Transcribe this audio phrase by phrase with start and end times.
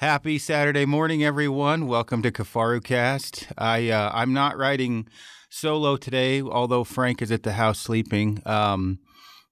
[0.00, 1.86] Happy Saturday morning, everyone.
[1.86, 3.48] Welcome to Kafaru Cast.
[3.58, 5.06] I uh, I'm not writing
[5.50, 8.40] solo today, although Frank is at the house sleeping.
[8.46, 9.00] Um,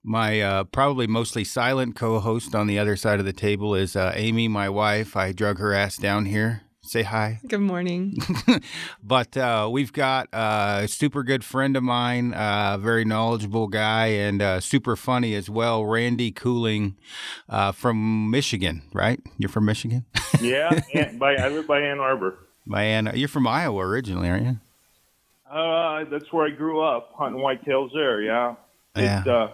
[0.02, 4.14] my uh, probably mostly silent co-host on the other side of the table is uh,
[4.14, 5.18] Amy, my wife.
[5.18, 6.62] I drug her ass down here.
[6.88, 7.38] Say hi.
[7.46, 8.16] Good morning.
[9.02, 13.66] but uh, we've got uh, a super good friend of mine, a uh, very knowledgeable
[13.66, 15.84] guy, and uh, super funny as well.
[15.84, 16.96] Randy Cooling
[17.46, 19.20] uh, from Michigan, right?
[19.36, 20.06] You're from Michigan?
[20.40, 20.80] yeah,
[21.18, 22.38] by, I live by Ann Arbor.
[22.66, 24.56] By Ann, you're from Iowa originally, aren't you?
[25.50, 28.22] Uh, that's where I grew up, hunting whitetails there.
[28.22, 28.54] Yeah.
[28.96, 29.20] Yeah.
[29.20, 29.48] It, uh,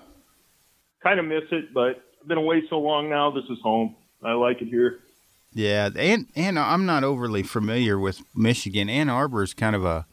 [1.03, 3.33] kind of miss it, but I've been away so long now.
[3.33, 3.97] This is home.
[4.23, 5.01] I like it here.
[5.55, 8.89] Yeah, and and I'm not overly familiar with Michigan.
[8.89, 10.05] Ann Arbor is kind of a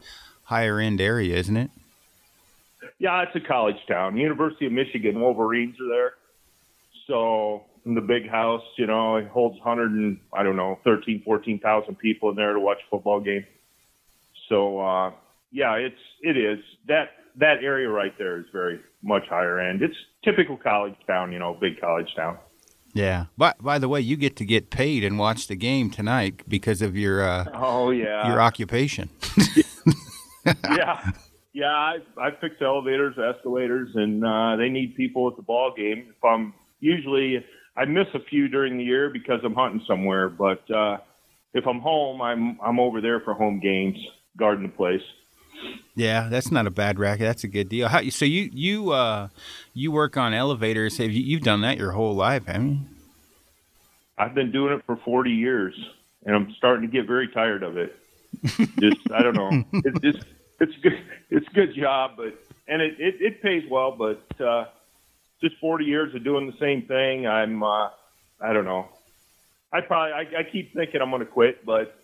[0.44, 1.72] higher end area, isn't it?
[3.00, 4.18] Yeah, it's a college town.
[4.18, 6.14] University of Michigan Wolverines are there.
[7.08, 11.24] So in the big house, you know, it holds 100 and I don't know, 13,
[11.26, 13.46] 14,000 people in there to watch a football game.
[14.48, 15.12] So uh,
[15.52, 19.82] yeah, it's it is that that area right there is very much higher end.
[19.82, 22.38] It's typical college town, you know, big college town.
[22.94, 23.26] Yeah.
[23.38, 26.82] By by the way, you get to get paid and watch the game tonight because
[26.82, 29.10] of your uh, oh yeah your occupation.
[30.46, 31.12] yeah,
[31.54, 31.68] yeah.
[31.68, 36.08] I I fix elevators, escalators, and uh, they need people at the ball game.
[36.10, 37.46] If I'm usually
[37.78, 40.98] I miss a few during the year because I'm hunting somewhere, but uh,
[41.54, 43.98] if I'm home, I'm I'm over there for home games,
[44.38, 45.02] guarding the place.
[45.96, 47.26] Yeah, that's not a bad racket.
[47.26, 47.88] That's a good deal.
[47.88, 49.28] How, so you you uh,
[49.74, 50.98] you work on elevators.
[50.98, 52.80] Have you you've done that your whole life, haven't you?
[54.18, 55.74] I've been doing it for 40 years,
[56.26, 57.98] and I'm starting to get very tired of it.
[58.80, 59.64] just I don't know.
[59.86, 60.28] It's just
[60.60, 61.00] it's good.
[61.30, 62.34] It's a good job, but
[62.68, 64.66] and it it, it pays well, but uh,
[65.42, 67.28] just 40 years of doing the same thing.
[67.28, 67.90] I'm uh,
[68.40, 68.88] I don't know.
[69.74, 72.01] I probably I, I keep thinking I'm going to quit, but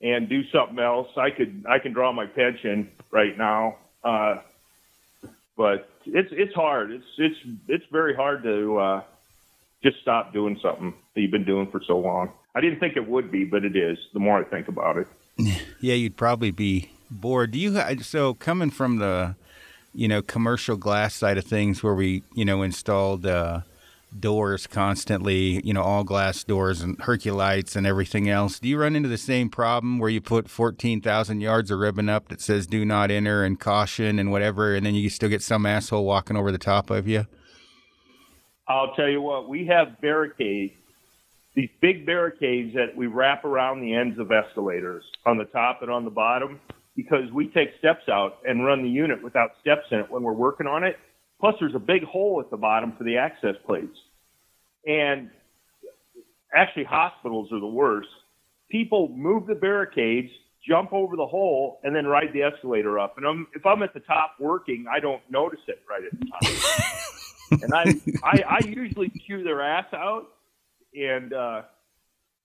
[0.00, 1.08] and do something else.
[1.16, 4.40] I could I can draw my pension right now, uh,
[5.56, 6.90] but it's it's hard.
[6.90, 7.36] It's it's
[7.68, 9.02] it's very hard to uh,
[9.82, 12.30] just stop doing something that you've been doing for so long.
[12.54, 13.98] I didn't think it would be, but it is.
[14.12, 15.08] The more I think about it,
[15.80, 17.52] yeah, you'd probably be bored.
[17.52, 19.36] Do you so coming from the
[19.94, 23.26] you know commercial glass side of things where we you know installed.
[23.26, 23.60] Uh,
[24.20, 28.58] doors constantly, you know, all glass doors and Herculites and everything else.
[28.58, 32.28] Do you run into the same problem where you put 14,000 yards of ribbon up
[32.28, 35.66] that says do not enter and caution and whatever, and then you still get some
[35.66, 37.26] asshole walking over the top of you?
[38.68, 40.74] I'll tell you what, we have barricades,
[41.54, 45.90] these big barricades that we wrap around the ends of escalators on the top and
[45.90, 46.60] on the bottom
[46.96, 50.32] because we take steps out and run the unit without steps in it when we're
[50.32, 50.96] working on it
[51.44, 53.98] Plus, there's a big hole at the bottom for the access plates.
[54.86, 55.30] And
[56.54, 58.08] actually, hospitals are the worst.
[58.70, 60.30] People move the barricades,
[60.66, 63.16] jump over the hole, and then ride the escalator up.
[63.16, 66.26] And I'm, if I'm at the top working, I don't notice it right at the
[66.26, 67.62] top.
[67.62, 67.84] and I,
[68.22, 70.26] I, I usually chew their ass out
[70.94, 71.62] and, uh,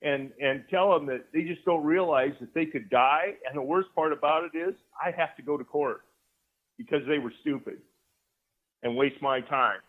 [0.01, 3.33] and, and tell them that they just don't realize that they could die.
[3.47, 6.01] And the worst part about it is I have to go to court
[6.77, 7.79] because they were stupid
[8.83, 9.79] and waste my time.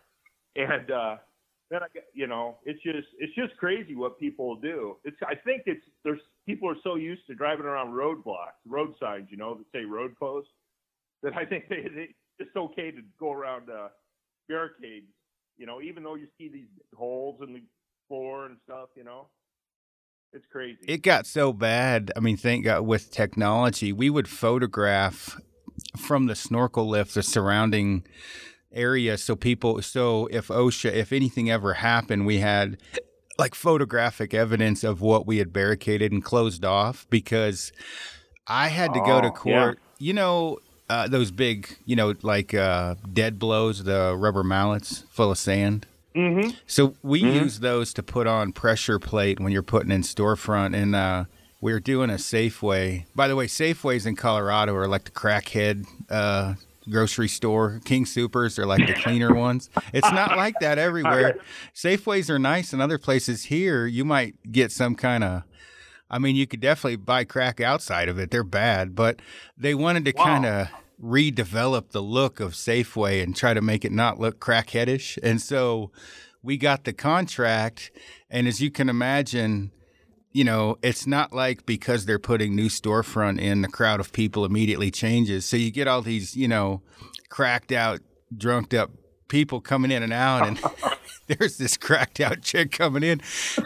[0.55, 1.15] And uh,
[1.71, 4.97] then I you know, it's just it's just crazy what people do.
[5.05, 9.29] It's I think it's there's people are so used to driving around roadblocks, road signs,
[9.31, 10.49] you know, that say road closed,
[11.23, 13.87] that I think they, they it's okay to go around uh,
[14.49, 15.07] barricades.
[15.57, 17.61] You know, even though you see these holes in the
[18.07, 19.27] floor and stuff, you know.
[20.33, 20.79] It's crazy.
[20.87, 22.09] It got so bad.
[22.15, 25.37] I mean, thank God with technology, we would photograph
[25.97, 28.05] from the snorkel lift the surrounding
[28.73, 32.77] area so people so if OSHA if anything ever happened we had
[33.37, 37.71] like photographic evidence of what we had barricaded and closed off because
[38.47, 40.05] I had to oh, go to oh, court yeah.
[40.07, 45.31] you know uh, those big you know like uh, dead blows the rubber mallets full
[45.31, 46.51] of sand mm-hmm.
[46.65, 47.43] so we mm-hmm.
[47.43, 51.25] use those to put on pressure plate when you're putting in storefront and uh,
[51.61, 53.05] we are doing a Safeway.
[53.15, 56.55] By the way, Safeways in Colorado are like the crackhead uh,
[56.89, 57.81] grocery store.
[57.85, 59.69] King Soopers—they're like the cleaner ones.
[59.93, 61.37] It's not like that everywhere.
[61.75, 63.45] Safeways are nice and other places.
[63.45, 65.43] Here, you might get some kind of.
[66.09, 68.31] I mean, you could definitely buy crack outside of it.
[68.31, 69.21] They're bad, but
[69.57, 70.25] they wanted to wow.
[70.25, 70.67] kind of
[71.01, 75.17] redevelop the look of Safeway and try to make it not look crackheadish.
[75.23, 75.91] And so
[76.43, 77.91] we got the contract.
[78.29, 79.71] And as you can imagine,
[80.31, 84.45] you know, it's not like because they're putting new storefront in, the crowd of people
[84.45, 85.45] immediately changes.
[85.45, 86.81] So you get all these, you know,
[87.29, 87.99] cracked out,
[88.35, 88.91] drunked up
[89.27, 90.61] people coming in and out, and
[91.27, 93.21] there's this cracked out chick coming in,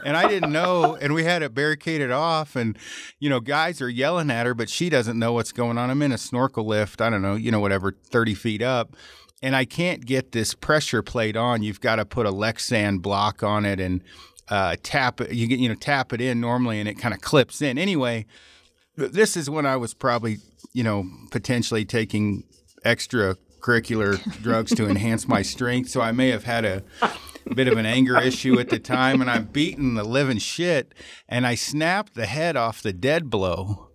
[0.05, 2.77] and I didn't know, and we had it barricaded off, and
[3.19, 5.89] you know, guys are yelling at her, but she doesn't know what's going on.
[5.89, 8.95] I'm in a snorkel lift, I don't know, you know, whatever, 30 feet up.
[9.41, 11.61] And I can't get this pressure plate on.
[11.61, 14.01] You've got to put a Lexan block on it and
[14.49, 15.33] uh, tap it.
[15.33, 17.77] You get you know tap it in normally, and it kind of clips in.
[17.77, 18.25] Anyway,
[18.95, 20.37] this is when I was probably
[20.73, 22.43] you know potentially taking
[22.85, 25.89] extracurricular drugs to enhance my strength.
[25.89, 26.83] So I may have had a
[27.53, 30.93] bit of an anger issue at the time, and I'm beating the living shit,
[31.27, 33.89] and I snapped the head off the dead blow,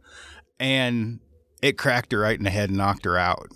[0.59, 1.21] and
[1.63, 3.49] it cracked her right in the head and knocked her out,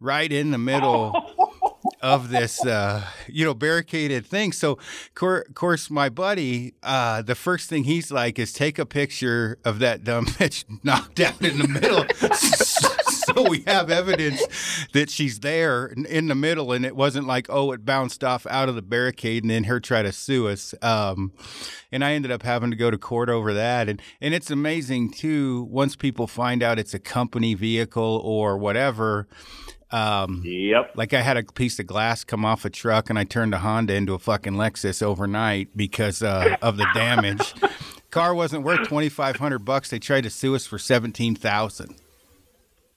[0.00, 1.12] right in the middle.
[2.02, 4.52] of this, uh, you know, barricaded thing.
[4.52, 4.78] So,
[5.14, 9.78] cor- course, my buddy, uh, the first thing he's like is take a picture of
[9.78, 12.04] that dumb bitch knocked out in the middle.
[13.22, 14.42] so we have evidence
[14.92, 18.68] that she's there in the middle, and it wasn't like, oh, it bounced off out
[18.68, 20.74] of the barricade and then her try to sue us.
[20.82, 21.32] Um,
[21.92, 23.88] and I ended up having to go to court over that.
[23.88, 25.68] And and it's amazing too.
[25.70, 29.28] Once people find out it's a company vehicle or whatever.
[29.92, 30.92] Um, yep.
[30.96, 33.58] Like I had a piece of glass come off a truck, and I turned a
[33.58, 37.54] Honda into a fucking Lexus overnight because uh, of the damage.
[38.10, 39.90] Car wasn't worth twenty five hundred bucks.
[39.90, 41.96] They tried to sue us for seventeen thousand.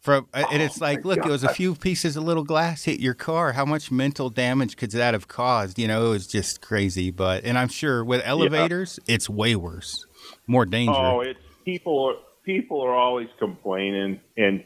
[0.02, 1.30] From and it's like, look, God.
[1.30, 3.54] it was a few pieces of little glass hit your car.
[3.54, 5.80] How much mental damage could that have caused?
[5.80, 7.12] You know, it was just crazy.
[7.12, 9.16] But and I'm sure with elevators, yeah.
[9.16, 10.06] it's way worse,
[10.48, 10.98] more dangerous.
[11.00, 12.20] Oh, it's people.
[12.44, 14.64] People are always complaining, and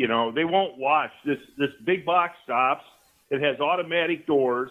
[0.00, 1.38] you know they won't watch this.
[1.58, 2.84] This big box stops.
[3.28, 4.70] It has automatic doors,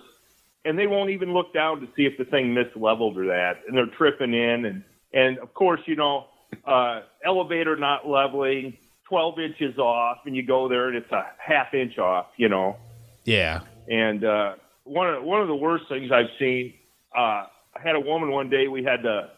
[0.65, 3.77] and they won't even look down to see if the thing misleveled or that, and
[3.77, 4.83] they're tripping in, and
[5.13, 6.25] and of course, you know,
[6.65, 8.75] uh, elevator not leveling
[9.07, 12.77] 12 inches off and you go there and it's a half inch off, you know.
[13.25, 13.61] Yeah.
[13.87, 16.73] And uh, one of one of the worst things I've seen,
[17.15, 17.45] uh,
[17.75, 18.67] I had a woman one day.
[18.67, 19.29] We had the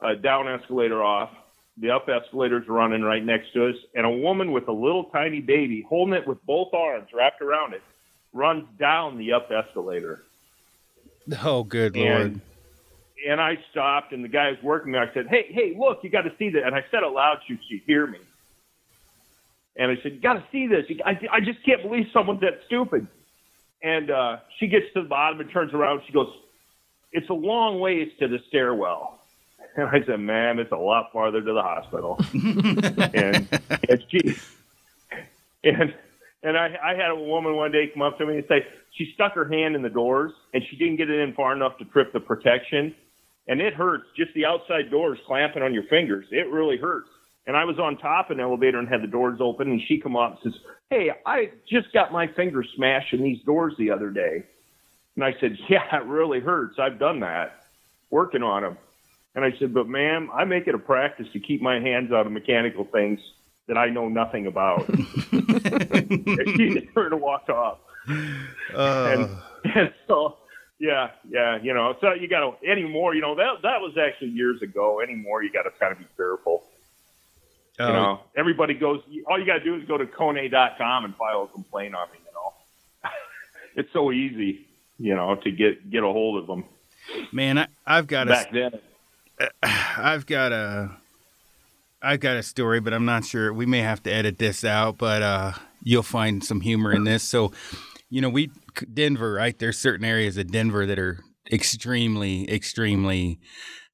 [0.00, 1.30] uh, down escalator off.
[1.80, 5.40] The up escalator's running right next to us, and a woman with a little tiny
[5.40, 7.82] baby holding it with both arms wrapped around it
[8.32, 10.24] runs down the up escalator.
[11.42, 12.40] Oh, good and, lord!
[13.28, 15.02] And I stopped, and the guy was working there.
[15.02, 17.38] I said, "Hey, hey, look, you got to see that!" And I said it loud
[17.46, 18.18] so she hear me.
[19.76, 20.86] And I said, "You got to see this.
[21.04, 23.06] I, I just can't believe someone's that stupid."
[23.82, 26.02] And uh, she gets to the bottom and turns around.
[26.06, 26.32] She goes,
[27.12, 29.20] "It's a long ways to the stairwell."
[29.78, 33.48] And I said, ma'am, it's a lot farther to the hospital." and
[33.88, 34.36] and she
[35.64, 35.94] and
[36.42, 39.12] and I, I had a woman one day come up to me and say she
[39.14, 41.84] stuck her hand in the doors and she didn't get it in far enough to
[41.86, 42.94] trip the protection,
[43.46, 44.04] and it hurts.
[44.16, 47.08] Just the outside doors clamping on your fingers, it really hurts.
[47.46, 49.98] And I was on top of an elevator and had the doors open, and she
[49.98, 50.60] come up and says,
[50.90, 54.42] "Hey, I just got my finger smashed in these doors the other day."
[55.14, 56.78] And I said, "Yeah, it really hurts.
[56.78, 57.64] I've done that,
[58.10, 58.76] working on them."
[59.38, 62.26] And I said, "But ma'am, I make it a practice to keep my hands out
[62.26, 63.20] of mechanical things
[63.68, 67.78] that I know nothing about." and she just turned and walked off.
[68.74, 69.38] Uh.
[69.64, 70.38] And, and so
[70.80, 73.14] yeah, yeah, you know, so you got to anymore.
[73.14, 75.00] You know that that was actually years ago.
[75.00, 76.64] Anymore, you got to kind of be careful.
[77.78, 77.92] You oh.
[77.92, 79.02] know, everybody goes.
[79.28, 82.18] All you got to do is go to Kone.com and file a complaint on me.
[82.18, 83.10] You know,
[83.76, 84.66] it's so easy.
[84.98, 86.64] You know, to get get a hold of them.
[87.30, 88.80] Man, I, I've got back a, then.
[89.62, 90.90] I've got a.
[92.00, 93.52] I've got a story, but I'm not sure.
[93.52, 95.52] We may have to edit this out, but uh,
[95.82, 97.24] you'll find some humor in this.
[97.24, 97.50] So,
[98.08, 98.50] you know, we
[98.94, 99.58] Denver, right?
[99.58, 103.40] There's certain areas of Denver that are extremely, extremely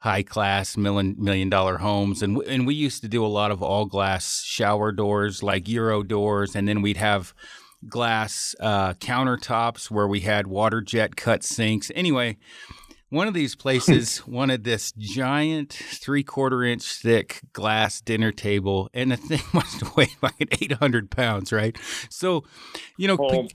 [0.05, 3.63] high class million million dollar homes and and we used to do a lot of
[3.63, 7.33] all glass shower doors like euro doors and then we'd have
[7.89, 12.37] glass uh, countertops where we had water jet cut sinks anyway
[13.15, 19.13] one of these places wanted this giant three quarter inch thick glass dinner table, and
[19.13, 21.77] the thing must have weighed like 800 pounds, right?
[22.11, 22.45] So,
[22.97, 23.51] you know, oh p-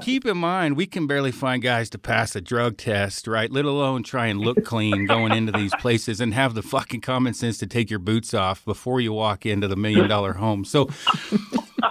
[0.00, 3.50] keep in mind, we can barely find guys to pass a drug test, right?
[3.50, 7.34] Let alone try and look clean going into these places and have the fucking common
[7.34, 10.64] sense to take your boots off before you walk into the million dollar home.
[10.64, 10.88] So,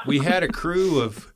[0.06, 1.31] we had a crew of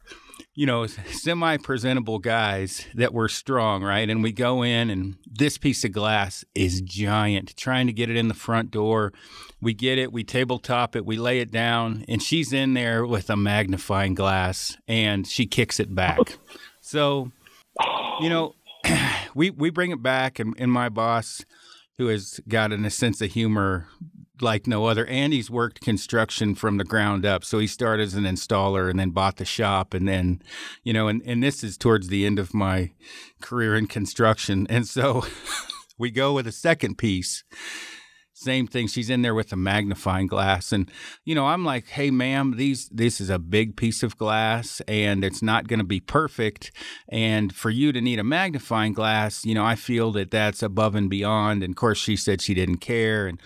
[0.55, 4.09] you know, semi presentable guys that were strong, right?
[4.09, 8.15] And we go in, and this piece of glass is giant, trying to get it
[8.15, 9.11] in the front door.
[9.61, 13.29] We get it, we tabletop it, we lay it down, and she's in there with
[13.29, 16.37] a magnifying glass and she kicks it back.
[16.79, 17.31] So,
[18.21, 18.55] you know,
[19.35, 21.43] we, we bring it back, and, and my boss,
[21.97, 23.87] who has got a sense of humor
[24.41, 25.05] like no other.
[25.05, 27.43] And he's worked construction from the ground up.
[27.43, 29.93] So he started as an installer and then bought the shop.
[29.93, 30.41] And then,
[30.83, 32.91] you know, and, and this is towards the end of my
[33.41, 34.67] career in construction.
[34.69, 35.25] And so
[35.97, 37.43] we go with a second piece
[38.45, 38.87] same thing.
[38.87, 40.89] She's in there with a magnifying glass, and
[41.25, 45.25] you know, I'm like, "Hey, ma'am, these this is a big piece of glass, and
[45.25, 46.71] it's not going to be perfect.
[47.09, 50.95] And for you to need a magnifying glass, you know, I feel that that's above
[50.95, 53.39] and beyond." And of course, she said she didn't care, and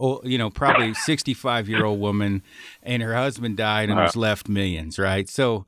[0.00, 2.42] oh, you know, probably 65 year old woman,
[2.82, 4.06] and her husband died and uh-huh.
[4.06, 5.28] was left millions, right?
[5.28, 5.66] So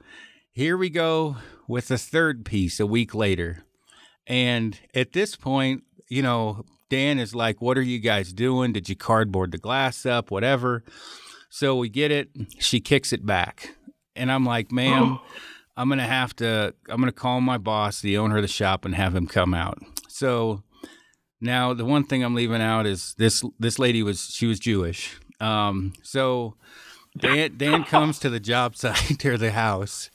[0.52, 1.36] here we go
[1.68, 3.64] with the third piece a week later.
[4.26, 8.74] And at this point, you know, Dan is like, What are you guys doing?
[8.74, 10.30] Did you cardboard the glass up?
[10.30, 10.84] Whatever.
[11.48, 12.28] So we get it.
[12.58, 13.74] She kicks it back.
[14.14, 15.18] And I'm like, Ma'am,
[15.76, 18.48] I'm going to have to, I'm going to call my boss, the owner of the
[18.48, 19.78] shop, and have him come out.
[20.08, 20.62] So
[21.40, 25.18] now the one thing I'm leaving out is this this lady was, she was Jewish.
[25.40, 26.56] Um, so
[27.16, 30.10] Dan, Dan comes to the job site or the house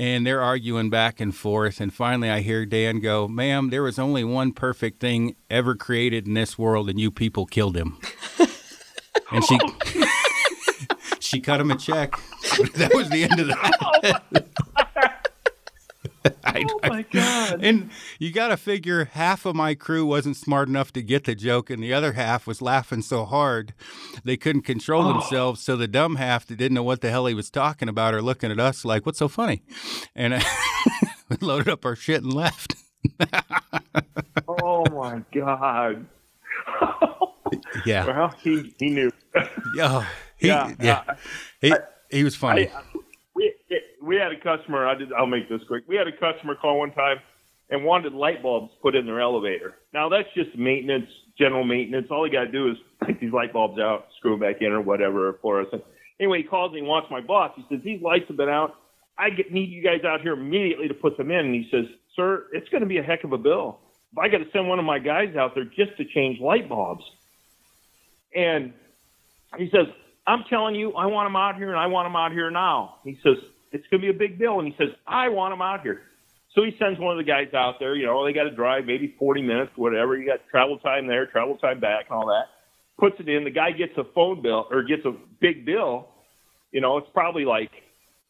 [0.00, 1.78] and they're arguing back and forth.
[1.78, 6.26] And finally, I hear Dan go, Ma'am, there was only one perfect thing ever created
[6.26, 7.98] in this world, and you people killed him.
[9.30, 9.58] and she.
[11.20, 12.12] she cut him a check.
[12.76, 14.46] that was the end of that.
[16.44, 17.64] I, oh my god!
[17.64, 21.34] And you got to figure half of my crew wasn't smart enough to get the
[21.34, 23.72] joke, and the other half was laughing so hard
[24.24, 25.12] they couldn't control oh.
[25.12, 25.62] themselves.
[25.62, 28.20] So the dumb half that didn't know what the hell he was talking about are
[28.20, 29.62] looking at us like, "What's so funny?"
[30.14, 30.44] And
[31.28, 32.74] we loaded up our shit and left.
[34.46, 36.06] oh my god!
[37.86, 38.06] yeah.
[38.06, 39.10] Well, he he knew.
[39.74, 40.04] yeah.
[40.36, 40.74] He, yeah.
[40.80, 41.02] yeah.
[41.60, 41.74] He,
[42.10, 42.68] he was funny.
[42.68, 42.82] I,
[44.02, 44.86] we, had a customer.
[44.86, 45.12] I did.
[45.12, 45.84] I'll make this quick.
[45.86, 47.18] We had a customer call one time
[47.70, 49.76] and wanted light bulbs put in their elevator.
[49.92, 51.08] Now that's just maintenance,
[51.38, 52.08] general maintenance.
[52.10, 54.72] All he got to do is take these light bulbs out, screw them back in,
[54.72, 55.68] or whatever for us.
[56.18, 57.52] Anyway, he calls me and wants my boss.
[57.56, 58.76] He says these lights have been out.
[59.16, 61.46] I get, need you guys out here immediately to put them in.
[61.46, 61.86] And he says,
[62.16, 63.78] sir, it's going to be a heck of a bill.
[64.12, 66.68] If I got to send one of my guys out there just to change light
[66.68, 67.04] bulbs.
[68.34, 68.72] And
[69.56, 69.86] he says,
[70.26, 72.96] I'm telling you, I want them out here and I want them out here now.
[73.04, 73.36] He says,
[73.72, 74.58] it's going to be a big bill.
[74.58, 76.02] And he says, I want him out here.
[76.54, 77.94] So he sends one of the guys out there.
[77.94, 80.16] You know, they got to drive maybe 40 minutes, whatever.
[80.16, 82.46] You got travel time there, travel time back, and all that.
[82.98, 83.44] Puts it in.
[83.44, 86.08] The guy gets a phone bill or gets a big bill.
[86.72, 87.70] You know, it's probably like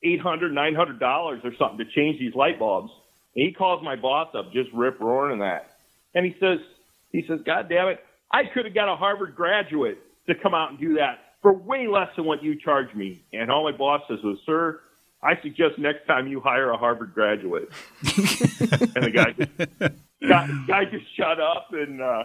[0.03, 2.93] 800 900 dollars or something to change these light bulbs.
[3.35, 5.77] And he calls my boss up, just rip roaring and that.
[6.15, 6.59] And he says,
[7.13, 10.71] he says, God damn it, I could have got a Harvard graduate to come out
[10.71, 13.23] and do that for way less than what you charge me.
[13.33, 14.81] And all my boss says was, sir,
[15.23, 17.69] I suggest next time you hire a Harvard graduate.
[18.03, 19.89] and the guy,
[20.27, 22.25] guy, guy just shut up, and uh,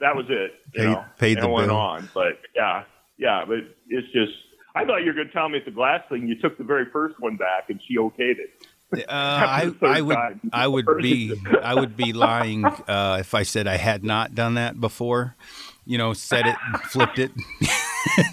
[0.00, 0.52] that was it.
[0.74, 1.76] You paid, know, paid and the went bill.
[1.76, 2.08] on.
[2.14, 2.84] But yeah,
[3.18, 4.32] yeah, but it's just.
[4.74, 6.64] I thought you were going to tell me at the glass thing you took the
[6.64, 8.66] very first one back, and she okayed it.
[8.94, 10.40] Uh, I, I would time.
[10.52, 14.54] I would be I would be lying uh, if I said I had not done
[14.54, 15.36] that before.
[15.84, 16.56] You know, said it,
[16.90, 17.32] flipped it,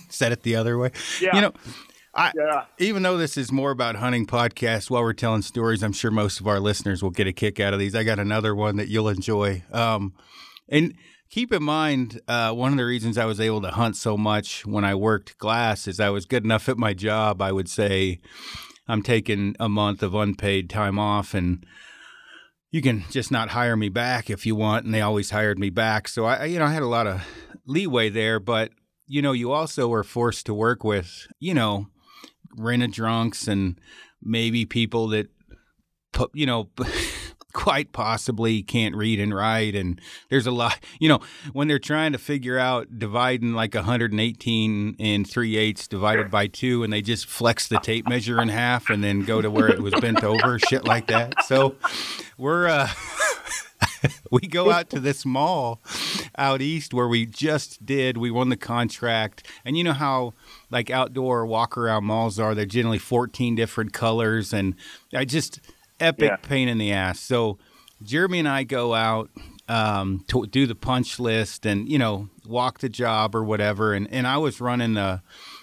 [0.09, 0.91] said it the other way.
[1.19, 1.35] Yeah.
[1.35, 1.53] You know,
[2.19, 2.65] I, yeah.
[2.79, 6.41] Even though this is more about hunting podcasts, while we're telling stories, I'm sure most
[6.41, 7.95] of our listeners will get a kick out of these.
[7.95, 9.63] I got another one that you'll enjoy.
[9.71, 10.13] Um,
[10.67, 10.95] and
[11.29, 14.65] keep in mind, uh, one of the reasons I was able to hunt so much
[14.65, 17.41] when I worked glass is I was good enough at my job.
[17.41, 18.19] I would say
[18.87, 21.65] I'm taking a month of unpaid time off and
[22.69, 24.85] you can just not hire me back if you want.
[24.85, 26.09] And they always hired me back.
[26.09, 27.25] So I, you know, I had a lot of
[27.65, 28.71] leeway there, but
[29.07, 31.87] you know, you also were forced to work with, you know,
[32.59, 33.79] rented drunks and
[34.21, 35.27] maybe people that,
[36.33, 36.69] you know,
[37.53, 39.75] quite possibly can't read and write.
[39.75, 39.99] And
[40.29, 41.19] there's a lot, you know,
[41.53, 46.83] when they're trying to figure out dividing like 118 and 3 eighths divided by two,
[46.83, 49.81] and they just flex the tape measure in half and then go to where it
[49.81, 51.43] was bent over, shit like that.
[51.45, 51.75] So
[52.37, 52.89] we're, uh,
[54.31, 55.81] we go out to this mall
[56.39, 58.17] out east where we just did.
[58.17, 60.33] We won the contract, and you know how
[60.71, 62.55] like outdoor walk around malls are.
[62.55, 64.75] They're generally 14 different colors, and
[65.13, 65.59] I just
[65.99, 66.35] epic Yeah.
[66.37, 67.19] pain in the ass.
[67.19, 67.59] So
[68.01, 69.29] Jeremy and I go out
[69.67, 73.93] um, to do the punch list, and you know walk the job or whatever.
[73.93, 75.21] And and I was running the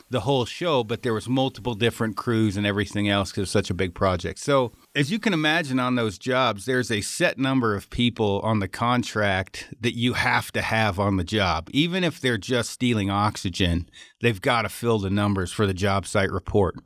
[0.08, 3.74] the whole show, but there was multiple different crews and everything else because such a
[3.74, 4.38] big project.
[4.38, 8.60] So as you can imagine on those jobs, there's a set number of people on
[8.60, 11.68] the contract that you have to have on the job.
[11.72, 13.88] Even if they're just stealing oxygen,
[14.20, 16.76] they've got to fill the numbers for the job site report.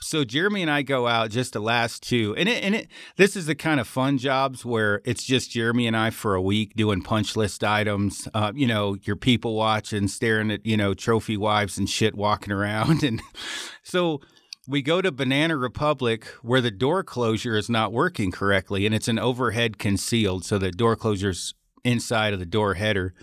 [0.00, 3.34] So Jeremy and I go out just the last two, and it, and it this
[3.34, 6.74] is the kind of fun jobs where it's just Jeremy and I for a week
[6.76, 8.28] doing punch list items.
[8.32, 12.52] Uh, you know, your people watching, staring at you know trophy wives and shit walking
[12.52, 13.20] around, and
[13.82, 14.20] so
[14.68, 19.08] we go to Banana Republic where the door closure is not working correctly, and it's
[19.08, 23.14] an overhead concealed, so the door closure's inside of the door header.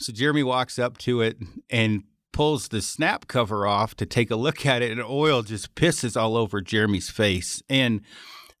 [0.00, 1.36] So Jeremy walks up to it
[1.68, 2.04] and
[2.38, 6.16] pulls the snap cover off to take a look at it, and oil just pisses
[6.16, 7.64] all over Jeremy's face.
[7.68, 8.00] And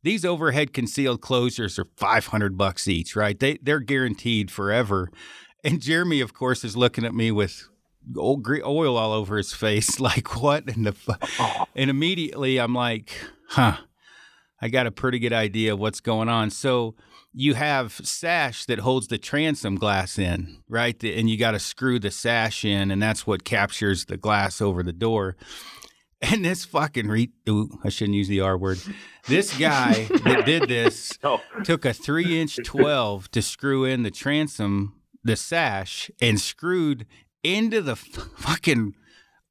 [0.02, 3.38] these overhead concealed closures are 500 bucks each, right?
[3.38, 5.12] They they're guaranteed forever.
[5.62, 7.68] And Jeremy, of course, is looking at me with
[8.16, 10.66] oil all over his face, like what?
[10.66, 13.12] And the and immediately I'm like,
[13.50, 13.76] huh,
[14.60, 16.50] I got a pretty good idea of what's going on.
[16.50, 16.96] So
[17.40, 21.00] you have sash that holds the transom glass in, right?
[21.04, 24.82] And you got to screw the sash in, and that's what captures the glass over
[24.82, 25.36] the door.
[26.20, 28.80] And this fucking re- ooh, I shouldn't use the R word.
[29.28, 31.40] This guy that did this No.
[31.62, 37.06] took a three inch twelve to screw in the transom, the sash, and screwed
[37.44, 38.00] into the f-
[38.36, 38.96] fucking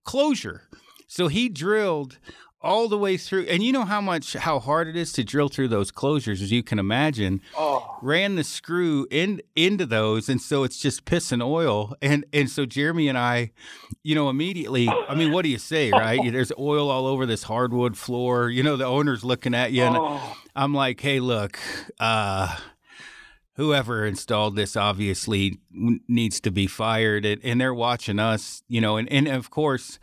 [0.04, 0.64] closure.
[1.08, 2.20] So he drilled
[2.68, 5.48] all the way through, and you know how much how hard it is to drill
[5.48, 7.42] through those closures, as you can imagine.
[7.58, 11.96] Oh, Ran the screw in into those, and so it's just pissing oil.
[12.02, 13.52] And and so Jeremy and I,
[14.04, 14.90] you know, immediately.
[14.90, 16.20] I mean, what do you say, right?
[16.30, 18.50] There's oil all over this hardwood floor.
[18.50, 20.38] You know, the owner's looking at you, and oh.
[20.54, 21.58] I'm like, hey, look,
[22.02, 22.54] uh,
[23.56, 27.26] whoever installed this obviously needs to be fired.
[27.26, 30.00] And, and they're watching us, you know, and, and of course,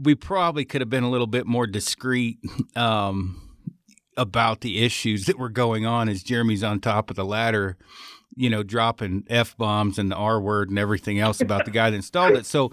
[0.00, 2.38] we probably could have been a little bit more discreet
[2.76, 3.48] um,
[4.16, 7.76] about the issues that were going on as Jeremy's on top of the ladder,
[8.34, 11.90] you know, dropping F bombs and the R word and everything else about the guy
[11.90, 12.46] that installed it.
[12.46, 12.72] So,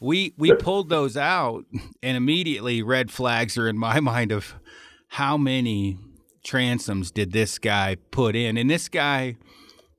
[0.00, 1.64] we we pulled those out
[2.02, 4.54] and immediately red flags are in my mind of
[5.08, 5.98] how many
[6.46, 8.56] transoms did this guy put in.
[8.56, 9.36] And this guy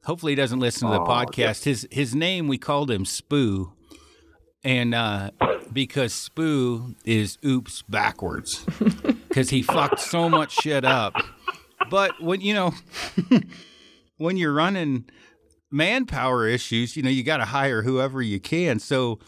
[0.05, 3.73] hopefully he doesn't listen to the Oh, podcast his his name we called him spoo
[4.63, 5.31] and uh
[5.71, 8.65] because spoo is oops backwards.
[9.29, 11.13] Because he fucked so much shit up.
[11.91, 12.73] But when you know
[14.17, 15.05] when you're running
[15.69, 18.79] manpower issues you know you got to hire whoever you can.
[18.79, 19.19] So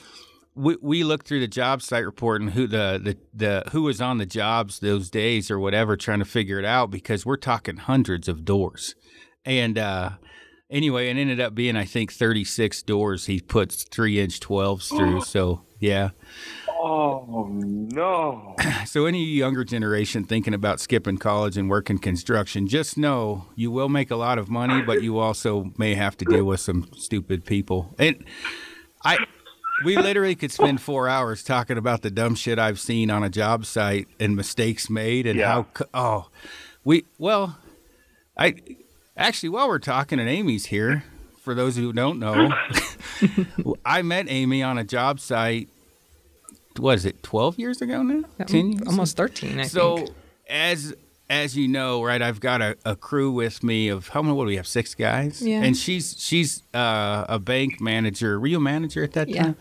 [0.56, 4.02] we, we looked through the job site report and who the, the the who was
[4.02, 7.78] on the jobs those days or whatever trying to figure it out because we're talking
[7.78, 8.96] hundreds of doors.
[9.46, 10.12] And uh
[10.72, 15.22] anyway it ended up being i think 36 doors he puts three inch 12s through
[15.26, 16.10] so yeah
[16.84, 18.56] Oh no!
[18.88, 23.90] so any younger generation thinking about skipping college and working construction just know you will
[23.90, 27.46] make a lot of money but you also may have to deal with some stupid
[27.46, 28.26] people and
[29.06, 29.18] i
[29.86, 33.30] we literally could spend four hours talking about the dumb shit i've seen on a
[33.30, 35.48] job site and mistakes made and Yeah.
[35.52, 36.30] how oh
[36.84, 37.60] we well
[38.36, 38.56] i
[39.22, 41.04] actually while we're talking and amy's here
[41.40, 42.52] for those who don't know
[43.86, 45.68] i met amy on a job site
[46.80, 50.10] Was it 12 years ago now 10 years almost 13 i so think
[50.50, 50.94] as
[51.30, 54.36] as you know, right, I've got a, a crew with me of how many?
[54.36, 54.68] What do we have?
[54.68, 55.42] Six guys.
[55.42, 55.64] Yeah.
[55.64, 58.46] And she's she's uh, a bank manager.
[58.46, 59.44] You manager at that Yeah.
[59.44, 59.56] time?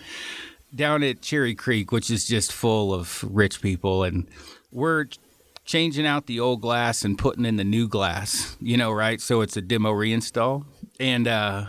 [0.75, 4.27] Down at Cherry Creek, which is just full of rich people, and
[4.73, 5.07] we're
[5.71, 8.57] changing out the old glass and putting in the new glass.
[8.61, 9.21] You know, right?
[9.21, 10.65] So it's a demo reinstall,
[10.99, 11.67] and uh,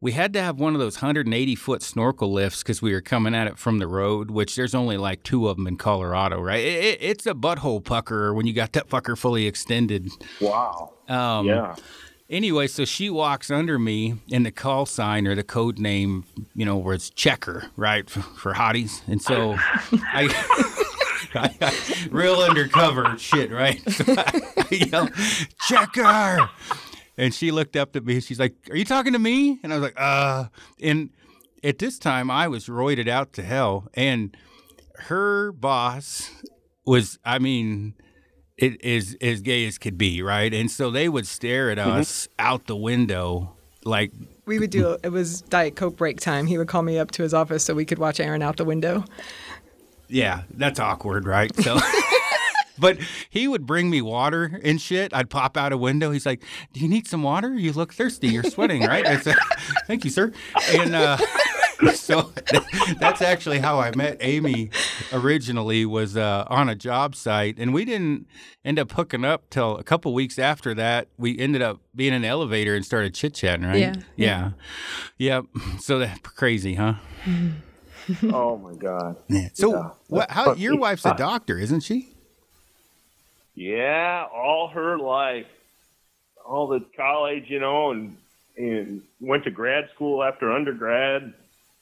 [0.00, 3.34] we had to have one of those 180 foot snorkel lifts because we were coming
[3.34, 6.64] at it from the road, which there's only like two of them in Colorado, right?
[6.64, 10.08] It, it, it's a butthole pucker when you got that fucker fully extended.
[10.40, 10.94] Wow.
[11.08, 11.74] Um, yeah.
[12.30, 16.64] Anyway, so she walks under me in the call sign or the code name, you
[16.64, 19.02] know, where it's checker, right, for, for hotties.
[19.06, 19.56] And so
[19.92, 20.73] I-
[22.10, 23.80] real undercover shit, right?
[23.90, 25.08] So I, I yell,
[25.68, 26.48] checker.
[27.16, 28.20] And she looked up at me.
[28.20, 30.46] She's like, "Are you talking to me?" And I was like, "Uh."
[30.82, 31.10] And
[31.62, 34.36] at this time, I was roided out to hell, and
[35.06, 36.30] her boss
[36.84, 37.94] was, I mean,
[38.56, 40.52] it is as gay as could be, right?
[40.52, 44.12] And so they would stare at us out the window, like,
[44.46, 47.22] we would do it was diet coke break time he would call me up to
[47.22, 49.02] his office so we could watch aaron out the window
[50.08, 51.54] yeah, that's awkward, right?
[51.62, 51.78] So.
[52.78, 52.98] But
[53.30, 55.14] he would bring me water and shit.
[55.14, 56.10] I'd pop out a window.
[56.10, 57.54] He's like, "Do you need some water?
[57.54, 58.28] You look thirsty.
[58.28, 59.36] You're sweating, right?" I said,
[59.86, 60.32] "Thank you, sir."
[60.72, 61.16] And uh,
[61.94, 62.32] so
[62.98, 64.70] that's actually how I met Amy.
[65.12, 68.26] Originally, was uh, on a job site, and we didn't
[68.64, 71.06] end up hooking up till a couple weeks after that.
[71.16, 73.78] We ended up being in an elevator and started chit chatting, right?
[73.78, 73.94] Yeah.
[74.16, 74.50] yeah,
[75.16, 75.44] yep.
[75.80, 76.94] So that's crazy, huh?
[78.24, 79.16] Oh my God.
[79.28, 79.48] Yeah.
[79.54, 79.90] So, Yeah.
[80.08, 80.30] what?
[80.30, 80.54] How?
[80.54, 82.08] Your wife's a doctor, isn't she?
[83.54, 85.46] Yeah, all her life,
[86.44, 88.16] all the college, you know, and
[88.56, 91.32] and went to grad school after undergrad.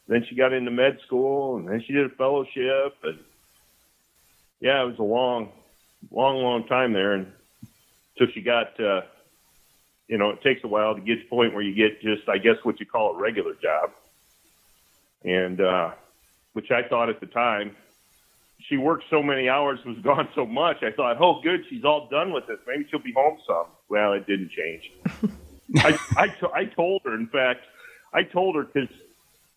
[0.09, 3.19] Then she got into med school, and then she did a fellowship, and
[4.61, 5.51] yeah, it was a long,
[6.11, 7.33] long, long time there, and
[8.19, 8.79] so she got.
[8.81, 9.03] Uh,
[10.09, 12.29] you know, it takes a while to get to the point where you get just,
[12.29, 13.93] I guess, what you call a regular job.
[15.25, 15.93] And, uh,
[16.53, 17.77] which I thought at the time,
[18.69, 20.83] she worked so many hours, was gone so much.
[20.83, 22.59] I thought, oh, good, she's all done with this.
[22.67, 23.67] Maybe she'll be home some.
[23.89, 24.91] Well, it didn't change.
[25.77, 27.61] I, I, to, I told her, in fact,
[28.13, 28.89] I told her because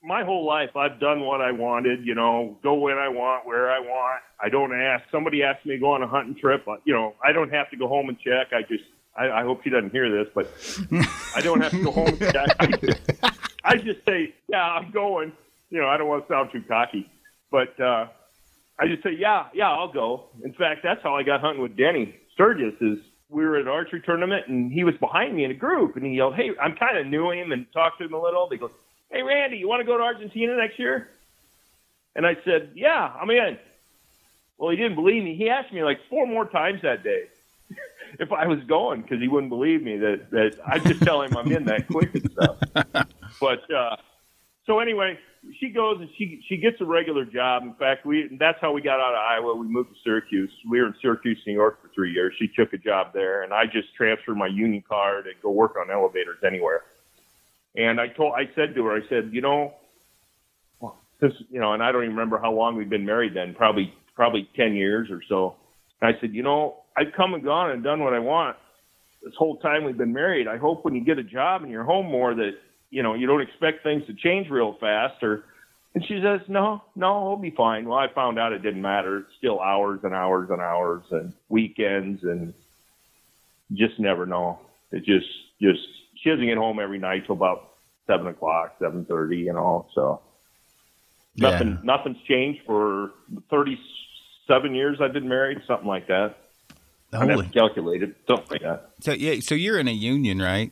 [0.02, 3.72] my whole life I've done what I wanted, you know, go when I want, where
[3.72, 4.22] I want.
[4.40, 5.04] I don't ask.
[5.12, 6.66] Somebody asked me to go on a hunting trip.
[6.86, 8.54] You know, I don't have to go home and check.
[8.54, 8.84] I just
[9.16, 10.52] I, I hope she doesn't hear this, but
[11.36, 12.18] I don't have to go home.
[12.60, 13.02] I just,
[13.64, 15.32] I just say, yeah, I'm going.
[15.70, 17.10] You know, I don't want to sound too cocky,
[17.52, 18.08] but uh,
[18.80, 20.26] I just say, yeah, yeah, I'll go.
[20.44, 22.74] In fact, that's how I got hunting with Denny Sturgis.
[22.82, 23.00] Is
[23.30, 26.06] we were at an archery tournament and he was behind me in a group and
[26.06, 28.58] he yelled, "Hey, I'm kind of knew him and talked to him a little." He
[28.58, 28.72] goes,
[29.10, 31.10] "Hey, Randy, you want to go to Argentina next year?"
[32.16, 33.58] And I said, "Yeah, I'm in."
[34.58, 35.36] Well, he didn't believe me.
[35.36, 37.24] He asked me like four more times that day
[38.20, 41.36] if I was going because he wouldn't believe me that that I just tell him
[41.36, 42.58] I'm in that quick and stuff.
[43.42, 43.98] But uh,
[44.66, 45.20] so anyway,
[45.60, 47.64] she goes and she she gets a regular job.
[47.64, 49.56] In fact, we that's how we got out of Iowa.
[49.56, 50.52] We moved to Syracuse.
[50.70, 52.34] We were in Syracuse, New York for three years.
[52.40, 55.76] She took a job there, and I just transferred my union card and go work
[55.80, 56.82] on elevators anywhere.
[57.76, 59.74] And I told I said to her, I said, you know,
[61.20, 63.94] since you know, and I don't even remember how long we'd been married then, probably
[64.16, 65.56] probably ten years or so.
[66.02, 68.58] And I said, you know, I've come and gone and done what I want
[69.26, 70.48] this whole time we've been married.
[70.48, 72.52] I hope when you get a job and you're home more that
[72.96, 75.22] you know you don't expect things to change real fast.
[75.22, 75.44] Or
[75.94, 77.88] and she says, no, no, we'll be fine.
[77.88, 79.20] Well, I found out it didn't matter.
[79.20, 82.54] It's still hours and hours and hours and weekends and
[83.74, 84.60] just never know.
[84.92, 85.28] It just
[85.62, 87.74] just she doesn't get home every night till about
[88.08, 89.88] seven o'clock, seven thirty, you know.
[89.94, 90.22] So
[91.36, 91.78] nothing yeah.
[91.84, 93.12] nothing's changed for
[93.50, 93.78] thirty
[94.48, 96.38] seven years I've been married, something like that.
[97.14, 97.24] Holy.
[97.24, 98.92] I never calculated something like that.
[99.02, 100.72] So yeah, so you're in a union, right?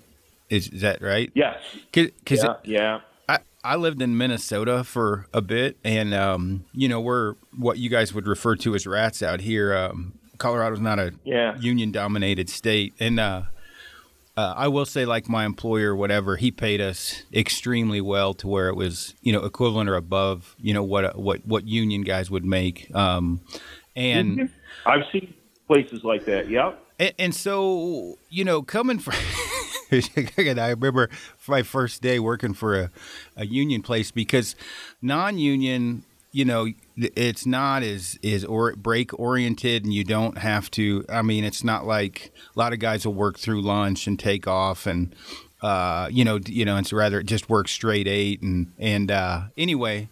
[0.50, 1.32] Is, is that right?
[1.34, 1.58] Yes.
[1.92, 3.00] Cause, cause yeah, it, yeah.
[3.28, 7.90] I, I lived in Minnesota for a bit, and um, you know we're what you
[7.90, 9.76] guys would refer to as rats out here.
[9.76, 11.58] Um, Colorado's not a yeah.
[11.58, 13.44] union-dominated state, and uh,
[14.36, 18.68] uh, I will say, like my employer, whatever, he paid us extremely well to where
[18.68, 22.46] it was, you know, equivalent or above, you know, what what what union guys would
[22.46, 22.94] make.
[22.96, 23.42] Um,
[23.96, 24.50] and.
[24.86, 25.34] I've seen
[25.68, 26.50] places like that.
[26.50, 26.80] Yep.
[27.00, 29.16] And, and so, you know, coming from,
[30.38, 31.10] and I remember
[31.48, 32.92] my first day working for a,
[33.36, 34.56] a union place because
[35.02, 41.06] non-union, you know, it's not as is or break oriented, and you don't have to.
[41.10, 44.48] I mean, it's not like a lot of guys will work through lunch and take
[44.48, 45.16] off and.
[45.62, 49.44] Uh, you know, you know, it's rather it just work straight eight and and uh,
[49.58, 50.10] anyway,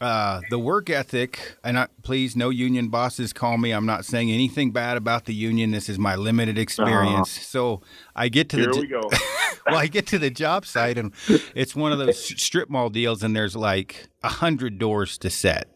[0.00, 3.72] uh, the work ethic, and I, please, no union bosses call me.
[3.72, 5.70] I'm not saying anything bad about the union.
[5.70, 7.36] This is my limited experience.
[7.36, 7.44] Uh-huh.
[7.44, 7.80] So
[8.16, 9.02] I get to Here the we go.
[9.66, 11.12] well, I get to the job site, and
[11.54, 15.68] it's one of those strip mall deals, and there's like a hundred doors to set,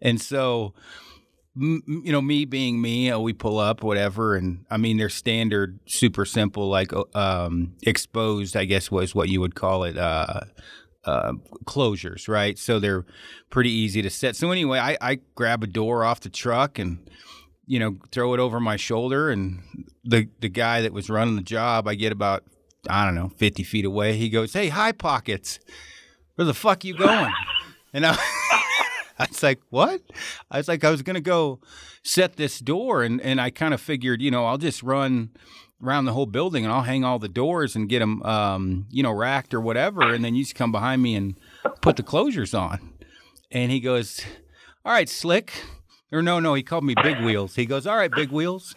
[0.00, 0.74] and so
[1.58, 5.80] you know, me being me, uh, we pull up, whatever, and I mean, they're standard,
[5.86, 10.40] super simple, like um, exposed, I guess was what you would call it, uh,
[11.06, 11.32] uh,
[11.64, 12.58] closures, right?
[12.58, 13.06] So they're
[13.48, 14.36] pretty easy to set.
[14.36, 17.08] So anyway, I, I grab a door off the truck and
[17.66, 19.62] you know throw it over my shoulder, and
[20.04, 22.44] the the guy that was running the job, I get about
[22.90, 24.16] I don't know fifty feet away.
[24.16, 25.58] He goes, "Hey, high pockets,
[26.34, 27.32] where the fuck you going?"
[27.92, 28.18] and I.
[29.18, 30.02] I was like, what?
[30.50, 31.60] I was like, I was going to go
[32.02, 33.02] set this door.
[33.02, 35.30] And, and I kind of figured, you know, I'll just run
[35.86, 39.02] around the whole building and I'll hang all the doors and get them, um, you
[39.02, 40.12] know, racked or whatever.
[40.12, 41.38] And then you just come behind me and
[41.80, 42.94] put the closures on.
[43.50, 44.24] And he goes,
[44.84, 45.52] all right, slick.
[46.12, 47.56] Or no, no, he called me big wheels.
[47.56, 48.74] He goes, all right, big wheels.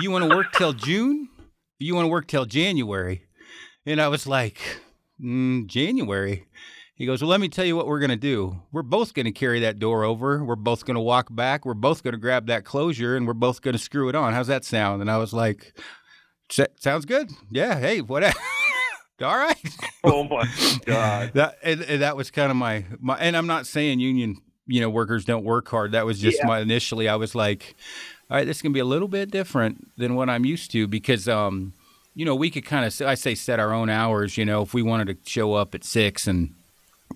[0.00, 1.28] You want to work till June?
[1.78, 3.26] You want to work till January?
[3.86, 4.60] And I was like,
[5.20, 6.46] mm, January.
[7.00, 8.60] He goes, Well, let me tell you what we're going to do.
[8.72, 10.44] We're both going to carry that door over.
[10.44, 11.64] We're both going to walk back.
[11.64, 14.34] We're both going to grab that closure and we're both going to screw it on.
[14.34, 15.00] How's that sound?
[15.00, 15.72] And I was like,
[16.50, 17.30] Sounds good.
[17.50, 17.78] Yeah.
[17.78, 18.38] Hey, whatever.
[19.22, 19.56] All right.
[20.02, 20.48] Oh my
[20.86, 21.32] God.
[21.34, 23.18] that and, and, that was kind of my my.
[23.18, 25.92] And I'm not saying union, you know, workers don't work hard.
[25.92, 26.46] That was just yeah.
[26.46, 27.06] my initially.
[27.06, 27.76] I was like,
[28.30, 30.86] all right, this is gonna be a little bit different than what I'm used to
[30.86, 31.74] because, um,
[32.14, 34.38] you know, we could kind of I say set our own hours.
[34.38, 36.54] You know, if we wanted to show up at six and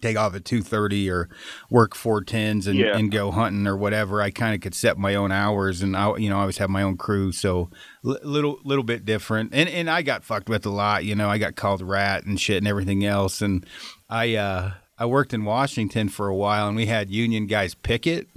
[0.01, 1.29] take off at two thirty or
[1.71, 2.97] work four tens and, Yeah.
[2.97, 4.21] and go hunting or whatever.
[4.21, 6.71] I kind of could set my own hours, and I you know I always have
[6.71, 7.71] my own crew, so
[8.03, 9.51] li- little little bit different.
[9.53, 11.05] And and I got fucked with a lot.
[11.05, 13.41] You know, I got called rat and shit and everything else.
[13.43, 13.65] And
[14.11, 18.29] I uh I worked in Washington for a while, and we had union guys picket,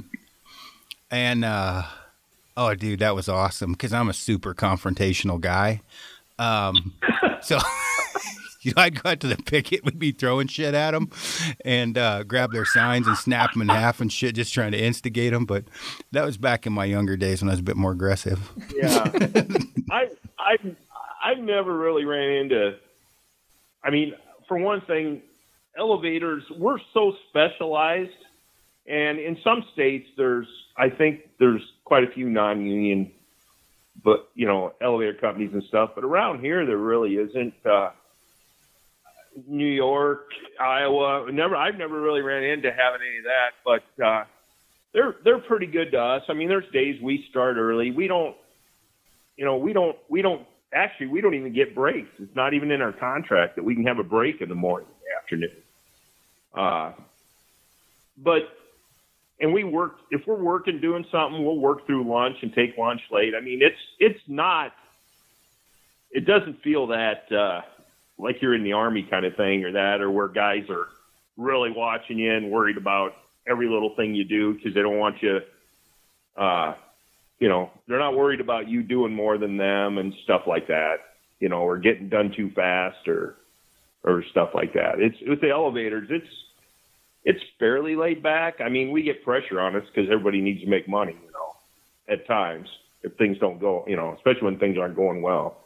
[1.12, 1.84] and uh
[2.56, 5.82] oh dude, that was awesome because I'm a super confrontational guy.
[6.40, 6.94] Um,
[7.42, 7.58] so.
[8.64, 11.12] You know, I'd go out to the picket, we'd be throwing shit at them
[11.64, 14.84] and uh, grab their signs and snap them in half and shit, just trying to
[14.84, 15.46] instigate them.
[15.46, 15.66] But
[16.12, 18.52] that was back in my younger days when I was a bit more aggressive.
[18.76, 19.04] Yeah,
[19.92, 20.58] I I
[21.24, 22.78] I've never really ran into.
[23.84, 24.14] I mean,
[24.48, 25.22] for one thing,
[25.78, 28.10] elevators we're so specialized,
[28.88, 33.12] and in some states there's I think there's quite a few non-union,
[34.04, 35.92] but you know elevator companies and stuff.
[35.96, 37.54] But around here there really isn't.
[37.64, 37.92] Uh,
[39.46, 44.24] New York, Iowa, never I've never really ran into having any of that, but uh,
[44.94, 46.24] they're they're pretty good to us.
[46.30, 47.92] I mean, there's days we start early.
[47.92, 48.36] We don't
[49.38, 52.10] you know, we don't, we don't, actually, we don't even get breaks.
[52.20, 54.90] It's not even in our contract that we can have a break in the morning,
[55.04, 55.64] the afternoon.
[56.54, 56.92] Uh,
[58.18, 58.50] but,
[59.40, 63.02] and we work, if we're working doing something, we'll work through lunch and take lunch
[63.12, 63.34] late.
[63.36, 64.74] I mean, it's, it's not,
[66.10, 67.62] it doesn't feel that, uh,
[68.18, 70.88] like you're in the army kind of thing or that, or where guys are
[71.38, 73.14] really watching you and worried about
[73.48, 75.40] every little thing you do because they don't want you,
[76.36, 76.74] uh,
[77.40, 80.98] you know, they're not worried about you doing more than them and stuff like that,
[81.40, 83.36] you know, or getting done too fast or
[84.04, 85.00] or stuff like that.
[85.00, 86.30] It's with the elevators, it's
[87.24, 88.62] it's fairly laid back.
[88.62, 91.56] I mean, we get pressure on us because everybody needs to make money, you know,
[92.08, 92.70] at times
[93.04, 95.58] if things don't go, you know, especially when things aren't going well.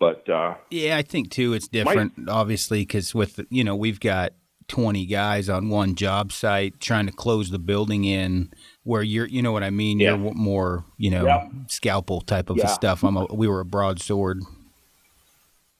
[0.00, 4.32] But uh, Yeah, I think too it's different, obviously, because with you know we've got
[4.66, 8.50] twenty guys on one job site trying to close the building in,
[8.82, 9.98] where you're, you know what I mean.
[10.00, 10.16] Yeah.
[10.16, 11.48] You're more, you know, Yeah.
[11.68, 12.66] scalpel type of Yeah.
[12.68, 13.04] stuff.
[13.04, 14.40] I'm a, we were a broadsword.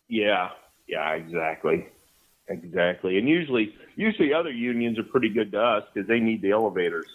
[0.08, 0.50] yeah,
[0.88, 1.86] yeah, exactly,
[2.48, 3.16] exactly.
[3.16, 7.06] And usually, usually other unions are pretty good to us because they need the elevators.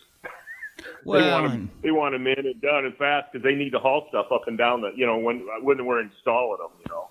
[0.78, 3.80] They want them, they want them in and done and fast because they need to
[3.80, 7.10] haul stuff up and down the, you know, when when we're installing them, you know.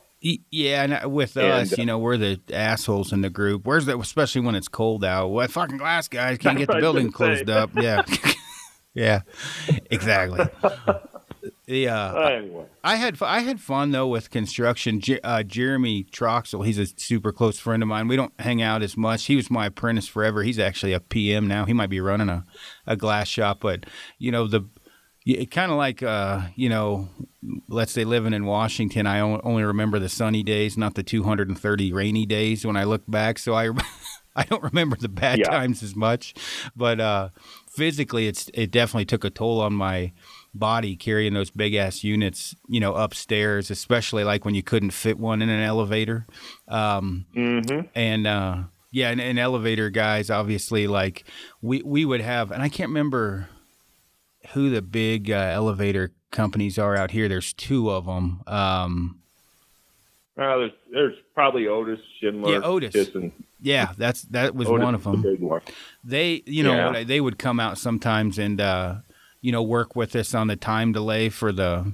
[0.50, 3.66] yeah, and uh, with And, us, you know, we're the assholes in the group.
[3.66, 3.98] Where's that?
[3.98, 5.28] Especially when it's cold out.
[5.28, 7.44] What fucking glass guys can't get the building gonna say.
[7.44, 7.70] closed up?
[7.74, 8.02] Yeah,
[8.94, 9.20] yeah,
[9.90, 10.46] exactly.
[11.66, 12.30] Yeah.
[12.30, 15.00] Anyway, I had I had fun though with construction.
[15.00, 18.06] Jer- uh, Jeremy Troxel, he's a super close friend of mine.
[18.08, 19.24] We don't hang out as much.
[19.26, 20.42] He was my apprentice forever.
[20.42, 21.64] He's actually a PM now.
[21.64, 22.44] He might be running a,
[22.86, 23.86] a glass shop, but
[24.18, 24.62] you know the
[25.50, 27.08] kind of like uh, you know,
[27.68, 32.26] let's say living in Washington, I only remember the sunny days, not the 230 rainy
[32.26, 33.38] days when I look back.
[33.38, 33.70] So I
[34.36, 35.48] I don't remember the bad Yeah.
[35.48, 36.34] times as much,
[36.76, 37.28] but uh,
[37.70, 40.12] physically, it's it definitely took a toll on my
[40.54, 45.18] body carrying those big ass units, you know, upstairs, especially like when you couldn't fit
[45.18, 46.26] one in an elevator.
[46.68, 47.86] Um, mm-hmm.
[47.94, 51.24] and uh, yeah, and, and elevator guys, obviously, like
[51.60, 53.48] we we would have, and I can't remember
[54.52, 57.28] who the big uh, elevator companies are out here.
[57.28, 58.42] There's two of them.
[58.46, 59.18] Um,
[60.36, 62.52] Uh, there's there's probably Otis Schindler.
[62.52, 62.94] Yeah, Otis.
[62.94, 63.32] Thyssen.
[63.60, 65.22] yeah, that's that was Otis one of the them.
[65.22, 65.60] big one.
[66.04, 67.04] they you know Yeah.
[67.04, 68.96] they would come out sometimes and uh
[69.44, 71.92] you know work with us on the time delay for the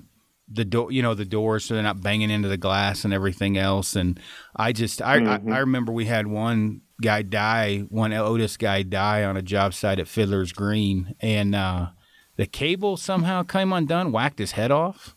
[0.53, 3.59] the door you know the doors so they're not banging into the glass and everything
[3.59, 4.19] else and
[4.57, 5.53] i just i Mhm.
[5.53, 9.75] I, I remember we had one guy die one otis guy die on a job
[9.75, 11.89] site at fiddler's green and uh
[12.37, 15.15] the cable somehow came undone whacked his head off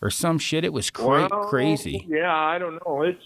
[0.00, 3.02] or some shit it was cra- Well, crazy Yeah, I don't know.
[3.02, 3.22] It's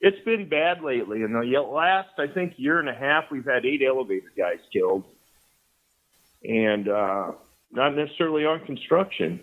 [0.00, 1.22] it's been bad lately.
[1.22, 5.02] In the last, I think, year and a half, we've had eight elevator guys killed,
[6.44, 7.32] and uh,
[7.74, 9.40] not necessarily on construction.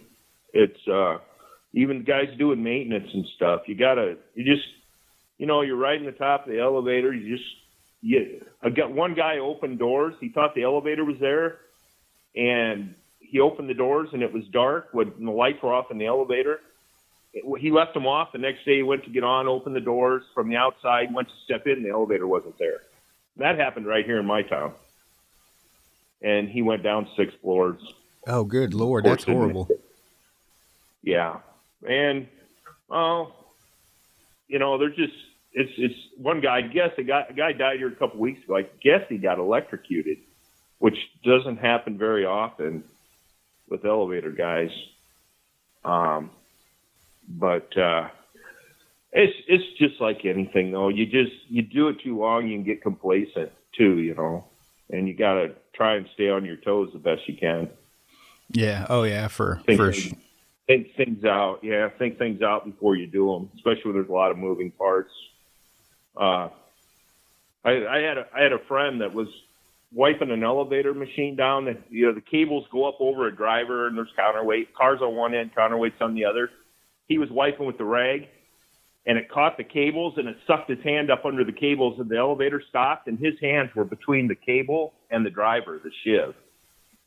[0.53, 1.17] It's uh,
[1.73, 3.61] even guys doing maintenance and stuff.
[3.67, 4.67] You gotta, you just,
[5.37, 7.13] you know, you're right in the top of the elevator.
[7.13, 7.49] You just,
[8.01, 10.15] you, I got one guy opened doors.
[10.19, 11.59] He thought the elevator was there,
[12.35, 15.97] and he opened the doors, and it was dark when the lights were off in
[15.97, 16.59] the elevator
[17.33, 18.31] he left them off.
[18.31, 21.29] The next day, he went to get on, opened the doors from the outside, went
[21.29, 22.81] to step in, the elevator wasn't there.
[23.37, 24.73] That happened right here in my town.
[26.21, 27.81] And he went down six floors.
[28.27, 29.67] Oh good lord that's horrible
[31.03, 31.39] Yeah.
[31.87, 32.27] And,
[32.87, 33.33] well,
[34.47, 35.13] you know, they're just,
[35.51, 38.43] it's, it's one guy, I guess a guy, a guy died here a couple weeks
[38.43, 38.57] ago.
[38.57, 40.19] I guess he got electrocuted,
[40.77, 42.83] which doesn't happen very often
[43.67, 44.69] with elevator guys.
[45.83, 46.29] Um,
[47.27, 48.09] but, uh,
[49.11, 50.89] It's it's just like anything though.
[50.89, 54.45] You just you do it too long, you can get complacent too, you know.
[54.89, 57.69] And you gotta try and stay on your toes the best you can.
[58.53, 58.85] Yeah.
[58.89, 59.27] Oh yeah.
[59.27, 60.13] For Think, for things,
[60.67, 61.59] think things out.
[61.63, 64.71] Yeah, think things out before you do them, especially when there's a lot of moving
[64.71, 65.11] parts.
[66.15, 66.49] Uh,
[67.63, 69.27] I, I had a I had a friend that was
[69.93, 71.65] wiping an elevator machine down.
[71.65, 75.15] That you know the cables go up over a driver, and there's counterweight cars on
[75.15, 76.49] one end, counterweights on the other.
[77.07, 78.27] He was wiping with the rag,
[79.05, 82.09] and it caught the cables, and it sucked his hand up under the cables, and
[82.09, 86.33] the elevator stopped, and his hands were between the cable and the driver, the sheave.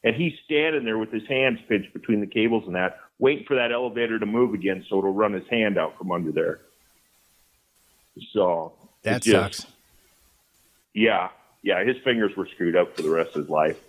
[0.05, 3.57] And he's standing there with his hands pinched between the cables and that, waiting for
[3.57, 6.61] that elevator to move again so it'll run his hand out from under there.
[8.33, 9.73] So that just- sucks.
[10.93, 11.31] yeah,
[11.63, 13.81] yeah, his fingers were screwed up for the rest of his life.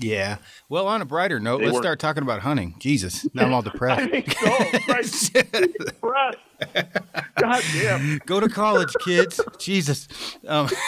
[0.00, 0.38] Yeah.
[0.68, 2.74] Well, on a brighter note, They let's were- start talking about hunting.
[2.78, 4.10] Jesus, now I'm all I depressed.
[4.10, 4.46] think so.
[4.48, 5.66] Right.
[5.86, 6.42] Depressed.
[7.36, 8.20] God damn.
[8.26, 9.40] Go to college, kids.
[9.58, 10.08] Jesus.
[10.46, 10.68] Um,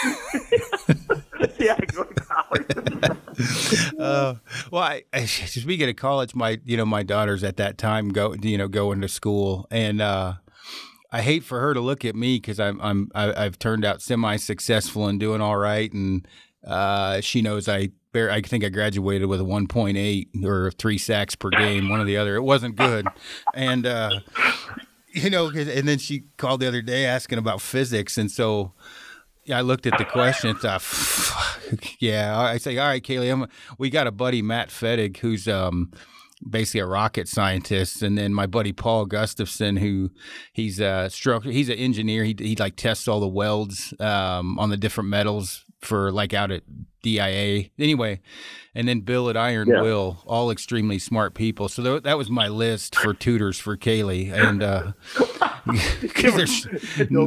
[1.59, 3.95] Yeah, go to college.
[3.99, 4.35] uh,
[4.71, 8.33] well, I, I, speaking of college, my you know my daughter's at that time go
[8.41, 10.33] you know going to school, and uh,
[11.11, 14.01] I hate for her to look at me because I'm I'm I, I've turned out
[14.01, 16.27] semi successful and doing all right, and
[16.65, 17.89] uh, she knows I.
[18.15, 22.17] I think I graduated with a 1.8 or three sacks per game, one or the
[22.17, 22.35] other.
[22.35, 23.07] It wasn't good,
[23.53, 24.19] and uh,
[25.13, 28.73] you know, and then she called the other day asking about physics, and so
[29.51, 30.51] I looked at the question.
[30.51, 30.83] and thought,
[31.99, 33.47] yeah, I say, all right, Kaylee, I'm,
[33.77, 35.91] we got a buddy, Matt Fettig, who's um,
[36.47, 40.11] basically a rocket scientist, and then my buddy Paul Gustafson, who
[40.51, 41.09] he's a
[41.43, 42.23] he's an engineer.
[42.23, 46.51] He he like tests all the welds um, on the different metals for like out
[46.51, 46.63] at
[47.01, 47.65] DIA.
[47.77, 48.21] Anyway,
[48.73, 49.81] and then Bill at Iron Yeah.
[49.81, 51.67] Will, all extremely smart people.
[51.69, 54.63] So tho- that was my list for tutors for Kaylee, and.
[54.63, 54.91] Uh,
[56.21, 56.67] there's
[57.09, 57.25] No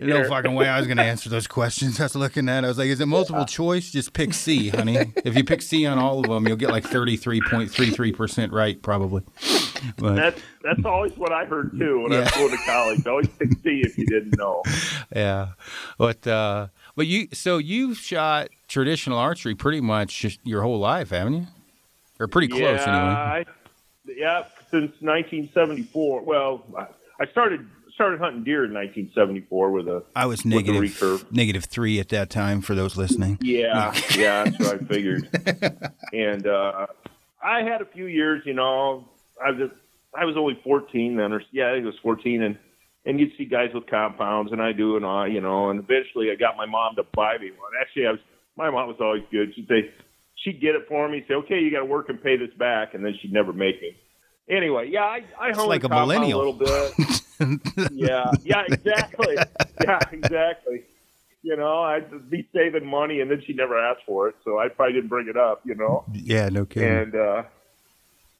[0.00, 2.00] no fucking way I was going to answer those questions.
[2.00, 2.64] I was looking at.
[2.64, 2.66] it.
[2.66, 3.90] I was like, "Is it multiple choice?
[3.90, 5.12] Just pick C, honey.
[5.24, 7.90] if you pick C on all of them, you'll get like thirty three point three
[7.90, 9.22] three percent right, probably."
[9.98, 12.38] But That's that's always what I heard too when I was Yeah.
[12.40, 13.06] going to college.
[13.06, 14.62] Always pick C if you didn't know.
[15.14, 15.50] yeah,
[15.98, 21.34] but uh, but you so you've shot traditional archery pretty much your whole life, haven't
[21.34, 21.46] you?
[22.18, 23.14] Or pretty close, yeah, anyway.
[23.14, 23.44] I,
[24.06, 26.22] yeah, since 1974.
[26.22, 26.86] Well, I,
[27.20, 31.32] I started started hunting deer in 1974 with a I was with the negative recurve.
[31.32, 33.38] negative three at that time for those listening.
[33.40, 35.28] Yeah, yeah, that's what I figured.
[36.12, 36.86] And uh,
[37.42, 39.08] I had a few years, you know.
[39.44, 39.70] I was
[40.14, 42.58] I was only 14 then, or yeah, I think it was 14, and
[43.06, 45.70] and you'd see guys with compounds, and I do, and all, you know.
[45.70, 47.70] And eventually, I got my mom to buy me one.
[47.80, 48.20] Actually, I was
[48.56, 49.54] my mom was always good.
[49.54, 49.90] She'd say
[50.44, 52.94] she'd get it for me, say, okay, you got to work and pay this back,
[52.94, 53.96] and then she'd never make me.
[54.48, 56.38] Anyway, yeah, I I It's honed like a millennial.
[56.40, 57.90] a little bit.
[57.92, 59.36] yeah, yeah, exactly.
[59.80, 60.84] Yeah, exactly.
[61.42, 64.58] You know, I'd just be saving money, and then she never asked for it, so
[64.58, 65.60] I probably didn't bring it up.
[65.64, 66.88] You know, Yeah, no kidding.
[66.88, 67.42] and uh,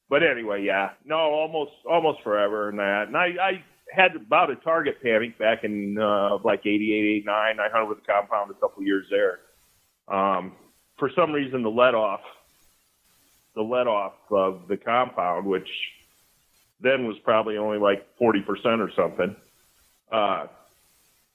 [0.08, 3.04] but anyway, yeah, no, almost almost forever and that.
[3.08, 3.64] And I, I
[3.96, 7.58] had about a target panic back in uh, like 88, 89.
[7.58, 9.40] I hunted with the compound a couple years there.
[10.08, 10.52] Um,
[10.98, 12.20] for some reason, the let off,
[13.54, 15.68] the let off of the compound, which
[16.80, 18.44] then was probably only like 40%
[18.80, 19.34] or something,
[20.12, 20.46] uh,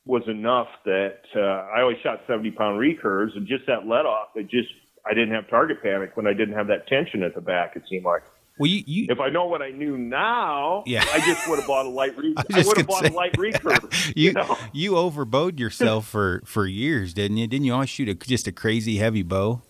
[0.06, 1.40] was enough that uh,
[1.76, 4.70] I always shot 70 pound recurves and just that let off, it just,
[5.06, 7.84] I didn't have target panic when I didn't have that tension at the back, it
[7.90, 8.24] seemed like.
[8.62, 11.04] Well, you, you If I know what I knew now, Yeah.
[11.14, 13.10] I just would have bought a light re- I I, would have bought say.
[13.10, 14.14] a light recurve.
[14.16, 14.58] you know?
[14.72, 17.48] you overbowed yourself for for years, didn't you?
[17.48, 19.62] Didn't you always shoot a, just a crazy heavy bow?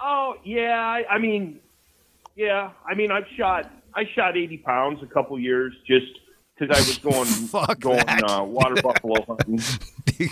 [0.00, 1.60] Oh yeah, I, I mean,
[2.36, 6.06] yeah, I mean, I've shot I shot 80 pounds a couple years just
[6.58, 9.60] because I was going Fuck going uh, water buffalo hunting.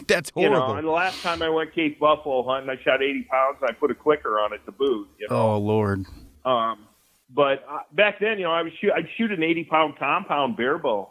[0.06, 0.76] That's You know, horrible.
[0.76, 3.72] and the last time I went Cape buffalo hunting, I shot 80 pounds and I
[3.72, 5.08] put a clicker on it to boot.
[5.18, 6.04] You know, oh Lord.
[6.44, 6.86] Um,
[7.30, 10.56] but uh, back then, you know, I was shoot, I'd shoot an 80 pound compound
[10.56, 11.10] bear bow,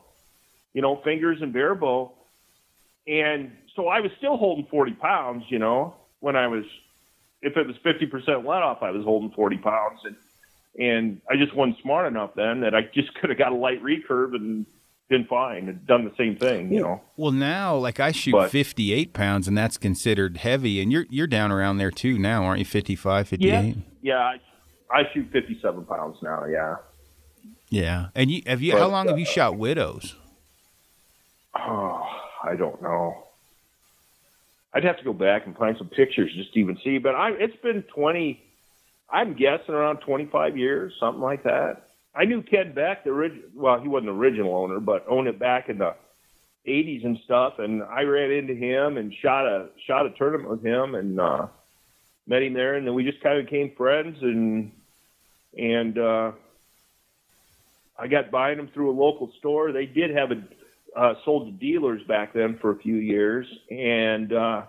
[0.74, 2.12] you know, fingers and bear bow.
[3.08, 6.66] And so I was still holding 40 pounds, you know, when I was,
[7.42, 10.00] if it was 50% let off, I was holding 40 pounds.
[10.04, 10.16] And,
[10.80, 13.82] and I just wasn't smart enough then that I just could have got a light
[13.84, 14.66] recurve and
[15.10, 17.02] been fine and done the same thing, you know.
[17.16, 20.82] Well, now like I shoot But- 58 pounds, and that's considered heavy.
[20.82, 22.66] And you're you're down around there too now, aren't you?
[22.66, 23.78] 55, 58.
[24.02, 24.18] Yeah.
[24.20, 24.40] I,
[24.92, 26.46] I shoot 57 pounds now.
[26.46, 26.76] Yeah.
[27.70, 28.08] Yeah.
[28.16, 28.74] And you have you?
[28.74, 30.16] But, how long have you uh, shot widows?
[31.58, 32.08] Oh,
[32.44, 33.24] I don't know.
[34.74, 36.98] I'd have to go back and find some pictures just to even see.
[36.98, 38.44] But I, it's been twenty.
[39.10, 41.88] I'm guessing around 25 years, something like that.
[42.14, 43.46] I knew Ken Beck, the original.
[43.56, 45.96] Well, he wasn't the original owner, but owned it back in the
[46.68, 50.64] 80s and stuff, and I ran into him and shot a shot a tournament with
[50.64, 51.48] him and uh,
[52.28, 54.72] met him there, and then we just kind of became friends and
[55.58, 56.32] and uh,
[57.98, 59.72] I got buying them through a local store.
[59.72, 60.44] They did have a
[60.96, 64.64] uh, sold to dealers back then for a few years, and uh,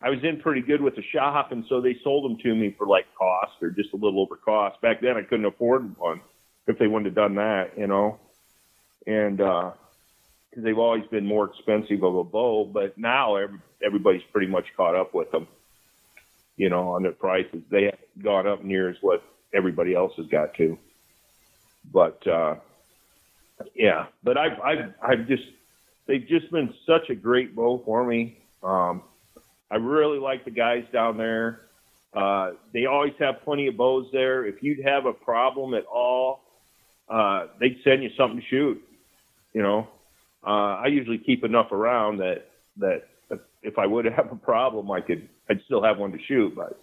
[0.00, 2.74] I was in pretty good with the shop, and so they sold them to me
[2.76, 4.80] for like cost or just a little over cost.
[4.80, 6.20] Back then, I couldn't afford one
[6.66, 8.18] if they wouldn't have done that, you know,
[9.06, 9.74] and because
[10.56, 14.66] uh, they've always been more expensive of a bow, but now every, everybody's pretty much
[14.76, 15.46] caught up with them,
[16.56, 17.62] you know, on their prices.
[17.70, 19.22] They haven't gone up near as what
[19.54, 20.78] everybody else has got to,
[21.92, 22.26] but.
[22.26, 22.56] uh
[23.74, 25.44] yeah, but I've I've I've just
[26.06, 28.38] they've just been such a great bow for me.
[28.62, 29.02] Um,
[29.70, 31.62] I really like the guys down there.
[32.14, 34.44] Uh, they always have plenty of bows there.
[34.46, 36.40] If you'd have a problem at all,
[37.08, 38.82] uh, they'd send you something to shoot.
[39.52, 39.88] You know,
[40.46, 42.46] uh, I usually keep enough around that
[42.78, 43.04] that
[43.62, 46.54] if I would have a problem, I could I'd still have one to shoot.
[46.54, 46.80] But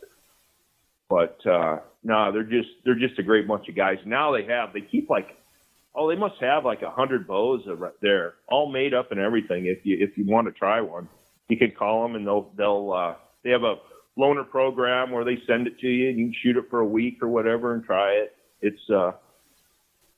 [1.09, 3.97] but uh, no, they're just they're just a great bunch of guys.
[4.05, 5.35] Now they have they keep like
[5.95, 9.65] oh, they must have like a hundred bows right there, all made up and everything.
[9.65, 11.09] If you if you want to try one,
[11.49, 13.77] you can call them and they'll they'll uh, they have a
[14.17, 16.85] loaner program where they send it to you and you can shoot it for a
[16.85, 18.35] week or whatever and try it.
[18.61, 19.13] It's uh,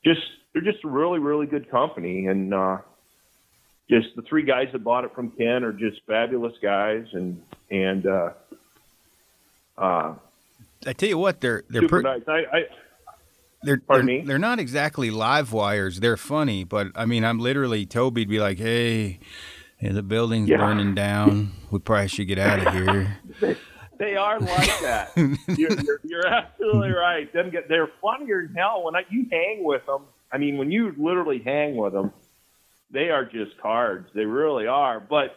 [0.04, 0.22] just
[0.52, 2.80] they're just a really really good company and uh,
[3.90, 8.06] just the three guys that bought it from Ken are just fabulous guys and and
[8.06, 8.30] uh,
[9.78, 10.16] uh,
[10.86, 12.22] I tell you what, they're they're super nice.
[12.28, 12.66] I, I
[13.64, 16.00] they're they're, they're, not exactly live wires.
[16.00, 19.20] They're funny, but I mean, I'm literally Toby'd be like, "Hey,
[19.78, 20.58] hey the building's yeah.
[20.58, 21.54] burning down.
[21.72, 23.58] We probably should get out of here." they,
[23.98, 25.12] they, are like that.
[25.16, 27.32] you're, you're, you're, absolutely right.
[27.34, 30.04] Them get they're funnier than hell when I, you hang with them.
[30.32, 32.14] I mean, when you literally hang with them,
[32.92, 34.08] they are just cards.
[34.14, 35.00] They really are.
[35.00, 35.36] But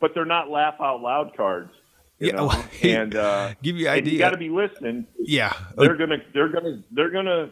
[0.00, 1.72] but they're not laugh out loud cards.
[2.20, 2.52] You yeah, know?
[2.82, 4.12] and uh, give you idea.
[4.12, 5.06] You got to be listening.
[5.18, 7.50] Yeah, they're gonna, they're gonna, they're gonna,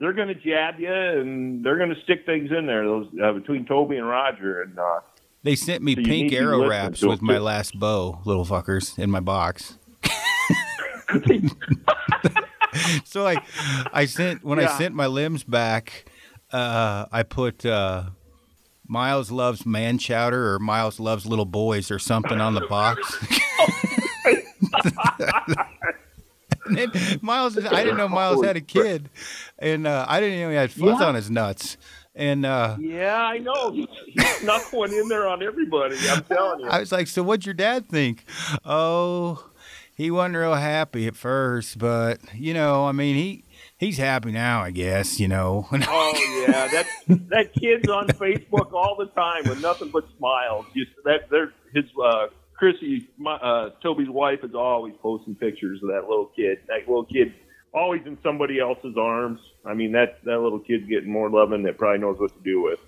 [0.00, 2.84] they're going to jab you and they're going to stick things in there.
[2.84, 5.00] Those uh, between Toby and Roger and uh,
[5.44, 9.20] they sent me so pink arrow wraps with my last bow, little fuckers, in my
[9.20, 9.78] box.
[13.04, 13.36] so I,
[13.92, 14.72] I sent when yeah.
[14.72, 16.06] I sent my limbs back,
[16.52, 18.10] uh, I put uh,
[18.86, 23.16] Miles loves man chowder or Miles loves little boys or something on the box.
[27.22, 29.10] Miles, I didn't know Miles had a kid,
[29.58, 31.06] and uh, I didn't know he had fuzz yeah.
[31.06, 31.76] on his nuts.
[32.14, 35.96] And uh, yeah, I know he, he snuck one in there on everybody.
[36.10, 36.68] I'm telling you.
[36.68, 38.24] I was like, "So what'd your dad think?"
[38.66, 39.48] Oh,
[39.96, 43.44] he wasn't real happy at first, but you know, I mean, he
[43.78, 45.18] he's happy now, I guess.
[45.18, 45.66] You know.
[45.72, 46.86] oh yeah, that
[47.30, 50.66] that kid's on Facebook all the time with nothing but smiles.
[50.76, 52.26] Just that they're his uh,
[52.62, 56.58] Chrissy, my, uh, Toby's wife, is always posting pictures of that little kid.
[56.68, 57.34] That little kid
[57.74, 59.40] always in somebody else's arms.
[59.66, 62.62] I mean, that that little kid's getting more loving that probably knows what to do
[62.62, 62.78] with.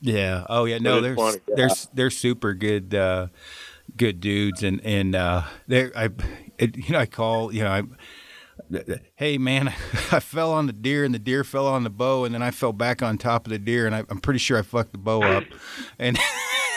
[0.00, 0.46] Yeah.
[0.48, 0.78] Oh yeah.
[0.78, 1.36] No, they're funny.
[1.54, 3.26] they're they're super good, uh,
[3.94, 6.08] good dudes, and and uh, they I,
[6.56, 7.82] it, you know, I call you know I
[9.16, 9.68] hey man,
[10.12, 12.52] I fell on the deer and the deer fell on the bow and then I
[12.52, 14.98] fell back on top of the deer and I, am pretty sure I fucked the
[14.98, 15.44] bow up.
[15.98, 16.18] And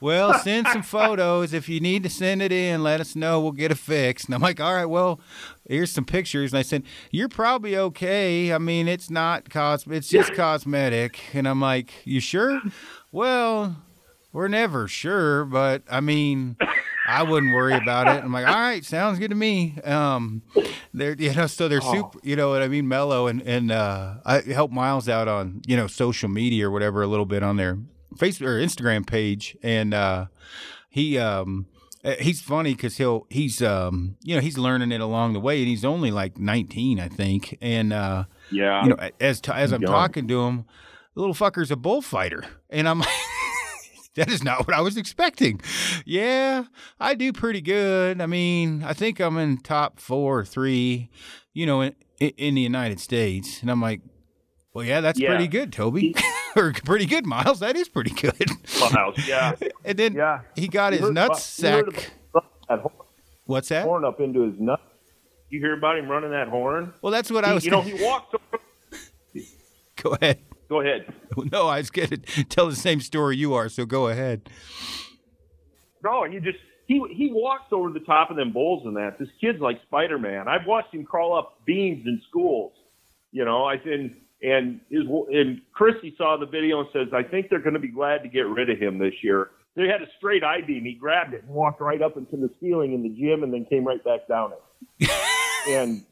[0.00, 1.52] well, send some photos.
[1.52, 3.40] If you need to send it in, let us know.
[3.40, 4.26] We'll get it fixed.
[4.26, 5.20] And I'm like, all right, well,
[5.68, 6.52] here's some pictures.
[6.52, 8.52] And I said, you're probably okay.
[8.52, 11.20] I mean, it's not cos, it's just cosmetic.
[11.34, 12.60] And I'm like, you sure?
[13.12, 13.76] Well,
[14.32, 16.56] we're never sure, but I mean,
[17.06, 18.22] I wouldn't worry about it.
[18.22, 19.76] I'm like, all right, sounds good to me.
[19.82, 20.42] Um,
[20.94, 21.92] they're you know, so they're oh.
[21.92, 25.62] super, you know what I mean, mellow, and and uh, I help Miles out on
[25.66, 27.78] you know social media or whatever a little bit on their
[28.16, 30.26] Facebook or Instagram page, and uh,
[30.88, 31.66] he um,
[32.04, 35.58] uh, he's funny because he'll he's um, you know he's learning it along the way,
[35.58, 39.72] and he's only like 19, I think, and uh, yeah, you know as t- as
[39.72, 39.90] I'm young.
[39.90, 40.64] talking to him,
[41.14, 43.02] the little fucker's a bullfighter, and I'm.
[44.16, 45.60] that is not what I was expecting.
[46.04, 46.64] Yeah,
[46.98, 48.20] I do pretty good.
[48.20, 51.10] I mean, I think I'm in top four or three,
[51.52, 53.62] you know, in, in the United States.
[53.62, 54.00] And I'm like,
[54.74, 55.28] well, yeah, that's yeah.
[55.28, 56.14] pretty good, Toby.
[56.56, 57.60] or pretty good, Miles.
[57.60, 58.50] That is pretty good.
[58.92, 59.54] Miles, yeah.
[59.84, 60.40] and then yeah.
[60.54, 62.12] he got his nuts sack.
[63.44, 63.84] What's that?
[63.84, 64.82] Horn up into his nuts.
[65.48, 66.94] You hear about him running that horn?
[67.02, 67.64] Well, that's what he, I was.
[67.64, 68.34] You know, he walked.
[68.34, 68.62] Over...
[69.96, 70.38] Go ahead.
[70.68, 71.12] Go ahead.
[71.50, 74.48] No, I was going to tell the same story you are, so go ahead.
[76.04, 79.18] No, and you just he he walks over the top of them bowls and that.
[79.18, 80.46] This kid's like Spider Man.
[80.46, 82.72] I've watched him crawl up beams in schools.
[83.32, 87.50] You know, I and And his and Christy saw the video and says, "I think
[87.50, 90.06] they're going to be glad to get rid of him this year." They had a
[90.16, 90.84] straight I beam.
[90.84, 93.66] He grabbed it and walked right up into the ceiling in the gym, and then
[93.66, 95.10] came right back down it.
[95.68, 96.04] and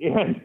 [0.00, 0.40] and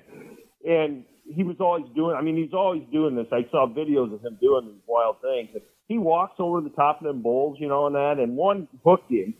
[0.68, 2.16] and he was always doing.
[2.16, 3.28] I mean, he's always doing this.
[3.32, 5.49] I saw videos of him doing these wild things.
[5.88, 9.11] He walks over the top of them bowls, you know, and that, and one hooked
[9.11, 9.34] him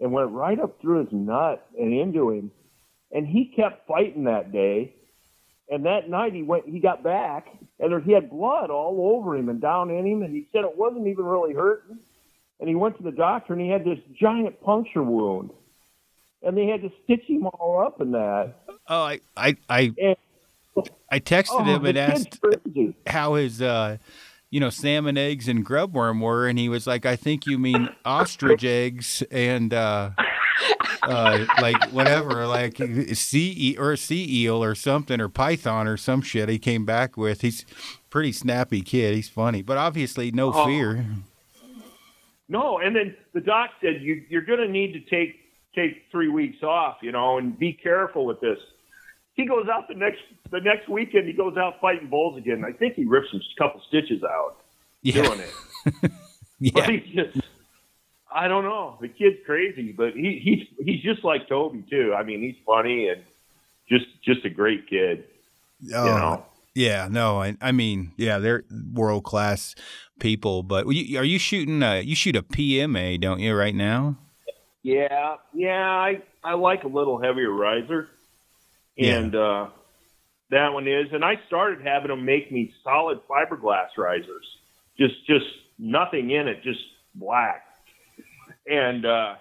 [0.00, 2.50] and went right up through his nut and into him.
[3.10, 4.94] And he kept fighting that day.
[5.70, 7.46] And that night he went, he got back,
[7.78, 10.22] and there, he had blood all over him and down in him.
[10.22, 11.98] And he said it wasn't even really hurting.
[12.60, 15.50] And he went to the doctor, and he had this giant puncture wound,
[16.42, 18.54] and they had to stitch him all up in that.
[18.88, 20.16] Oh, I I I, And,
[21.10, 22.96] I texted oh, him and asked crazy.
[23.06, 23.98] how his uh
[24.50, 27.58] you know salmon eggs and grub worm were and he was like i think you
[27.58, 30.10] mean ostrich eggs and uh
[31.02, 32.76] uh like whatever like
[33.14, 37.16] sea e- or sea eel or something or python or some shit he came back
[37.16, 37.64] with he's
[38.10, 40.66] pretty snappy kid he's funny but obviously no Oh.
[40.66, 41.04] fear
[42.48, 45.36] No, and then the doc said you, you're going to need to take
[45.74, 48.58] take three weeks off, you know, and be careful with this.
[49.34, 51.26] He goes out the next the next weekend.
[51.26, 52.64] He goes out fighting bulls again.
[52.66, 54.56] I think he rips a couple stitches out
[55.02, 56.10] yeah doing it.
[56.58, 57.38] yeah But he's just,
[58.32, 58.98] I don't know.
[59.00, 62.14] The kid's crazy, but he he's he's just like Toby too.
[62.16, 63.22] I mean, he's funny and
[63.88, 65.24] just just a great kid.
[65.94, 66.46] Oh, You know.
[66.74, 69.76] yeah no I, I mean yeah they're world class
[70.18, 74.16] people but are you shooting uh you shoot a PMA don't you right now
[74.82, 78.08] Yeah, yeah, I I like a little heavier riser,
[78.96, 79.18] Yeah.
[79.18, 79.66] and uh,
[80.50, 81.12] that one is.
[81.12, 84.46] And I started having them make me solid fiberglass risers,
[84.98, 85.46] just just
[85.78, 86.80] nothing in it, just
[87.14, 87.64] black.
[88.70, 89.34] And uh,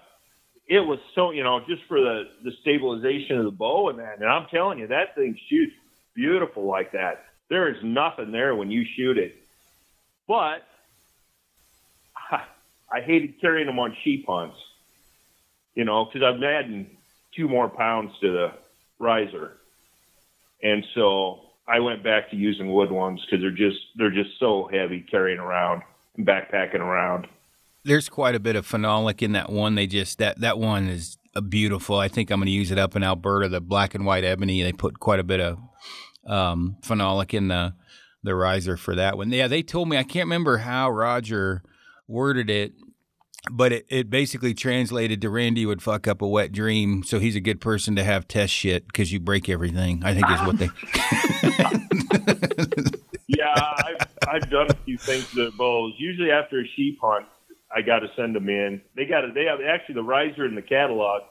[0.67, 4.19] it was so you know just for the the stabilization of the bow and that.
[4.19, 5.73] And I'm telling you, that thing shoots
[6.15, 7.25] beautiful like that.
[7.49, 9.35] There is nothing there when you shoot it,
[10.27, 10.63] but
[12.91, 14.57] I hated carrying them on sheep hunts
[15.77, 16.87] you know, because I'm adding
[17.35, 18.51] two more pounds to the
[18.97, 19.57] riser,
[20.63, 24.67] and so I went back to using wood ones because they're just they're just so
[24.73, 25.83] heavy carrying around
[26.17, 27.27] and backpacking around.
[27.87, 29.75] There's quite a bit of phenolic in that one.
[29.75, 31.17] They just that that one is
[31.49, 31.97] beautiful.
[31.97, 33.49] I think I'm going to use it up in Alberta.
[33.49, 34.61] The black and white ebony.
[34.61, 35.57] They put quite a bit of
[36.25, 37.73] um, phenolic in the
[38.23, 39.31] the riser for that one.
[39.31, 41.63] Yeah, they told me I can't remember how Roger
[42.07, 42.73] worded it,
[43.51, 47.03] but it, it basically translated to Randy would fuck up a wet dream.
[47.03, 50.01] So he's a good person to have test shit because you break everything.
[50.03, 50.69] I think is what they.
[53.27, 55.93] Yeah, I've, I've done a few things to bows.
[55.97, 57.25] Usually after a sheep hunt,
[57.75, 58.81] I got to send them in.
[58.95, 61.23] They got to, they have actually the riser in the catalog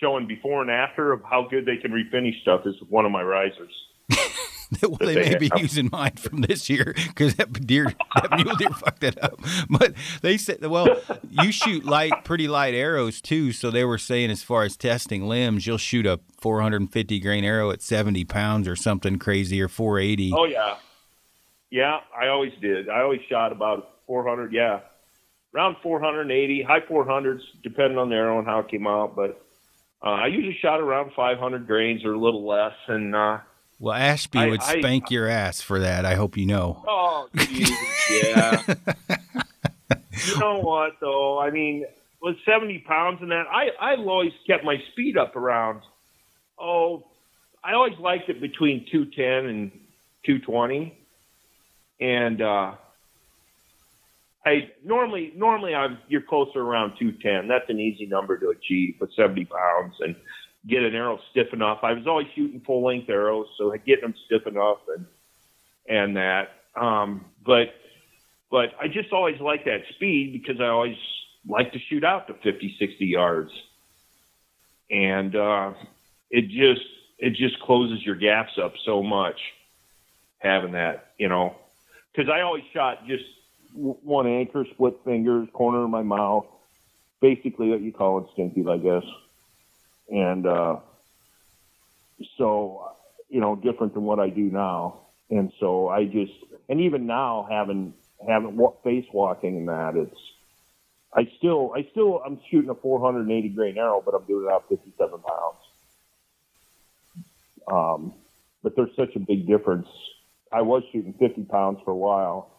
[0.00, 3.22] showing before and after of how good they can refinish stuff is one of my
[3.22, 3.72] risers.
[4.82, 5.60] well, they they may be have.
[5.60, 9.38] using mine from this year because that deer, that mule deer fucked that up.
[9.68, 13.52] But they said, well, you shoot light, pretty light arrows too.
[13.52, 17.70] So they were saying, as far as testing limbs, you'll shoot a 450 grain arrow
[17.70, 20.32] at 70 pounds or something crazy, or 480.
[20.34, 20.76] Oh yeah,
[21.70, 22.00] yeah.
[22.18, 22.88] I always did.
[22.88, 24.52] I always shot about 400.
[24.52, 24.80] Yeah,
[25.54, 29.14] around 480, high 400s, depending on the arrow and how it came out.
[29.14, 29.40] But
[30.02, 32.74] uh, I usually shot around 500 grains or a little less.
[32.88, 33.38] And uh,
[33.78, 36.04] Well, Ashby I- would I- spank your ass for that.
[36.04, 36.82] I hope you know.
[36.86, 37.70] oh, geez,
[38.10, 38.62] yeah.
[40.26, 41.38] you know what though?
[41.38, 41.86] I mean,
[42.22, 45.82] with 70 pounds and that, I I always kept my speed up around.
[46.58, 47.04] Oh,
[47.62, 49.70] I always liked it between 210 and
[50.24, 50.96] 220,
[52.00, 52.72] and uh,
[54.46, 57.48] I normally normally I'm you're closer around 210.
[57.48, 60.14] That's an easy number to achieve with 70 pounds and
[60.66, 61.80] get an arrow stiff enough.
[61.82, 65.06] I was always shooting full length arrows, so getting them stiff enough and
[65.88, 66.50] and that.
[66.76, 67.74] Um, but
[68.50, 70.96] but I just always like that speed because I always
[71.48, 73.50] like to shoot out to 50, 60 yards,
[74.90, 75.72] and uh,
[76.30, 76.86] it just
[77.18, 79.40] it just closes your gaps up so much
[80.38, 81.56] having that, you know,
[82.12, 83.24] because I always shot just
[83.74, 86.46] one anchor, split fingers, corner of my mouth,
[87.20, 89.04] basically what you call instinctive, I guess,
[90.08, 90.76] and uh,
[92.38, 92.92] so
[93.28, 95.00] you know different than what I do now,
[95.30, 96.32] and so I just
[96.68, 97.94] and even now having
[98.26, 100.20] having face walking and that it's
[101.12, 104.68] I still I still I'm shooting a 480 grain arrow, but I'm doing it out
[104.68, 105.56] 57 pounds.
[107.66, 108.14] Um,
[108.62, 109.88] but there's such a big difference.
[110.52, 112.53] I was shooting 50 pounds for a while,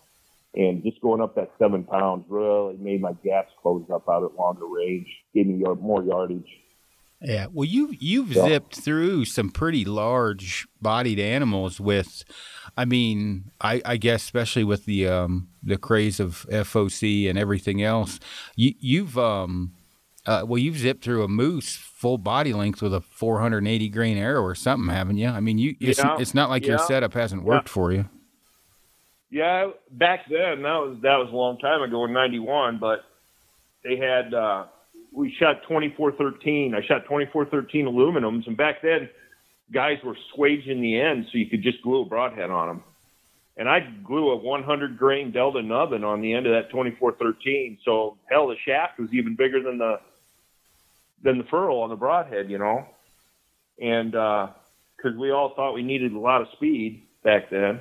[0.55, 4.35] and just going up that seven pounds really made my gaps close up out at
[4.35, 6.47] longer range, gave me more yardage.
[7.21, 7.47] Yeah.
[7.51, 8.45] Well, you you've Yeah.
[8.47, 12.23] zipped through some pretty large bodied animals with,
[12.77, 17.81] I mean, I, I guess especially with the um the craze of FOC and everything
[17.81, 18.19] else,
[18.55, 19.73] you you've um,
[20.27, 24.41] uh, well you've zipped through a moose full body length with a 480 grain arrow
[24.43, 25.27] or something, haven't you?
[25.29, 26.17] I mean, you it's, Yeah.
[26.19, 28.09] it's not like your setup hasn't worked for you.
[29.29, 33.03] Yeah, back then that was that was a long time ago in '91, but
[33.83, 34.65] they had uh,
[35.11, 36.73] we shot 2413.
[36.75, 39.09] I shot 2413 aluminums, and back then
[39.73, 42.83] guys were swaging the end so you could just glue a broadhead on them.
[43.57, 47.79] And I glue a 100 grain Delta nubbin on the end of that 2413.
[47.85, 49.99] So hell, the shaft was even bigger than the
[51.23, 52.85] than the ferrule on the broadhead, you know.
[53.81, 57.79] And because we all thought we needed a lot of speed back then,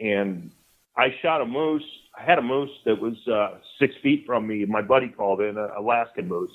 [0.00, 0.50] and
[0.96, 1.84] I shot a moose.
[2.18, 4.64] I had a moose that was uh, six feet from me.
[4.64, 6.50] My buddy called in an Alaskan moose,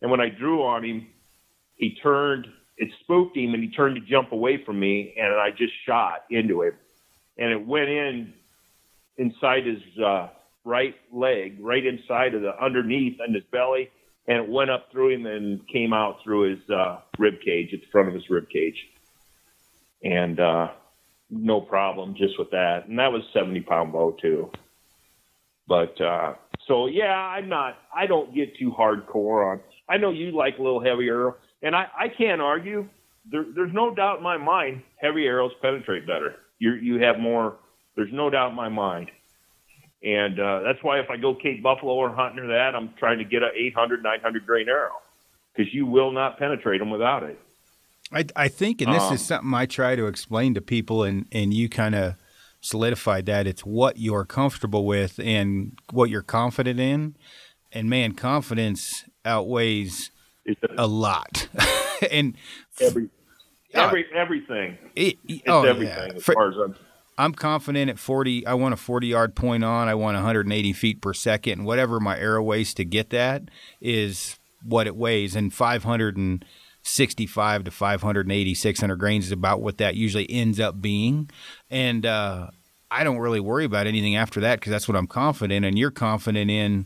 [0.00, 1.06] and when I drew on him,
[1.76, 2.46] he turned.
[2.76, 6.24] It spooked him, and he turned to jump away from me, and I just shot
[6.30, 6.72] into him,
[7.38, 8.32] and it went in
[9.16, 10.28] inside his uh,
[10.64, 13.90] right leg, right inside of the underneath and his belly,
[14.26, 17.80] and it went up through him and came out through his uh, rib cage at
[17.80, 18.88] the front of his rib cage,
[20.02, 20.68] and uh,
[21.34, 22.86] no problem just with that.
[22.88, 24.50] And that was 70 pound bow too.
[25.66, 26.34] But uh,
[26.66, 27.78] so yeah, I'm not.
[27.94, 29.60] I don't get too hardcore on.
[29.88, 32.88] I know you like a little heavy arrow, and I, I can't argue.
[33.30, 36.36] There, there's no doubt in my mind heavy arrows penetrate better.
[36.58, 37.56] You you have more.
[37.96, 39.10] There's no doubt in my mind.
[40.02, 43.18] And uh, that's why if I go Cape Buffalo or hunting or that, I'm trying
[43.18, 45.00] to get a 800, 900 grain arrow
[45.54, 47.40] because you will not penetrate them without it.
[48.12, 51.26] I, I think, and this Um, is something I try to explain to people, and,
[51.32, 52.14] and you kind of
[52.60, 57.16] solidified that it's what you're comfortable with and what you're confident in.
[57.72, 60.10] And man, confidence outweighs
[60.76, 61.48] a lot.
[62.10, 62.36] and
[62.80, 63.08] every,
[63.72, 64.78] every everything.
[64.94, 66.14] it, It's oh, everything yeah.
[66.16, 66.76] as For- far as I'm.
[67.16, 68.44] I'm confident at 40.
[68.44, 69.86] I want a 40 yard point on.
[69.86, 71.60] I want 180 feet per second.
[71.60, 73.44] And whatever my arrow weighs to get that
[73.80, 75.36] is what it weighs.
[75.36, 76.44] And 500 And
[76.84, 81.30] 565 to 580, 600 grains is about what that usually ends up being.
[81.70, 82.48] And uh,
[82.90, 85.64] I don't really worry about anything after that because that's what I'm confident.
[85.64, 86.84] And you're confident in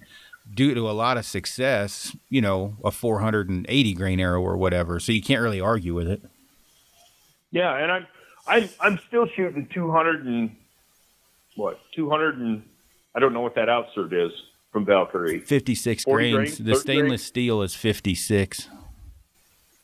[0.54, 5.00] due to a lot of success, you know, a 480 grain arrow or whatever.
[5.00, 6.22] So you can't really argue with it.
[7.50, 8.06] Yeah, and I'm
[8.46, 10.54] I'm I'm still shooting 200 and
[11.56, 12.62] what 200 and
[13.16, 14.30] I don't know what that outsert is
[14.70, 15.40] from Valkyrie.
[15.40, 16.34] 56 grains.
[16.36, 17.22] grains, The stainless grains?
[17.24, 18.68] steel is 56.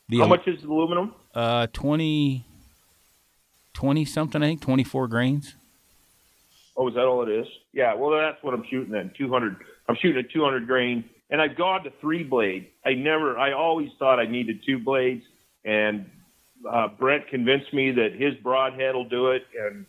[0.09, 1.15] The How al- much is the aluminum?
[1.35, 2.45] Uh, 20,
[3.73, 5.57] 20 something, I think, 24 grains.
[6.77, 7.47] Oh, is that all it is?
[7.73, 9.13] Yeah, well that's what I'm shooting then.
[9.17, 9.57] 200.
[9.89, 12.69] I'm shooting a 200 grain, and I've gone to three blade.
[12.85, 13.39] I never.
[13.39, 15.25] I always thought I needed two blades,
[15.65, 16.11] and
[16.69, 19.87] uh, Brent convinced me that his broadhead will do it, and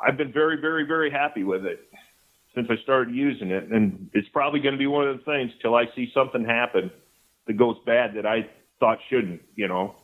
[0.00, 1.80] I've been very, very, very happy with it
[2.54, 3.68] since I started using it.
[3.68, 6.90] And it's probably going to be one of the things till I see something happen
[7.46, 8.48] that goes bad that I
[8.80, 9.42] thought shouldn't.
[9.56, 9.94] You know.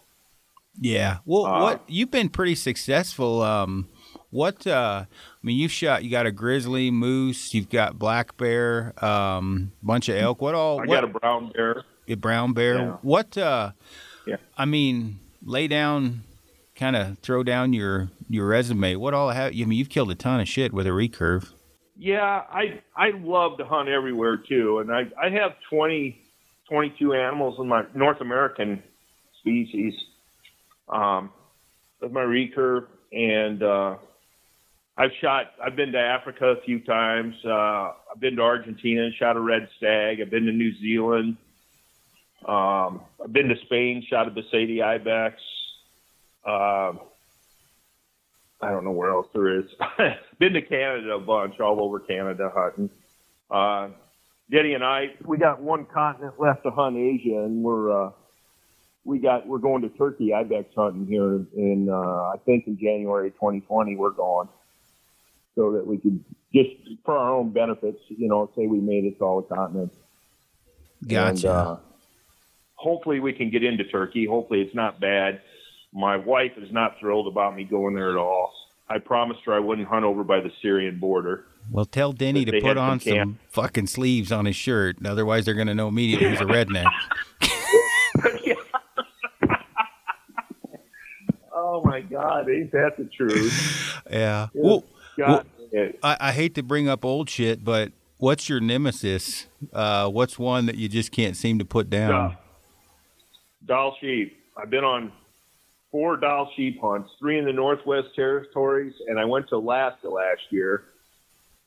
[0.81, 1.19] Yeah.
[1.25, 3.43] Well, Uh, what you've been pretty successful.
[3.43, 3.89] Um,
[4.31, 6.03] what uh, I mean, you've shot.
[6.03, 7.55] You got a grizzly, moose.
[7.55, 8.93] You've got black bear.
[9.05, 10.41] Um, bunch of elk.
[10.43, 10.79] What all?
[10.81, 11.85] I what, got a brown bear.
[12.09, 12.75] a brown bear.
[12.77, 12.97] Yeah.
[13.03, 13.39] What?
[13.39, 13.73] Uh,
[14.27, 14.37] Yeah.
[14.59, 16.23] I mean, lay down,
[16.75, 18.97] kind of throw down your your resume.
[18.97, 19.55] What all have?
[19.55, 21.51] You I mean, you've killed a ton of shit with a recurve.
[21.97, 26.21] Yeah, I I love to hunt everywhere too, and I I have 20,
[26.69, 28.83] 22 animals in my North American
[29.41, 29.95] species,
[30.89, 31.31] um,
[32.01, 33.97] with my recurve, and uh,
[34.97, 35.53] I've shot.
[35.63, 37.35] I've been to Africa a few times.
[37.45, 40.21] Uh, I've been to Argentina and shot a red stag.
[40.21, 41.37] I've been to New Zealand.
[42.47, 45.41] Um, I've been to Spain, shot a Beceite ibex.
[46.45, 47.01] Um,
[48.61, 49.67] I don't know where else there is.
[50.39, 52.91] Been to Canada a bunch, all over Canada hunting.
[53.51, 53.89] Uh,
[54.51, 58.11] Denny and I, we got one continent left to hunt Asia, and we're uh,
[59.05, 63.31] we got we're going to Turkey ibex hunting here in uh, I think in January
[63.31, 64.49] 2020 we're going,
[65.55, 66.23] so that we could
[66.55, 66.71] just
[67.05, 69.97] for our own benefits, you know, say we made it to all the continents.
[71.07, 71.31] Gotcha.
[71.31, 71.77] And, uh,
[72.75, 74.27] hopefully we can get into Turkey.
[74.27, 75.41] Hopefully it's not bad.
[75.93, 78.53] My wife is not thrilled about me going there at all.
[78.89, 81.47] I promised her I wouldn't hunt over by the Syrian border.
[81.71, 84.97] Well, tell Denny to put had some on some fucking sleeves on his shirt.
[85.05, 86.91] Otherwise, they're going to know immediately he's a redneck.
[91.55, 94.01] oh my God, ain't that the truth?
[94.11, 94.49] yeah.
[94.55, 94.63] Yeah.
[94.63, 94.85] Well,
[95.17, 99.47] God, it- I, I hate to bring up old shit, but what's your nemesis?
[99.73, 102.37] Uh, what's one that you just can't seem to put down?
[103.67, 104.37] Dall sheep.
[104.57, 105.11] I've been on
[105.91, 110.43] four Dall sheep hunts, three in the Northwest Territories, and I went to Alaska last
[110.51, 110.85] year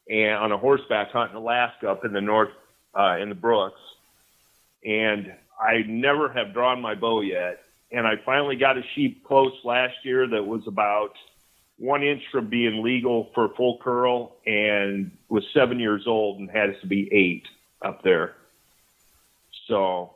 [0.09, 2.49] and on a horseback hunt in Alaska up in the north
[2.97, 3.79] uh, in the Brooks.
[4.85, 7.59] And I never have drawn my bow yet.
[7.91, 11.13] And I finally got a sheep close last year that was about
[11.77, 16.75] one inch from being legal for full curl and was seven years old and had
[16.81, 17.43] to be eight
[17.81, 18.35] up there.
[19.67, 20.11] So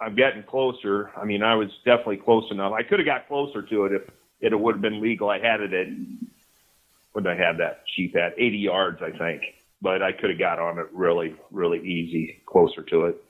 [0.00, 1.10] I'm getting closer.
[1.16, 2.72] I mean, I was definitely close enough.
[2.72, 4.02] I could have got closer to it if
[4.40, 5.28] it would have been legal.
[5.28, 5.88] I had it at
[7.12, 8.38] what did I have that sheep at?
[8.38, 9.42] 80 yards, I think.
[9.80, 13.22] But I could have got on it really, really easy, closer to it.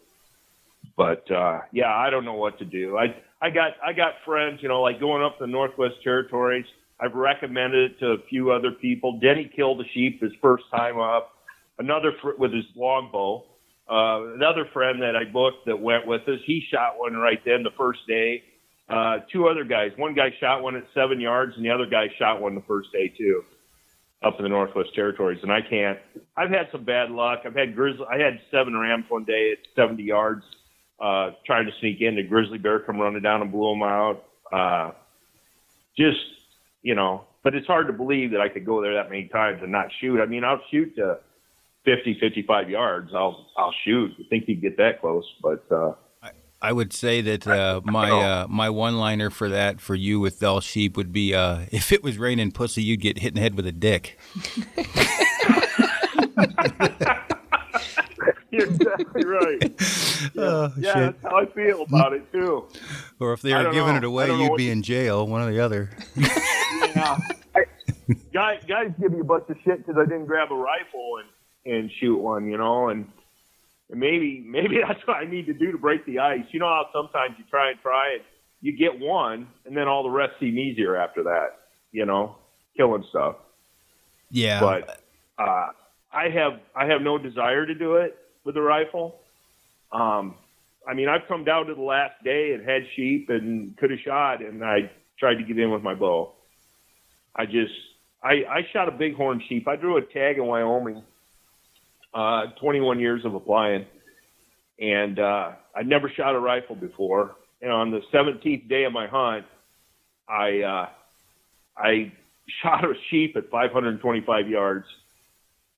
[0.96, 2.96] But uh, yeah, I don't know what to do.
[2.96, 6.64] I I got I got friends, you know, like going up the Northwest Territories.
[7.00, 9.20] I've recommended it to a few other people.
[9.20, 11.30] Denny killed a sheep his first time up.
[11.78, 13.44] Another fr- with his longbow.
[13.88, 17.62] Uh, another friend that I booked that went with us, he shot one right then
[17.62, 18.42] the first day.
[18.88, 19.92] Uh, two other guys.
[19.96, 22.90] One guy shot one at seven yards, and the other guy shot one the first
[22.92, 23.44] day too,
[24.22, 25.38] up in the Northwest Territories.
[25.42, 25.98] And I can't.
[26.36, 27.40] I've had some bad luck.
[27.44, 28.06] I've had grizzly.
[28.10, 30.44] I had seven rams one day at 70 yards,
[31.00, 32.16] uh, trying to sneak in.
[32.16, 34.24] The grizzly bear come running down and blew them out.
[34.52, 34.92] Uh,
[35.96, 36.18] just
[36.82, 39.60] you know, but it's hard to believe that I could go there that many times
[39.62, 40.20] and not shoot.
[40.20, 41.18] I mean, I'll shoot to
[41.84, 43.10] 50, 55 yards.
[43.14, 44.12] I'll I'll shoot.
[44.18, 45.64] I think he'd get that close, but.
[45.70, 45.92] uh
[46.60, 50.40] I would say that uh, my uh, my one liner for that for you with
[50.40, 53.40] Dall Sheep would be uh, if it was raining pussy, you'd get hit in the
[53.40, 54.18] head with a dick.
[58.50, 59.72] You're exactly right.
[60.34, 61.22] Yeah, Oh, yeah shit.
[61.22, 62.66] that's how I feel about it too.
[63.20, 63.96] Or if they were giving know.
[63.98, 65.90] it away, you'd be to- in jail, one or the other.
[66.16, 67.18] Yeah.
[67.54, 67.60] I,
[68.34, 71.72] guys, guys give me a bunch of shit because I didn't grab a rifle and
[71.72, 73.06] and shoot one, you know, and,
[73.90, 76.44] and maybe maybe that's what I need to do to break the ice.
[76.50, 78.22] You know how sometimes you try and try it,
[78.60, 81.58] you get one, and then all the rest seem easier after that,
[81.92, 82.36] you know,
[82.76, 83.36] killing stuff.
[84.30, 84.60] Yeah.
[84.60, 85.00] but
[85.38, 85.68] uh,
[86.12, 89.20] I have I have no desire to do it with a rifle.
[89.92, 90.34] Um,
[90.86, 94.00] I mean, I've come down to the last day and had sheep and could have
[94.00, 96.32] shot, and I tried to get in with my bow.
[97.34, 97.72] I just
[98.22, 99.68] I, I shot a bighorn sheep.
[99.68, 101.02] I drew a tag in Wyoming.
[102.14, 103.84] Uh, 21 years of applying,
[104.80, 107.36] and uh, I'd never shot a rifle before.
[107.60, 109.44] And on the 17th day of my hunt,
[110.28, 110.88] I uh,
[111.76, 112.12] I
[112.62, 114.86] shot a sheep at 525 yards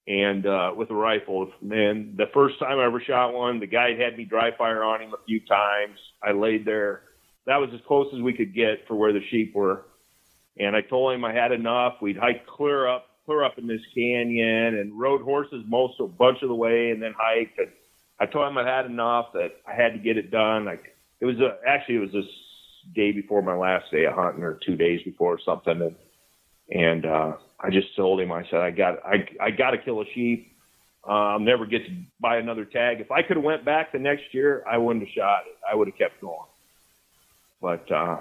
[0.07, 1.51] and uh, with a rifle.
[1.63, 5.03] And the first time I ever shot one, the guy had me dry fire on
[5.03, 5.99] him a few times.
[6.23, 7.03] I laid there.
[7.47, 9.85] That was as close as we could get for where the sheep were.
[10.59, 11.95] And I told him I had enough.
[12.03, 16.39] We'd hike clear up, clear up in this canyon, and rode horses most a bunch
[16.43, 17.59] of the way, and then hiked.
[17.59, 17.69] And
[18.19, 20.65] I told him I had enough that I had to get it done.
[20.65, 22.25] Like it was a, actually it was this
[22.93, 25.81] day before my last day of hunting, or two days before or something.
[25.81, 25.95] And
[26.71, 30.01] and uh, I just told him, I said, I got, I, I got to kill
[30.01, 30.57] a sheep.
[31.07, 33.01] Uh, I'll never get to buy another tag.
[33.01, 35.57] If I could have went back the next year, I wouldn't have shot it.
[35.71, 36.47] I would have kept going.
[37.61, 38.21] But uh,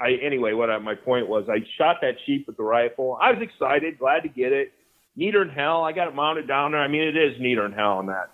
[0.00, 3.18] I, anyway, what I, my point was, I shot that sheep with the rifle.
[3.20, 4.72] I was excited, glad to get it.
[5.16, 5.84] Neater than hell.
[5.84, 6.80] I got it mounted down there.
[6.80, 8.30] I mean, it is neater than hell on that.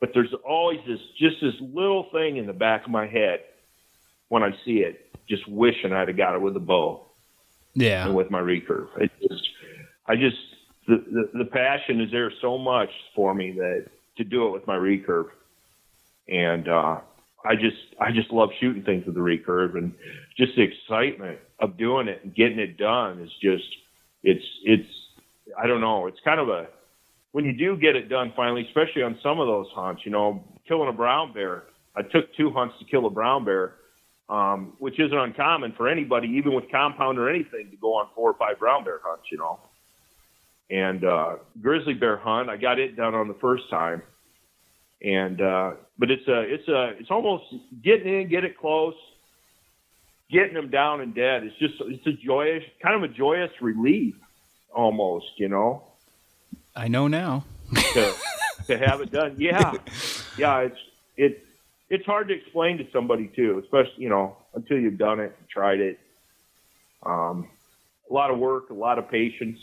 [0.00, 3.40] But there's always this, just this little thing in the back of my head
[4.28, 7.06] when I see it, just wishing I'd have got it with a bow
[7.74, 8.06] yeah.
[8.06, 8.88] and with my recurve.
[8.98, 9.48] It just,
[10.06, 10.36] I just,
[10.88, 13.86] the, the, the passion is there so much for me that
[14.16, 15.28] to do it with my recurve.
[16.28, 17.00] And, uh,
[17.44, 19.92] I just, I just love shooting things with the recurve and
[20.36, 23.64] just the excitement of doing it and getting it done is just,
[24.22, 24.88] it's, it's,
[25.58, 26.06] I don't know.
[26.06, 26.68] It's kind of a,
[27.32, 30.44] when you do get it done finally, especially on some of those hunts, you know,
[30.68, 31.64] killing a brown bear.
[31.96, 33.74] I took two hunts to kill a brown bear
[34.32, 38.30] um, which isn't uncommon for anybody, even with compound or anything, to go on four
[38.30, 39.60] or five brown bear hunts, you know.
[40.70, 44.02] And uh, grizzly bear hunt, I got it done on the first time,
[45.02, 47.44] and uh, but it's a it's a it's almost
[47.82, 48.94] getting in, get it close,
[50.30, 51.44] getting them down and dead.
[51.44, 54.14] It's just it's a joyous kind of a joyous relief,
[54.74, 55.84] almost, you know
[56.74, 57.44] I know now.
[57.92, 58.14] to
[58.66, 59.36] to have it done.
[59.38, 59.74] Yeah,
[60.38, 60.58] yeah.
[60.60, 60.78] It's
[61.16, 61.44] it
[61.90, 65.48] it's hard to explain to somebody too, especially you know until you've done it, and
[65.48, 65.98] tried it.
[67.04, 67.48] Um,
[68.08, 69.58] a lot of work, a lot of patience,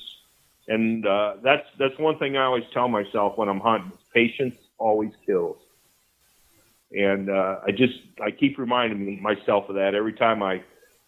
[0.67, 5.11] and uh, that's that's one thing I always tell myself when I'm hunting: patience always
[5.25, 5.57] kills.
[6.91, 10.63] And uh, I just I keep reminding myself of that every time I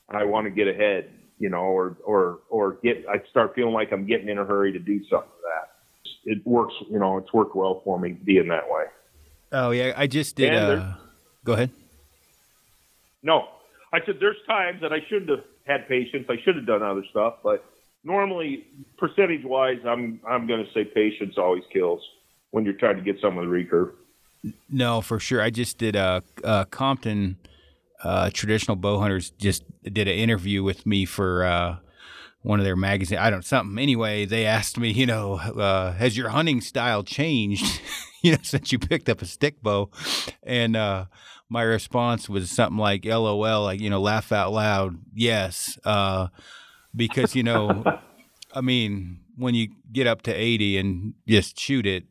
[0.09, 1.09] I want to get ahead,
[1.39, 4.71] you know, or or or get I start feeling like I'm getting in a hurry
[4.73, 6.31] to do something for that.
[6.31, 8.85] It works, you know, it's worked well for me being that way.
[9.51, 10.53] Oh yeah, I just did.
[10.53, 10.93] Uh,
[11.43, 11.71] go ahead.
[13.23, 13.47] no.
[13.93, 16.25] I said there's times that I shouldn't have had patience.
[16.29, 17.65] I should have done other stuff, but
[18.03, 18.67] normally,
[18.97, 22.01] percentage wise, I'm I'm going to say patience always kills
[22.51, 23.91] when you're trying to get some of the recurve.
[24.69, 25.41] No, for sure.
[25.41, 27.37] I just did a, a Compton
[28.03, 31.77] uh, traditional bow hunters just did an interview with me for uh,
[32.41, 33.19] one of their magazines.
[33.19, 33.77] I don't know something.
[33.77, 37.81] Anyway, they asked me, you know, uh, has your hunting style changed?
[38.21, 39.89] you know, since you picked up a stick bow,
[40.43, 41.05] and uh,
[41.49, 44.97] my response was something like "LOL," like you know, laugh out loud.
[45.13, 46.27] Yes, uh,
[46.95, 47.83] because you know,
[48.53, 52.05] I mean, when you get up to eighty and just shoot it,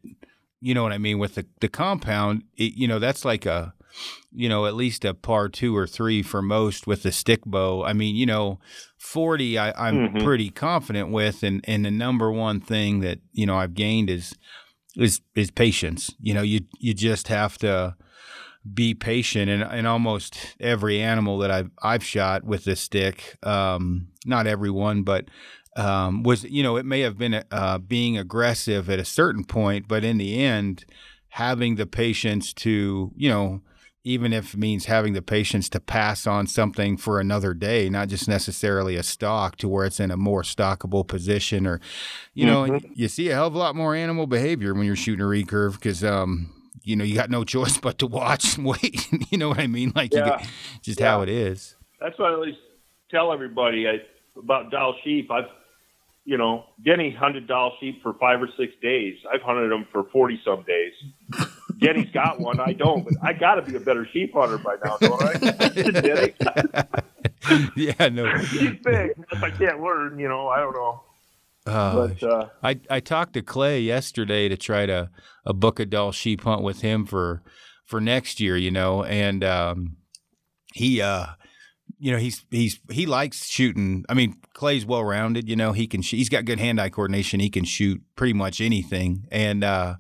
[0.61, 1.19] you know what I mean.
[1.19, 3.75] With the the compound, it, you know, that's like a
[4.33, 7.85] you know, at least a par two or three for most with the stick bow.
[7.85, 8.61] I mean, you know,
[8.99, 10.25] 40 I, am mm-hmm.
[10.25, 14.35] pretty confident with and, and the number one thing that, you know, I've gained is
[14.97, 16.15] is is patience.
[16.21, 17.97] You know, you you just have to
[18.75, 24.09] be patient and, and almost every animal that I've I've shot with this stick, um,
[24.27, 25.27] not everyone, but
[25.77, 29.89] um, was you know it may have been uh, being aggressive at a certain point,
[29.89, 30.85] but in the end,
[31.29, 33.63] having the patience to you know
[34.03, 38.09] even if it means having the patience to pass on something for another day, not
[38.09, 41.81] just necessarily a stock to where it's in a more stockable position or,
[42.33, 42.73] you mm-hmm.
[42.73, 45.29] know, you see a hell of a lot more animal behavior when you're shooting a
[45.29, 46.51] recurve because, um,
[46.83, 49.07] you know, you got no choice but to watch and wait.
[49.31, 49.93] you know what I mean?
[49.95, 50.43] Like, yeah.
[50.81, 51.11] just yeah.
[51.11, 51.77] how it is.
[52.01, 52.55] That's what I always
[53.11, 53.99] tell everybody I,
[54.39, 55.31] about Dall sheep.
[55.31, 55.45] I've,
[56.25, 59.17] you know, Denny hunted Dall sheep for five or six days.
[59.33, 60.93] I've hunted them for 40 some days.
[61.79, 62.61] Jenny's got one.
[62.61, 65.33] I don't, but I got to be a better sheep hunter by now, don't I?
[67.77, 68.37] yeah, no.
[68.39, 69.13] He's big.
[69.33, 71.03] If I can't learn, you know, I don't know.
[71.67, 75.11] Uh, but, uh, I I talked to Clay yesterday to try to
[75.45, 77.43] a book a Dall sheep hunt with him for
[77.87, 79.97] for next year, you know, and um,
[80.75, 81.27] he uh,
[81.99, 84.05] you know he's he's he likes shooting.
[84.09, 85.49] I mean, Clay's well rounded.
[85.49, 87.41] You know, he can sh- he's got good hand eye coordination.
[87.41, 89.95] He can shoot pretty much anything, and uh,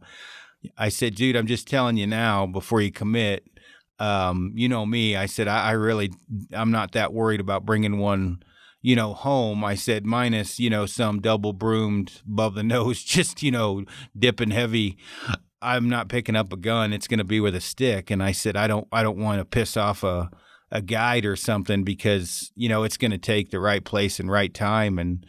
[0.77, 3.45] I said, dude, I'm just telling you now before you commit.
[3.99, 5.15] Um, you know me.
[5.15, 6.11] I said, I, I really,
[6.53, 8.43] I'm not that worried about bringing one
[8.83, 9.65] you know, home.
[9.65, 13.85] I said minus, you know, some double broomed above the nose, just, you know,
[14.19, 14.97] dipping heavy.
[15.63, 16.93] I'm not picking up a gun.
[16.93, 18.11] It's going to be with a stick.
[18.11, 20.31] And I said, I don't, I don't want to piss off a,
[20.71, 24.31] a guide or something because, you know, it's going to take the right place and
[24.31, 24.99] right time.
[24.99, 25.27] And,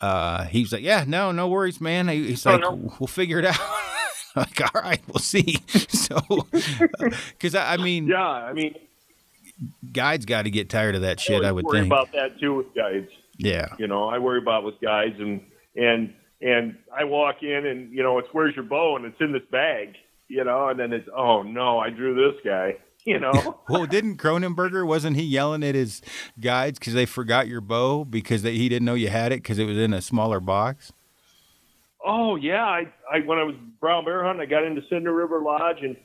[0.00, 2.08] uh, he's like, yeah, no, no worries, man.
[2.08, 2.92] He's oh, like, no.
[2.98, 3.58] we'll figure it out.
[4.36, 5.58] like, all right, we'll see.
[5.88, 6.20] so,
[6.50, 8.74] because I, I, mean, yeah, I mean,
[9.92, 11.44] guides got to get tired of that shit.
[11.44, 13.10] I, I would worry think about that too with guides.
[13.36, 15.40] Yeah, you know, I worry about with guides, and
[15.76, 19.32] and and I walk in, and you know, it's where's your bow, and it's in
[19.32, 19.94] this bag,
[20.28, 22.76] you know, and then it's oh no, I drew this guy.
[23.12, 23.60] You know.
[23.70, 26.02] well, didn't Cronenberger wasn't he yelling at his
[26.38, 29.58] guides because they forgot your bow because they, he didn't know you had it because
[29.58, 30.92] it was in a smaller box?
[32.08, 35.40] oh yeah, I, I when I was brown bear hunting, I got into Cinder River
[35.40, 35.96] Lodge, and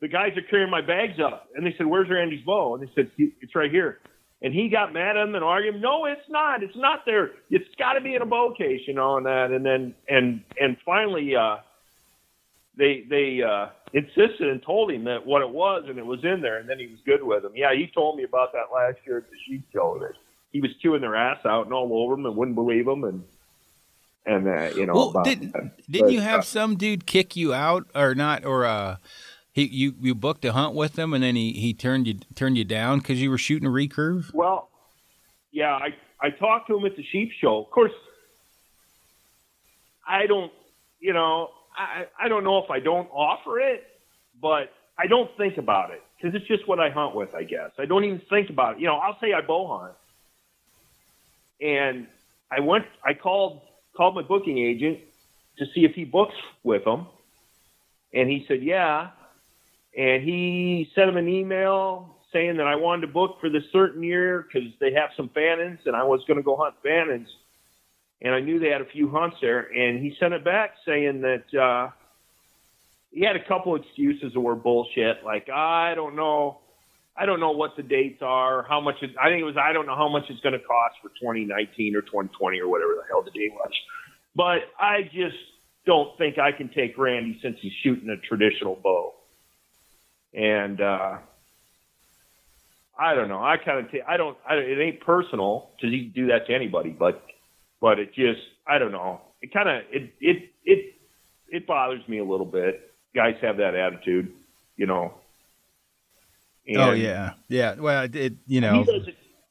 [0.00, 2.92] the guys are carrying my bags up, and they said, "Where's Randy's bow?" And they
[2.94, 4.00] said, "It's right here."
[4.42, 6.62] And he got mad at them and argued, "No, it's not.
[6.62, 7.32] It's not there.
[7.50, 10.42] It's got to be in a bow case, you know." And that, and then and
[10.60, 11.58] and finally, uh,
[12.76, 16.40] they they uh, insisted and told him that what it was, and it was in
[16.40, 17.52] there, and then he was good with them.
[17.54, 20.12] Yeah, he told me about that last year at the sheep show that
[20.52, 23.24] he was chewing their ass out and all over them and wouldn't believe them and
[24.26, 24.94] and uh, you know.
[24.94, 28.64] Well, did, didn't but, you have uh, some dude kick you out or not or
[28.64, 28.96] uh?
[29.52, 32.56] He, you you booked a hunt with him and then he, he turned you turned
[32.56, 34.32] you down because you were shooting a recurve.
[34.32, 34.70] Well,
[35.50, 35.88] yeah, I
[36.22, 37.58] I talked to him at the sheep show.
[37.58, 37.92] Of course,
[40.06, 40.52] I don't,
[41.00, 41.50] you know,
[41.80, 43.84] I I don't know if I don't offer it,
[44.40, 47.34] but I don't think about it because it's just what I hunt with.
[47.34, 48.80] I guess I don't even think about it.
[48.80, 49.94] You know, I'll say I bow hunt,
[51.60, 52.06] and
[52.50, 52.84] I went.
[53.04, 53.62] I called
[53.96, 54.98] called my booking agent
[55.58, 57.06] to see if he books with them.
[58.12, 59.10] And he said, yeah.
[59.96, 64.02] And he sent him an email saying that I wanted to book for this certain
[64.02, 67.26] year because they have some Fannins and I was going to go hunt Fannins.
[68.22, 69.60] And I knew they had a few hunts there.
[69.60, 71.90] And he sent it back saying that uh,
[73.10, 75.24] he had a couple excuses that were bullshit.
[75.24, 76.58] Like, I don't know.
[77.16, 79.74] I don't know what the dates are, how much it, I think it was, I
[79.74, 83.02] don't know how much it's going to cost for 2019 or 2020 or whatever the
[83.08, 83.72] hell the date was.
[84.34, 85.36] But I just
[85.84, 89.14] don't think I can take Randy since he's shooting a traditional bow.
[90.32, 91.18] And, uh,
[92.98, 93.42] I don't know.
[93.42, 97.22] I kind of, I don't, I, it ain't personal he do that to anybody, but,
[97.80, 99.20] but it just, I don't know.
[99.42, 100.94] It kind of, it, it, it,
[101.48, 102.92] it bothers me a little bit.
[103.14, 104.32] Guys have that attitude,
[104.76, 105.14] you know,
[106.66, 107.74] And oh yeah, yeah.
[107.74, 108.84] Well, it, it you know.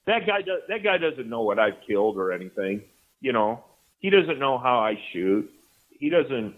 [0.05, 0.61] That guy does.
[0.69, 2.81] That guy doesn't know what I've killed or anything.
[3.19, 3.63] You know,
[3.99, 5.51] he doesn't know how I shoot.
[5.89, 6.55] He doesn't.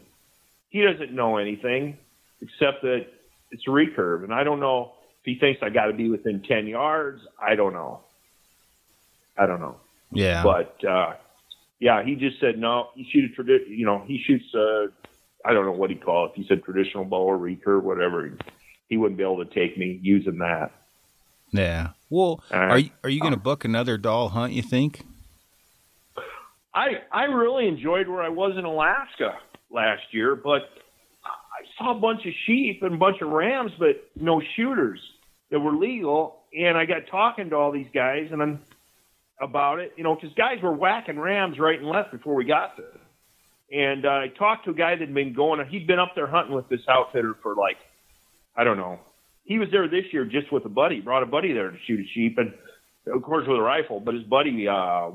[0.70, 1.98] He doesn't know anything
[2.42, 3.08] except that
[3.50, 6.44] it's a recurve, and I don't know if he thinks I got to be within
[6.44, 7.22] ten yards.
[7.42, 8.02] I don't know.
[9.38, 9.78] I don't know.
[10.12, 11.14] yeah, But uh,
[11.82, 12.90] yeah, he just said no.
[12.96, 14.46] He shoot a tradi- You know, he shoots.
[14.56, 14.88] Uh,
[15.44, 16.40] I don't know what he called it.
[16.42, 18.32] He said traditional bow or recurve, whatever.
[18.88, 20.72] He wouldn't be able to take me using that.
[21.52, 21.90] yeah.
[22.10, 24.54] Well, Uh, are you are you going to book another Dall hunt?
[24.54, 25.02] You think?
[26.74, 29.38] I I really enjoyed where I was in Alaska
[29.70, 30.62] last year, but
[31.26, 35.00] I saw a bunch of sheep and a bunch of rams, but no shooters
[35.50, 36.38] that were legal.
[36.58, 38.60] And I got talking to all these guys and I'm
[39.42, 42.78] about it, you know, because guys were whacking rams right and left before we got
[42.78, 43.00] there.
[43.72, 45.66] And uh, I talked to a guy that'd been going.
[45.68, 47.78] He'd been up there hunting with this outfitter for like,
[48.56, 49.00] I don't know.
[49.44, 51.00] He was there this year just with a buddy.
[51.00, 52.54] Brought a buddy there to shoot a sheep, and
[53.14, 54.00] of course with a rifle.
[54.00, 55.10] But his buddy uh,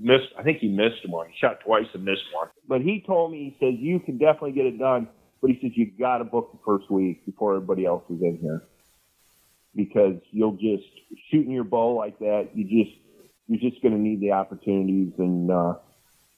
[0.00, 0.32] missed.
[0.38, 1.28] I think he missed one.
[1.28, 2.48] He shot twice and missed one.
[2.66, 5.08] But he told me he says you can definitely get it done.
[5.40, 8.38] But he says you got to book the first week before everybody else is in
[8.42, 8.64] here
[9.74, 10.88] because you'll just
[11.30, 12.48] shooting your bow like that.
[12.54, 12.96] You just
[13.48, 15.12] you're just going to need the opportunities.
[15.18, 15.74] And uh,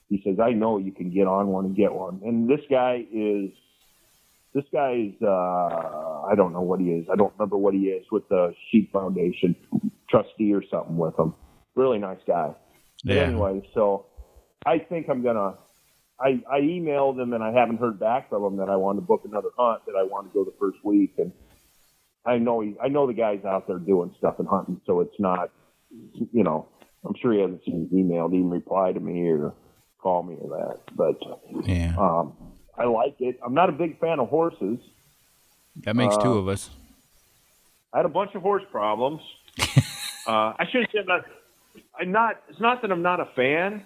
[0.09, 2.21] he says I know you can get on one and get one.
[2.23, 3.51] And this guy is
[4.53, 7.07] this guy is uh, I don't know what he is.
[7.11, 9.55] I don't remember what he is with the Sheep Foundation
[10.09, 11.33] trustee or something with him.
[11.75, 12.53] Really nice guy.
[13.05, 13.23] But Yeah.
[13.23, 14.07] anyway, so
[14.65, 15.55] I think I'm gonna.
[16.19, 19.01] I, I emailed him and I haven't heard back from him that I want to
[19.01, 21.31] book another hunt that I want to go the first week and
[22.23, 25.19] I know he I know the guys out there doing stuff and hunting so it's
[25.19, 25.49] not
[26.31, 26.67] you know
[27.05, 29.53] I'm sure he hasn't seen his email to even reply to me or
[29.99, 32.33] call me or that but Yeah, um,
[32.77, 34.79] I like it I'm not a big fan of horses
[35.77, 36.69] that makes two uh, of us.
[37.93, 39.21] I had a bunch of horse problems.
[40.27, 41.25] uh, I shouldn't say I'm not.
[41.99, 42.43] I'm not.
[42.49, 43.85] It's not that I'm not a fan.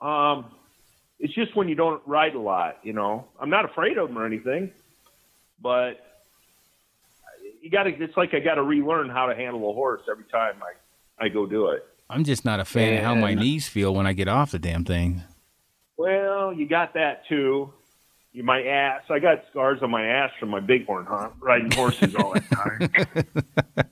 [0.00, 0.46] Um,
[1.20, 2.78] it's just when you don't ride a lot.
[2.82, 4.72] You know, I'm not afraid of them or anything,
[5.60, 5.94] but
[7.60, 7.90] you got to.
[7.90, 10.72] It's like I got to relearn how to handle a horse every time I
[11.18, 11.86] I go do it.
[12.10, 14.58] I'm just not a fan of how my knees feel when I get off the
[14.58, 15.22] damn thing.
[15.96, 17.72] Well, you got that too.
[18.32, 19.02] You my ass.
[19.10, 23.86] I got scars on my ass from my bighorn hunt, riding horses all that time.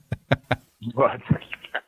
[0.95, 1.21] but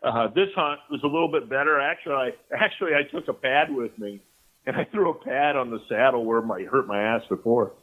[0.04, 1.80] uh, this hunt was a little bit better.
[1.80, 4.22] Actually, I, actually, I took a pad with me,
[4.66, 7.74] and I threw a pad on the saddle where my hurt my ass before.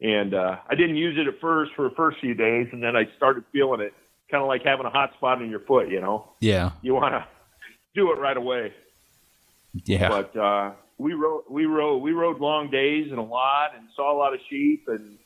[0.00, 2.96] And uh, I didn't use it at first for the first few days, and then
[2.96, 3.92] I started feeling it,
[4.30, 5.88] kind of like having a hot spot in your foot.
[5.88, 7.26] You know, Yeah, you want to
[7.94, 8.72] do it right away.
[9.84, 13.88] yeah, But uh, we rode, we rode, we rode long days and a lot, and
[13.94, 15.18] saw a lot of sheep, and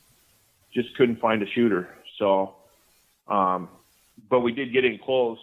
[0.73, 1.89] just couldn't find a shooter.
[2.19, 2.55] So,
[3.27, 3.69] um,
[4.29, 5.39] but we did get in close,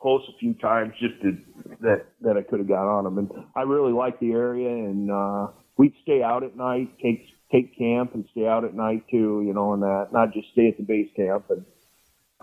[0.00, 1.38] close a few times, just to,
[1.80, 3.18] that that I could have got on them.
[3.18, 7.76] And I really like the area, and uh, we'd stay out at night, take take
[7.78, 9.42] camp, and stay out at night too.
[9.46, 11.46] You know, and that not just stay at the base camp.
[11.50, 11.64] And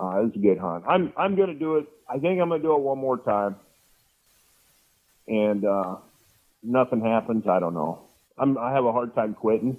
[0.03, 0.83] uh, it was a good hunt.
[0.87, 1.87] I'm I'm gonna do it.
[2.09, 3.55] I think I'm gonna do it one more time.
[5.27, 5.95] And uh,
[6.61, 7.47] nothing happens.
[7.47, 8.01] I don't know.
[8.37, 9.77] I'm, I have a hard time quitting.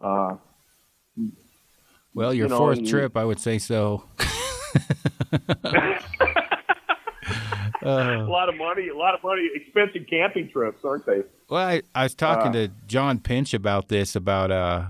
[0.00, 0.36] Uh,
[2.14, 4.04] well, your you know, fourth you- trip, I would say so.
[7.82, 11.22] a Uh, lot of money, a lot of money, expensive camping trips, aren't they?
[11.48, 14.86] well, I, I was talking Uh, to John Pinch about this about uh,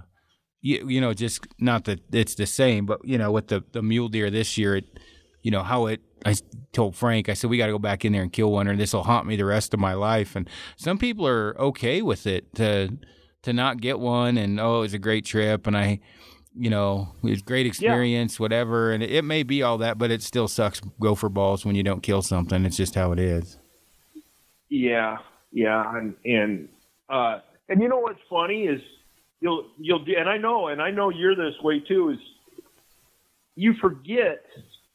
[0.60, 3.82] you, you know, just not that it's the same, but you know, with the the
[3.82, 4.98] mule deer this year, it,
[5.42, 6.00] you know, how it.
[6.26, 6.34] I
[6.72, 8.74] told Frank, I said we got to go back in there and kill one, or
[8.74, 10.34] this will haunt me the rest of my life.
[10.34, 12.98] And some people are okay with it to
[13.42, 16.00] to not get one, and oh, it was a great trip, and I.
[16.60, 20.24] You know, it was great experience, whatever, and it may be all that, but it
[20.24, 22.64] still sucks gopher balls when you don't kill something.
[22.64, 23.58] It's just how it is.
[24.68, 25.18] Yeah,
[25.52, 26.68] yeah, and and
[27.08, 28.80] uh, and you know what's funny is
[29.40, 32.10] you'll you'll do, and I know, and I know you're this way too.
[32.10, 32.18] Is
[33.56, 34.44] you forget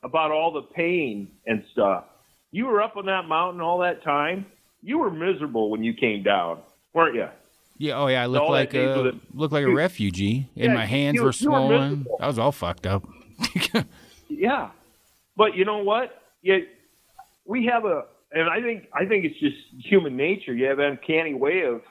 [0.03, 2.05] about all the pain and stuff.
[2.51, 4.45] You were up on that mountain all that time.
[4.81, 6.59] You were miserable when you came down,
[6.93, 7.27] weren't you?
[7.77, 10.85] Yeah, oh yeah, I looked all like a looked like a refugee, and Yeah, my
[10.85, 12.05] hands you- were you were swollen.
[12.19, 13.03] I was all fucked up.
[14.29, 14.71] Yeah,
[15.37, 16.19] but you know what?
[16.41, 16.57] Yeah,
[17.45, 20.53] we have a, and I think I think it's just human nature.
[20.53, 21.81] You have an uncanny way of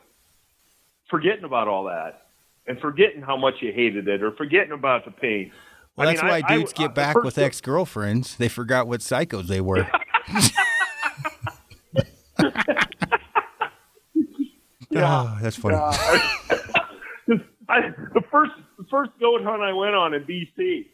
[1.09, 2.22] forgetting about all that
[2.67, 5.53] and forgetting how much you hated it or forgetting about the pain.
[5.97, 8.37] well, I that's mean, why I- dudes I- get back with ex girlfriends.
[8.37, 9.87] They forgot what psychos they were.
[14.97, 15.77] oh, that's funny.
[17.69, 20.85] The first the first goat hunt I went on in BC,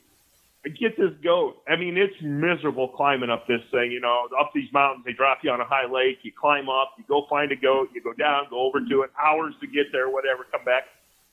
[0.64, 1.56] I get this goat.
[1.68, 3.90] I mean, it's miserable climbing up this thing.
[3.90, 5.04] You know, up these mountains.
[5.04, 6.18] They drop you on a high lake.
[6.22, 6.92] You climb up.
[6.96, 7.88] You go find a goat.
[7.92, 8.44] You go down.
[8.48, 9.10] Go over to it.
[9.20, 10.08] Hours to get there.
[10.08, 10.46] Whatever.
[10.52, 10.84] Come back.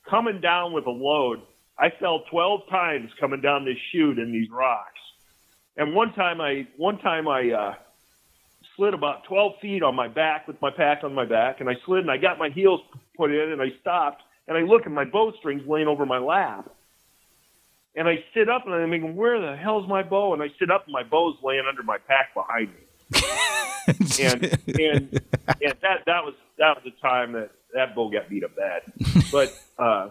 [0.09, 1.41] Coming down with a load.
[1.77, 4.99] I fell 12 times coming down this chute in these rocks.
[5.77, 7.73] And one time I one time I uh,
[8.75, 11.73] slid about 12 feet on my back with my pack on my back, and I
[11.85, 12.81] slid and I got my heels
[13.17, 16.69] put in and I stopped and I look and my bowstrings laying over my lap.
[17.95, 20.33] And I sit up and I'm thinking, where the hell's my bow?
[20.33, 23.21] And I sit up and my bow's laying under my pack behind me.
[24.21, 25.21] and and
[25.61, 28.81] and that that was that was the time that that bow got beat up bad.
[29.31, 30.09] But uh,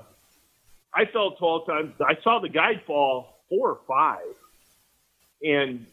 [0.92, 1.94] I fell twelve times.
[2.00, 4.34] I saw the guide fall four or five,
[5.42, 5.86] and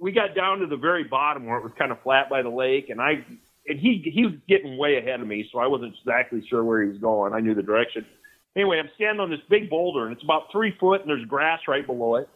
[0.00, 2.50] we got down to the very bottom where it was kind of flat by the
[2.50, 3.24] lake, and I
[3.66, 6.82] and he he was getting way ahead of me, so I wasn't exactly sure where
[6.82, 7.32] he was going.
[7.32, 8.06] I knew the direction.
[8.54, 11.60] Anyway, I'm standing on this big boulder, and it's about three foot, and there's grass
[11.68, 12.28] right below it.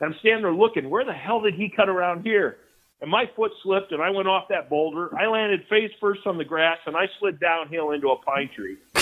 [0.00, 2.58] And I'm standing there looking, where the hell did he cut around here?
[3.04, 5.14] And my foot slipped, and I went off that boulder.
[5.14, 8.78] I landed face first on the grass, and I slid downhill into a pine tree.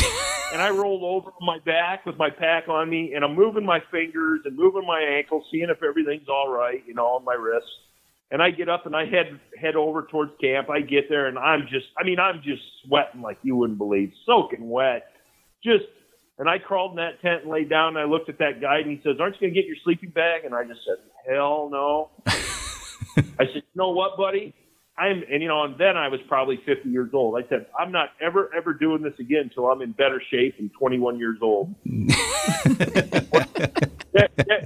[0.53, 3.65] and I rolled over on my back with my pack on me, and I'm moving
[3.65, 7.35] my fingers and moving my ankles, seeing if everything's all right, you know, on my
[7.35, 7.71] wrists.
[8.33, 10.69] And I get up and I head head over towards camp.
[10.69, 14.11] I get there, and I'm just, I mean, I'm just sweating like you wouldn't believe,
[14.27, 15.13] soaking wet,
[15.63, 15.85] just
[16.41, 18.79] and I crawled in that tent and laid down and I looked at that guy
[18.79, 20.45] and he says, Aren't you going to get your sleeping bag?
[20.45, 22.11] And I just said, Hell no.
[23.39, 24.55] I said, You know what, buddy?
[24.97, 27.43] I'm, and you know, and then I was probably 50 years old.
[27.43, 30.71] I said, I'm not ever, ever doing this again until I'm in better shape and
[30.79, 31.75] 21 years old.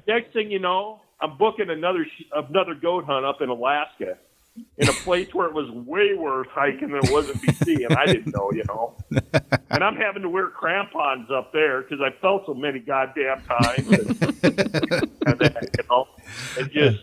[0.09, 4.19] next thing you know, I'm booking another, sh- another goat hunt up in Alaska
[4.79, 7.97] in a place where it was way worse hiking than it was in BC, and
[7.97, 8.97] I didn't know, you know.
[9.71, 13.87] And I'm having to wear crampons up there because I fell so many goddamn times,
[13.89, 16.09] and, and that, you know,
[16.59, 16.99] and just.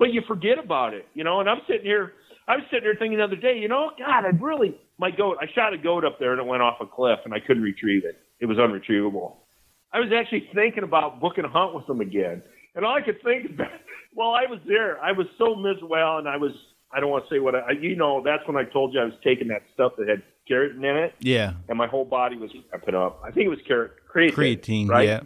[0.00, 1.40] But you forget about it, you know.
[1.40, 2.14] And I'm sitting here,
[2.48, 5.36] I was sitting here thinking the other day, you know, God, I'd really my goat.
[5.40, 7.62] I shot a goat up there and it went off a cliff, and I couldn't
[7.62, 8.18] retrieve it.
[8.40, 9.36] It was unretrievable.
[9.92, 12.42] I was actually thinking about booking a hunt with them again,
[12.74, 13.68] and all I could think about.
[14.14, 14.98] Well, I was there.
[15.00, 16.52] I was so miserable, and I was
[16.92, 19.04] I don't want to say what I, you know, that's when I told you I
[19.04, 21.14] was taking that stuff that had keratin in it.
[21.20, 21.52] Yeah.
[21.68, 23.20] And my whole body was cramping up.
[23.22, 24.32] I think it was carrot, creatine.
[24.32, 25.06] Creatine, right?
[25.06, 25.20] yeah.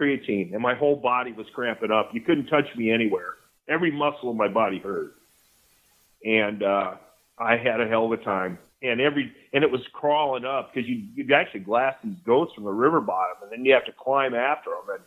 [0.00, 0.52] Creatine.
[0.52, 2.10] And my whole body was cramping up.
[2.12, 3.34] You couldn't touch me anywhere.
[3.68, 5.14] Every muscle in my body hurt.
[6.24, 6.94] And, uh,
[7.38, 8.58] I had a hell of a time.
[8.82, 12.64] And every, and it was crawling up because you, you actually glass these goats from
[12.64, 14.96] the river bottom and then you have to climb after them.
[14.96, 15.04] And,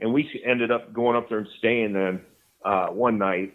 [0.00, 2.20] and we ended up going up there and staying then,
[2.64, 3.52] uh, one night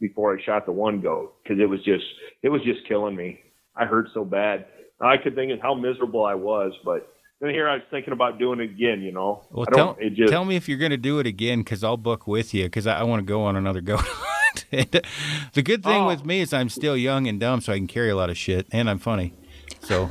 [0.00, 2.04] before I shot the one goat because it was just
[2.42, 3.40] it was just killing me.
[3.76, 4.66] I hurt so bad.
[5.00, 7.12] I could think of how miserable I was, but
[7.42, 9.02] then here I was thinking about doing it again.
[9.02, 11.82] You know, well, tell, just, tell me if you're going to do it again because
[11.82, 14.00] I'll book with you because I, I want to go on another goat
[14.72, 14.84] uh,
[15.52, 16.06] the good thing oh.
[16.06, 18.38] with me is I'm still young and dumb, so I can carry a lot of
[18.38, 19.34] shit, and I'm funny.
[19.80, 20.08] So,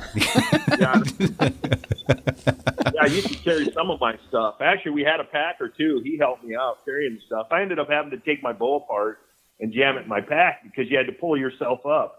[0.77, 1.01] yeah.
[1.19, 4.55] yeah, I used to carry some of my stuff.
[4.59, 6.01] Actually, we had a packer too.
[6.03, 7.47] He helped me out carrying stuff.
[7.51, 9.19] I ended up having to take my bow apart
[9.61, 12.17] and jam it in my pack because you had to pull yourself up.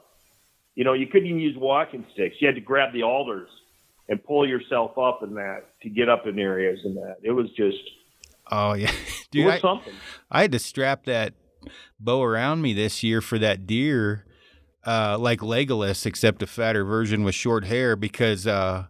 [0.74, 2.36] You know, you couldn't even use walking sticks.
[2.40, 3.50] You had to grab the alders
[4.08, 7.16] and pull yourself up in that to get up in areas and that.
[7.22, 7.78] It was just
[8.50, 8.92] Oh yeah.
[9.30, 9.94] Dude, I, something.
[10.30, 11.34] I had to strap that
[11.98, 14.26] bow around me this year for that deer,
[14.84, 18.86] uh, like Legolas, except a fatter version with short hair because uh,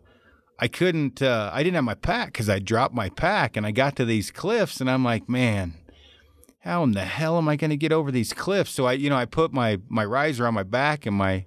[0.58, 3.70] I couldn't uh, I didn't have my pack because I dropped my pack and I
[3.70, 5.74] got to these cliffs and I'm like, man,
[6.60, 8.72] how in the hell am I going to get over these cliffs?
[8.72, 11.46] So I, you know, I put my my riser on my back and my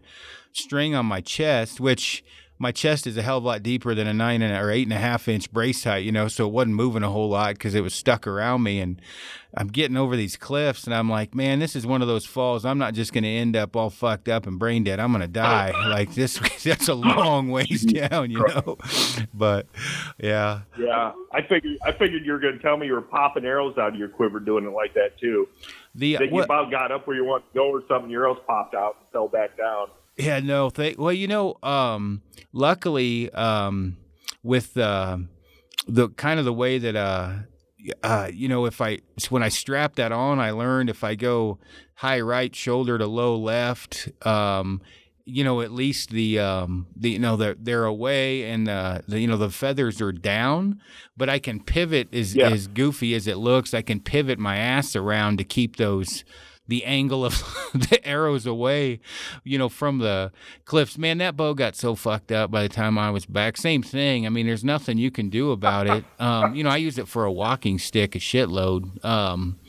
[0.54, 2.24] string on my chest, which
[2.58, 4.84] my chest is a hell of a lot deeper than a nine and, or eight
[4.84, 7.56] and a half inch brace height, you know, so it wasn't moving a whole lot
[7.56, 8.80] because it was stuck around me.
[8.80, 9.02] And
[9.58, 12.66] I'm getting over these cliffs, and I'm like, man, this is one of those falls.
[12.66, 15.02] I'm not just going to end up all fucked up and brain dead.
[15.02, 15.72] I'm going to die.
[15.90, 18.78] like this, that's a long ways down, you know.
[19.34, 19.68] But
[20.18, 23.46] yeah, yeah, I figured I figured you were going to tell me you were popping
[23.46, 25.50] arrows out of your quiver doing it like that too.
[25.94, 28.40] The that you about got up where you want to go or something, your arrows
[28.48, 29.88] popped out and fell back down.
[30.18, 30.70] Yeah, no.
[30.70, 32.22] Th- well, you know, um,
[32.54, 33.98] luckily, um,
[34.44, 35.18] with uh,
[35.88, 37.34] the kind of the way that, uh,
[38.02, 41.60] uh, you know, if I when I strap that on, I learned if I go
[41.96, 44.82] high right shoulder to low left, um,
[45.26, 49.20] you know, at least the um, the you know they're they're away and uh, the
[49.20, 50.80] you know the feathers are down,
[51.18, 52.50] but I can pivot as yeah.
[52.50, 53.74] as goofy as it looks.
[53.74, 56.24] I can pivot my ass around to keep those
[56.68, 57.34] the angle of
[57.74, 59.00] the arrows away,
[59.44, 60.32] you know, from the
[60.66, 60.98] cliffs.
[60.98, 63.58] Man, that bow got so fucked up by the time I was back.
[63.58, 64.26] Same thing.
[64.26, 66.06] I mean, there's nothing you can do about it.
[66.18, 69.04] Um, you know, I use it for a walking stick, a shitload.
[69.04, 69.60] Um,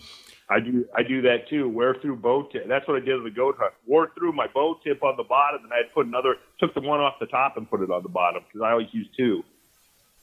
[0.48, 1.68] I do I do that too.
[1.68, 2.68] Wear through bow tip.
[2.68, 3.74] That's what I did with the goat hunt.
[3.86, 6.36] Wore through my bow tip on the bottom, and I had put another.
[6.60, 8.86] Took the one off the top and put it on the bottom because I always
[8.92, 9.42] use two.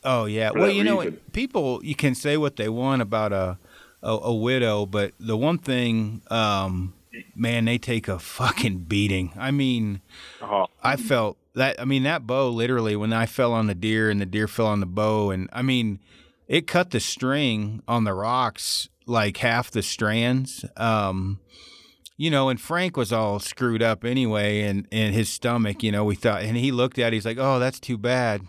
[0.04, 0.52] Oh yeah.
[0.52, 1.14] Well, that you know, reason.
[1.16, 1.34] what?
[1.34, 3.58] people you can say what they want about a
[4.04, 6.94] a, a widow, but the one thing, um,
[7.36, 9.32] man, they take a fucking beating.
[9.38, 10.02] I mean,
[10.42, 11.80] Oh, I felt that.
[11.80, 14.68] I mean, that bow literally when I fell on the deer and the deer fell
[14.68, 16.00] on the bow, and I mean,
[16.48, 20.66] it cut the string on the rocks like half the strands.
[20.78, 21.40] Um,
[22.16, 25.82] you know, and Frank was all screwed up anyway, and in his stomach.
[25.84, 28.42] You know, we thought, and he looked at, it, he's like, "Oh, that's too bad."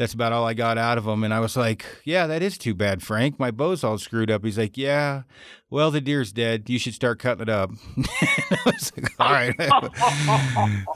[0.00, 2.56] That's about all I got out of him, and I was like, "Yeah, that is
[2.56, 3.38] too bad, Frank.
[3.38, 5.24] My bow's all screwed up." He's like, "Yeah,
[5.68, 6.70] well, the deer's dead.
[6.70, 9.54] You should start cutting it up." I was like, "All right."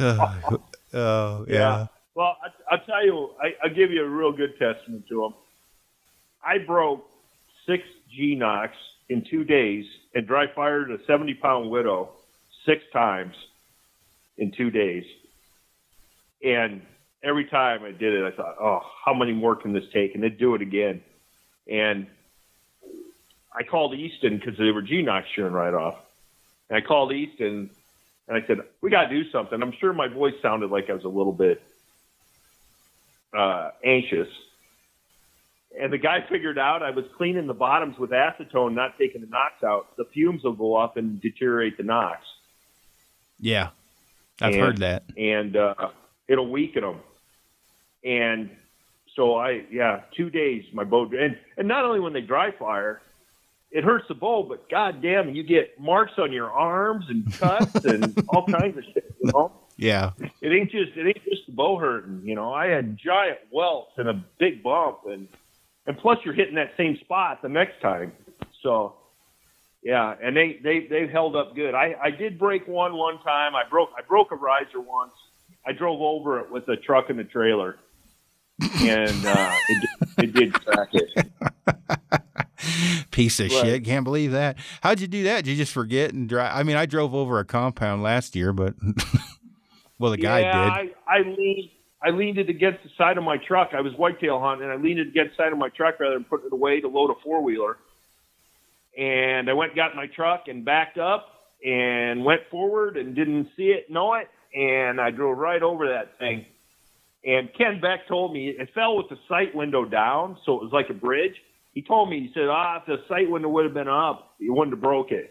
[0.01, 0.59] oh,
[0.95, 1.55] oh, yeah.
[1.55, 1.87] Yeah.
[2.15, 5.35] Well, I, I'll tell you, I, I'll give you a real good testament to him.
[6.43, 7.07] I broke
[7.67, 8.79] six G Nocks
[9.11, 12.09] in two days and dry fired a 70 pound widow
[12.65, 13.35] six times
[14.39, 15.05] in two days.
[16.43, 16.81] And
[17.25, 20.15] every time I did it, I thought, oh, how many more can this take?
[20.15, 21.03] And they'd do it again.
[21.69, 22.07] And
[23.57, 25.97] I called Easton because they were G Nocks shearing right off.
[26.69, 27.71] And I called Easton
[28.29, 29.63] and I said, we got to do something.
[29.63, 31.63] I'm sure my voice sounded like I was a little bit
[33.37, 34.29] uh, anxious.
[35.81, 39.27] And the guy figured out I was cleaning the bottoms with acetone, not taking the
[39.27, 39.97] nocks out.
[39.97, 42.27] The fumes will go up and deteriorate the nocks,
[43.41, 43.71] Yeah.
[44.41, 45.03] I've And- heard that.
[45.17, 45.91] and uh,
[46.29, 47.01] it'll weaken them.
[48.05, 48.51] And
[49.17, 53.01] so I, yeah, two days my bow, and and not only when they dry fire,
[53.71, 58.25] it hurts the bow, but goddamn, you get marks on your arms and cuts and
[58.29, 59.15] all kinds of shit.
[59.23, 59.53] You know.
[59.77, 60.13] Yeah.
[60.41, 62.23] it ain't just it ain't just the bow hurting.
[62.25, 65.29] You know, I had giant welts and a big bump, and
[65.87, 68.13] and plus you're hitting that same spot the next time.
[68.63, 68.95] So
[69.83, 71.75] yeah, and they they they've held up good.
[71.75, 73.55] I I did break one one time.
[73.55, 75.13] I broke I broke a riser once.
[75.67, 77.77] I drove over it with a truck and a trailer,
[78.61, 81.27] and uh, it did- it did crack it.
[83.11, 83.61] Piece of Right.
[83.65, 83.85] shit.
[83.85, 84.57] Can't believe that.
[84.83, 85.45] How'd you do that?
[85.45, 86.53] Did you just forget and drive?
[86.55, 88.75] I mean, I drove over a compound last year, but
[89.99, 90.91] well, the guy yeah, did.
[91.07, 91.69] I, I leaned
[92.03, 93.71] I leaned it against the side of my truck.
[93.73, 96.15] I was whitetail hunting, and I leaned it against the side of my truck rather
[96.15, 97.79] than putting it away to load a four wheeler.
[98.97, 101.29] And I went and got my truck and backed up
[101.65, 106.19] and went forward and didn't see it, know it, and I drove right over that
[106.19, 106.45] thing.
[107.27, 110.73] And Ken Beck told me it fell with the sight window down, so it was
[110.73, 111.35] like a bridge.
[111.73, 114.53] He told me, he said, ah, if the sight window would have been up, you
[114.53, 115.31] wouldn't have broke it.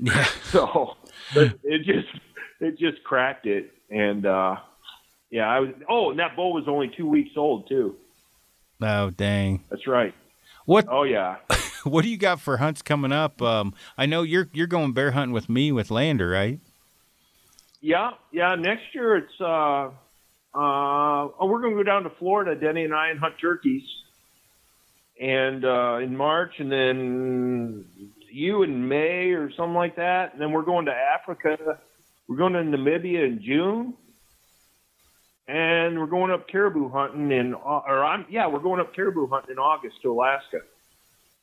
[0.00, 0.26] Yeah.
[0.44, 0.96] So
[1.34, 2.08] it just
[2.60, 4.56] it just cracked it, and uh,
[5.30, 5.70] yeah, I was.
[5.88, 7.96] Oh, and that bull was only two weeks old too.
[8.80, 9.64] Oh, dang.
[9.68, 10.14] That's right.
[10.64, 11.36] What Oh yeah.
[11.84, 13.40] What do you got for hunts coming up?
[13.40, 16.60] Um, I know you're you're going bear hunting with me with Lander, right?
[17.80, 18.54] Yeah, yeah.
[18.56, 19.90] Next year it's uh,
[20.54, 23.82] uh, oh, we're going to go down to Florida, Denny and I, and hunt turkeys.
[25.20, 27.84] And uh, in March, and then
[28.30, 31.80] you in May or something like that, and then we're going to Africa.
[32.28, 33.94] We're going to Namibia in June,
[35.48, 39.52] and we're going up caribou hunting in, or I'm yeah, we're going up caribou hunting
[39.52, 40.60] in August to Alaska,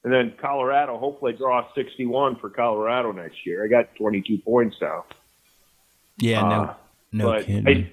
[0.04, 0.98] and then Colorado.
[0.98, 3.66] Hopefully, draw 61 for Colorado next year.
[3.66, 5.06] I got 22 points now.
[6.18, 6.74] Yeah, no, Uh,
[7.12, 7.68] no kidding.
[7.68, 7.92] I,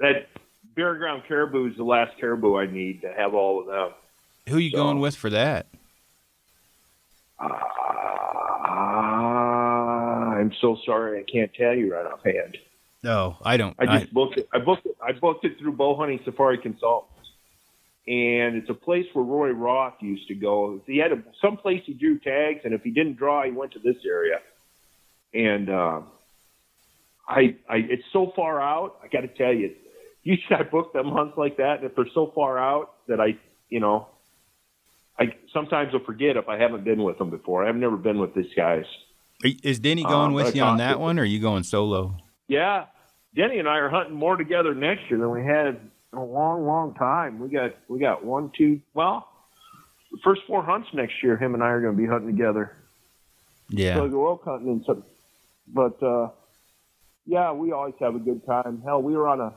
[0.00, 0.28] that
[0.74, 3.90] barren ground caribou is the last caribou I need to have all of them.
[4.48, 5.66] Who are you so- going with for that?
[7.38, 7.48] Uh,
[10.38, 12.58] I'm so sorry, I can't tell you right offhand.
[13.02, 13.74] No, I don't.
[13.78, 14.48] I just booked it.
[14.52, 14.96] I booked it.
[15.06, 17.28] I booked it through Bow Hunting Safari Consultants,
[18.06, 20.80] and it's a place where Roy Roth used to go.
[20.86, 23.72] He had a, some place he drew tags, and if he didn't draw, he went
[23.72, 24.40] to this area.
[25.34, 26.00] And uh,
[27.28, 29.00] I, I, it's so far out.
[29.02, 29.74] I got to tell you,
[30.24, 33.36] usually I book them hunts like that, and if they're so far out that I,
[33.68, 34.08] you know,
[35.18, 37.64] I sometimes will forget if I haven't been with them before.
[37.64, 38.84] I've never been with these guys.
[39.44, 42.16] Is Denny going Um, with you on that one, or are you going solo?
[42.48, 42.86] Yeah,
[43.36, 45.78] Denny and I are hunting more together next year than we had
[46.12, 47.38] in a long, long time.
[47.38, 48.80] We got we got one, two.
[48.94, 49.28] Well,
[50.10, 52.76] the first four hunts next year, him and I are going to be hunting together.
[53.68, 53.96] Yeah.
[53.96, 55.04] So go elk hunting and some.
[55.66, 56.28] But uh,
[57.26, 58.82] yeah, we always have a good time.
[58.84, 59.52] Hell, we were on a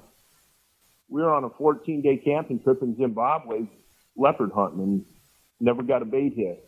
[1.10, 3.66] we were on a 14 day camping trip in Zimbabwe,
[4.16, 5.06] leopard hunting, and
[5.60, 6.64] never got a bait hit.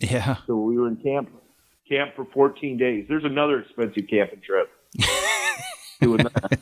[0.00, 0.36] Yeah.
[0.46, 1.30] So we were in camp
[1.88, 3.06] camp for 14 days.
[3.08, 4.70] There's another expensive camping trip.
[6.00, 6.58] Doing that.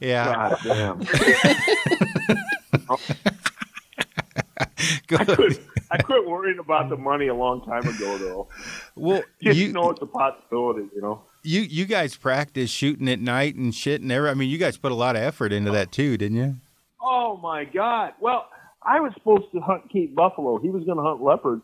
[0.00, 0.34] Yeah.
[0.34, 1.00] God damn.
[5.10, 8.48] I quit, I quit worrying about the money a long time ago, though.
[8.94, 11.22] well, Just you know it's a possibility, you know.
[11.46, 14.28] You you guys practice shooting at night and shit and every.
[14.28, 16.56] I mean, you guys put a lot of effort into that too, didn't you?
[17.00, 18.14] Oh my God!
[18.20, 18.48] Well,
[18.82, 20.58] I was supposed to hunt Cape Buffalo.
[20.58, 21.62] He was going to hunt leopard,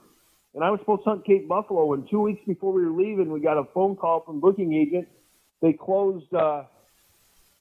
[0.55, 1.93] and I was supposed to hunt Cape Buffalo.
[1.95, 5.09] And two weeks before we were leaving, we got a phone call from booking agent.
[5.61, 6.65] They closed uh,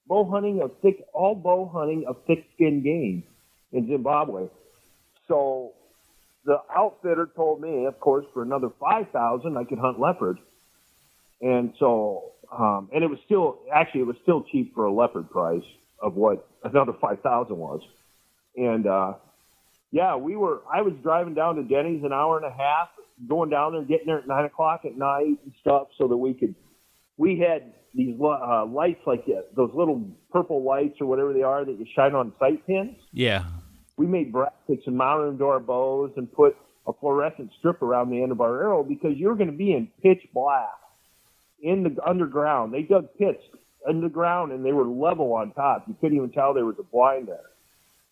[0.07, 3.23] bow hunting of thick, all bow hunting of thick skin game
[3.72, 4.48] in Zimbabwe.
[5.27, 5.72] So
[6.45, 10.38] the outfitter told me, of course, for another five thousand, I could hunt leopard.
[11.41, 15.30] And so, um, and it was still actually it was still cheap for a leopard
[15.30, 15.63] price
[16.01, 17.81] of what another five thousand was.
[18.55, 19.13] And uh,
[19.91, 20.61] yeah, we were.
[20.72, 22.89] I was driving down to Denny's an hour and a half,
[23.27, 26.34] going down there, getting there at nine o'clock at night and stuff, so that we
[26.34, 26.55] could.
[27.18, 31.65] We had these uh, lights like that, those little purple lights or whatever they are
[31.65, 32.95] that you shine on sight pins.
[33.11, 33.45] Yeah.
[33.97, 36.55] We made brackets and mounted them to our bows and put
[36.88, 39.88] a fluorescent strip around the end of our arrow because you're going to be in
[40.01, 40.69] pitch black
[41.62, 42.74] in the underground.
[42.74, 43.42] They dug pits
[43.88, 45.86] underground and they were level on top.
[45.88, 47.50] You couldn't even tell there was a blind there.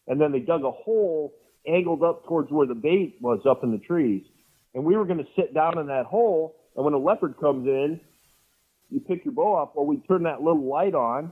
[0.07, 1.33] And then they dug a hole
[1.67, 4.23] angled up towards where the bait was up in the trees.
[4.73, 6.55] And we were going to sit down in that hole.
[6.75, 7.99] And when a leopard comes in,
[8.89, 9.75] you pick your bow up.
[9.75, 11.31] Well, we turn that little light on.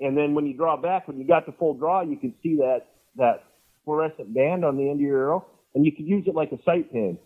[0.00, 2.56] And then when you draw back, when you got the full draw, you could see
[2.56, 3.44] that, that
[3.84, 5.46] fluorescent band on the end of your arrow.
[5.74, 7.18] And you could use it like a sight pin.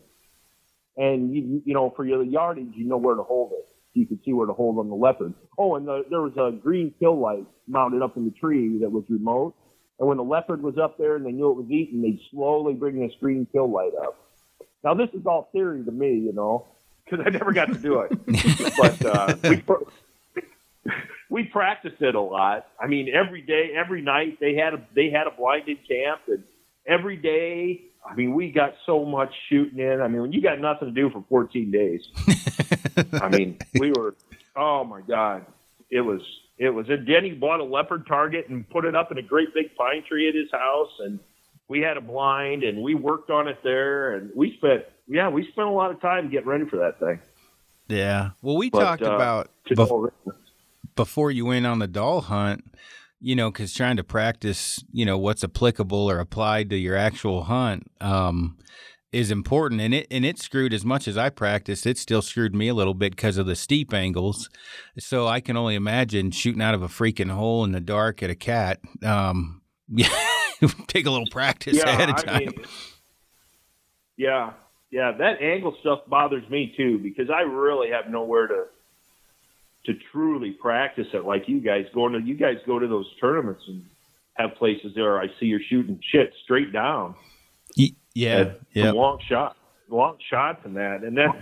[0.96, 4.20] And you, you know, for your yardage, you know where to hold it you could
[4.24, 5.34] see where to hold on the leopard.
[5.58, 8.90] Oh, and the, there was a green kill light mounted up in the tree that
[8.90, 9.54] was remote.
[9.98, 12.74] And when the leopard was up there and they knew it was eaten, they'd slowly
[12.74, 14.16] bring this green kill light up.
[14.84, 16.66] Now, this is all theory to me, you know,
[17.04, 18.76] because I never got to do it.
[18.78, 19.62] but uh, we,
[21.28, 22.66] we practiced it a lot.
[22.80, 26.44] I mean, every day, every night, they had a they had a blinded camp, and
[26.86, 27.82] every day.
[28.08, 30.00] I mean, we got so much shooting in.
[30.00, 32.02] I mean, when you got nothing to do for 14 days,
[33.12, 34.14] I mean, we were,
[34.54, 35.46] oh my God,
[35.90, 36.20] it was,
[36.58, 36.88] it was.
[36.88, 40.02] And Denny bought a leopard target and put it up in a great big pine
[40.08, 41.18] tree at his house, and
[41.68, 45.42] we had a blind, and we worked on it there, and we spent, yeah, we
[45.52, 47.20] spent a lot of time getting ready for that thing.
[47.88, 48.30] Yeah.
[48.42, 50.10] Well, we But, talked uh, about bef-
[50.94, 52.64] before you went on the Dall hunt,
[53.20, 57.44] you know, because trying to practice, you know, what's applicable or applied to your actual
[57.44, 58.58] hunt um,
[59.12, 59.80] is important.
[59.80, 61.86] And it and it screwed as much as I practiced.
[61.86, 64.48] It still screwed me a little bit because of the steep angles.
[64.98, 68.30] So I can only imagine shooting out of a freaking hole in the dark at
[68.30, 68.80] a cat.
[69.04, 70.08] Um, yeah,
[70.88, 72.38] take a little practice ahead of I time.
[72.40, 72.52] mean,
[74.16, 74.52] yeah,
[74.90, 78.64] yeah, that angle stuff bothers me too because I really have nowhere to
[79.86, 83.62] to truly practice it like you guys going to you guys go to those tournaments
[83.68, 83.84] and
[84.34, 87.14] have places there I see you're shooting shit straight down
[88.16, 88.90] yeah, yeah.
[88.92, 89.56] long shot
[89.88, 91.36] long shots and that and that's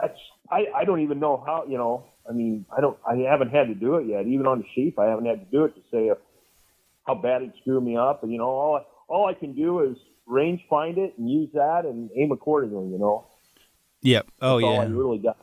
[0.00, 0.18] that's
[0.50, 3.68] I, I don't even know how you know I mean I don't I haven't had
[3.68, 5.80] to do it yet even on the sheep I haven't had to do it to
[5.90, 6.14] say uh,
[7.06, 9.80] how bad it screwed me up and you know all I, all I can do
[9.80, 9.96] is
[10.26, 13.26] range find it and use that and aim accordingly you know
[14.02, 14.26] Yep.
[14.42, 14.90] Oh That's all I yeah.
[14.90, 15.38] really got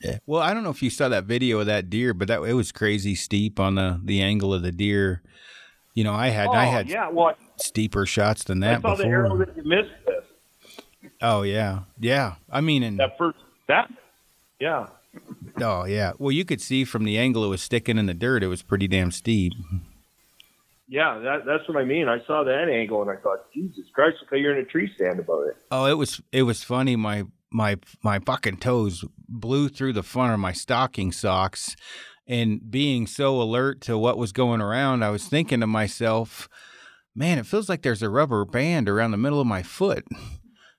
[0.00, 0.18] Yeah.
[0.26, 2.54] Well, I don't know if you saw that video of that deer, but that it
[2.54, 5.22] was crazy steep on the the angle of the deer.
[5.94, 9.30] You know, I had I oh had yeah well steeper shots than I that arrow
[9.30, 9.46] before.
[9.46, 12.34] that you missed this Oh yeah, yeah.
[12.50, 13.38] I mean, and that first
[13.68, 13.90] that
[14.58, 14.86] yeah
[15.60, 16.12] oh yeah.
[16.18, 18.42] Well, you could see from the angle it was sticking in the dirt.
[18.42, 19.52] It was pretty damn steep.
[20.88, 24.16] yeah that, that's what I mean I saw that angle and I thought Jesus Christ
[24.20, 26.96] look how you're in a tree stand above it Oh, it was it was funny.
[26.96, 31.76] My my my fucking toes blew through the front of my stocking socks,
[32.32, 36.48] and being so alert to what was going around, I was thinking to myself,
[37.14, 40.06] "Man, it feels like there's a rubber band around the middle of my foot."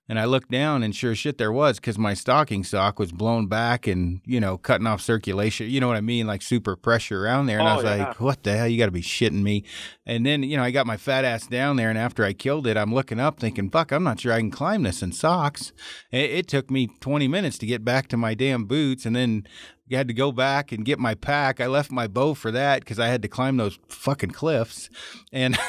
[0.09, 3.47] And I looked down, and sure shit, there was, because my stocking sock was blown
[3.47, 5.69] back and you know cutting off circulation.
[5.69, 7.57] You know what I mean, like super pressure around there.
[7.59, 8.07] And I Oh, was yeah.
[8.09, 8.67] like, "What the hell?
[8.67, 9.63] You got to be shitting me!"
[10.05, 12.67] And then you know I got my fat ass down there, and after I killed
[12.67, 15.71] it, I'm looking up, thinking, "Fuck, I'm not sure I can climb this in socks."
[16.11, 19.47] It, it took me 20 minutes to get back to my damn boots, and then
[19.89, 21.61] I had to go back and get my pack.
[21.61, 24.89] I left my bow for that because I had to climb those fucking cliffs,
[25.31, 25.57] and.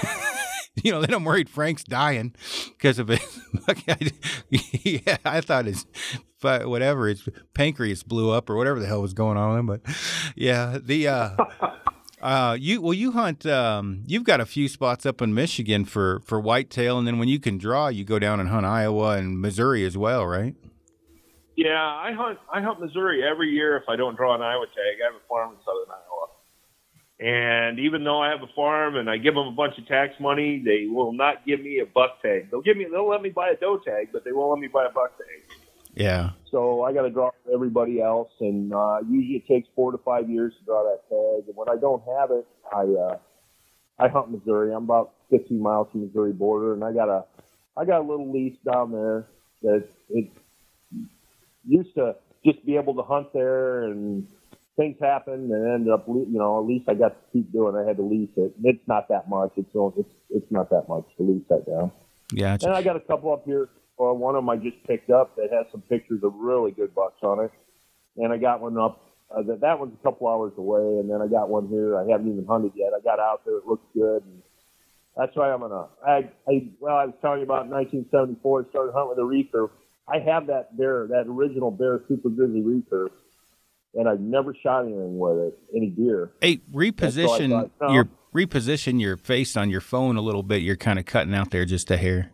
[0.82, 2.34] You know, then I'm worried Frank's dying
[2.76, 3.20] because of it.
[4.50, 5.86] yeah, I thought his,
[6.40, 9.66] but whatever, his pancreas blew up or whatever the hell was going on with him.
[9.66, 11.36] But yeah, the uh,
[12.24, 13.44] uh, you well, you hunt.
[13.44, 17.28] Um, you've got a few spots up in Michigan for for whitetail, and then when
[17.28, 20.54] you can draw, you go down and hunt Iowa and Missouri as well, right?
[21.56, 22.38] Yeah, I hunt.
[22.52, 24.98] I hunt Missouri every year if I don't draw an Iowa tag.
[25.02, 26.03] I have a farm in southern Iowa,
[27.20, 30.14] and even though I have a farm and I give them a bunch of tax
[30.18, 32.50] money, they will not give me a buck tag.
[32.50, 32.86] They'll give me.
[32.90, 35.16] They'll let me buy a doe tag, but they won't let me buy a buck
[35.16, 35.58] tag.
[35.94, 36.30] Yeah.
[36.50, 39.98] So I got to draw for everybody else, and uh, usually it takes four to
[39.98, 41.48] five years to draw that tag.
[41.48, 43.18] And when I don't have it, I uh,
[43.98, 44.74] I hunt Missouri.
[44.74, 47.24] I'm about 15 miles from the Missouri border, and I got a
[47.76, 49.26] I got a little lease down there
[49.62, 50.30] that it
[51.66, 54.26] used to just be able to hunt there, and
[54.76, 57.76] things happened, and ended up you know at least I got to keep doing.
[57.76, 58.54] I had to lease it.
[58.62, 59.52] It's not that much.
[59.56, 61.92] It's it's it's not that much to lease that down.
[62.32, 62.56] Yeah.
[62.62, 63.68] And I got a couple up here.
[63.96, 66.94] Or one of them I just picked up that has some pictures of really good
[66.94, 67.52] bucks on it.
[68.16, 69.00] And I got one up.
[69.30, 71.96] Uh, that that one's a couple hours away, and then I got one here.
[71.96, 72.92] I haven't even hunted yet.
[72.96, 74.22] I got out there; it looks good.
[74.22, 74.42] And
[75.16, 75.86] that's why I'm gonna.
[76.06, 78.66] I, I well, I was telling you about 1974.
[78.66, 79.70] I started hunting with a recurve.
[80.06, 83.10] I have that bear, that original Bear Super Grizzly recurve,
[83.96, 86.30] and I've never shot anything with it, any deer.
[86.40, 87.92] Hey, reposition thought, no.
[87.92, 90.62] your reposition your face on your phone a little bit.
[90.62, 92.30] You're kind of cutting out there just a hair.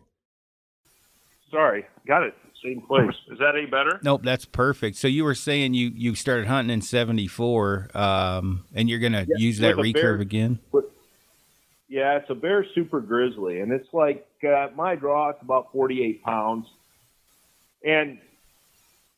[1.49, 2.33] Sorry, got it.
[2.63, 3.15] Same place.
[3.31, 3.99] Is that any better?
[4.03, 4.95] Nope, that's perfect.
[4.97, 9.37] So you were saying you you started hunting in '74, um, and you're gonna Yeah,
[9.37, 10.17] use that with a bear.
[10.17, 10.59] recurve again.
[11.89, 15.29] Yeah, it's a Bear Super Grizzly, and it's like uh, my draw.
[15.29, 16.67] It's about 48 pounds,
[17.83, 18.17] and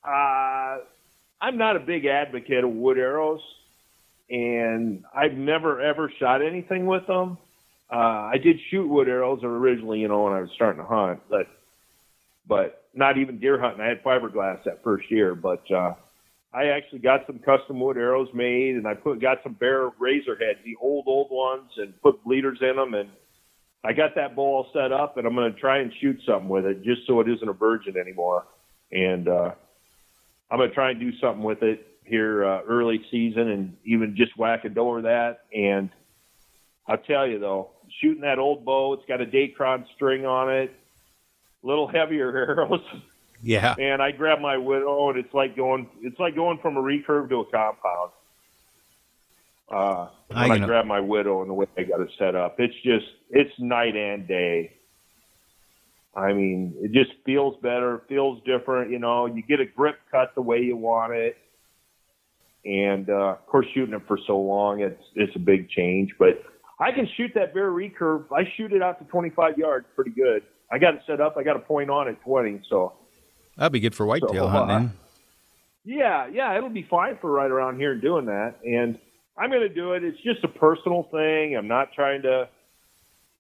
[0.04, 0.78] uh,
[1.44, 3.42] I'm not a big advocate of wood arrows,
[4.30, 7.38] and I've never ever shot anything with them.
[7.92, 11.20] Uh, I did shoot wood arrows originally, you know, when I was starting to hunt,
[11.30, 11.48] but
[12.48, 13.82] but not even deer hunting.
[13.82, 15.96] I had fiberglass that first year, but uh,
[16.54, 20.38] I actually got some custom wood arrows made, and I put got some bear razor
[20.38, 23.10] heads, the old old ones, and put bleeders in them, and
[23.84, 26.48] I got that bow all set up, and I'm going to try and shoot something
[26.48, 28.46] with it, just so it isn't a virgin anymore.
[28.94, 29.52] And uh,
[30.52, 34.16] I'm going to try and do something with it here uh, early season, and even
[34.16, 35.46] just whack a doe or that.
[35.56, 35.90] And
[36.88, 37.72] I'll tell you though,
[38.02, 40.76] shooting that old bow, it's got a Dacron string on it,
[41.64, 42.82] a little heavier arrows.
[43.42, 43.76] Yeah.
[43.78, 47.30] And I grab my widow, and it's like going it's like going from a recurve
[47.30, 48.12] to a compound.
[49.72, 52.36] Uh, I when I, can- grab my widow and the way I got it set
[52.36, 54.74] up, it's just it's night and day.
[56.16, 58.92] I mean, it just feels better, feels different.
[58.92, 61.38] You know, you get a grip cut the way you want it,
[62.66, 66.12] and uh, of course, shooting it for so long, it's it's a big change.
[66.20, 66.44] But
[66.80, 68.26] I can shoot that Bear recurve.
[68.32, 70.44] I shoot it out to 25 yards pretty good.
[70.72, 71.36] I got it set up.
[71.38, 72.94] I got a point on at 20, so.
[73.58, 74.92] That'd be good for whitetail So, hunting.
[75.86, 78.56] Yeah, yeah, it'll be fine for right around here doing that.
[78.66, 78.98] And
[79.38, 80.04] I'm going to do it.
[80.04, 81.56] It's just a personal thing.
[81.56, 82.50] I'm not trying to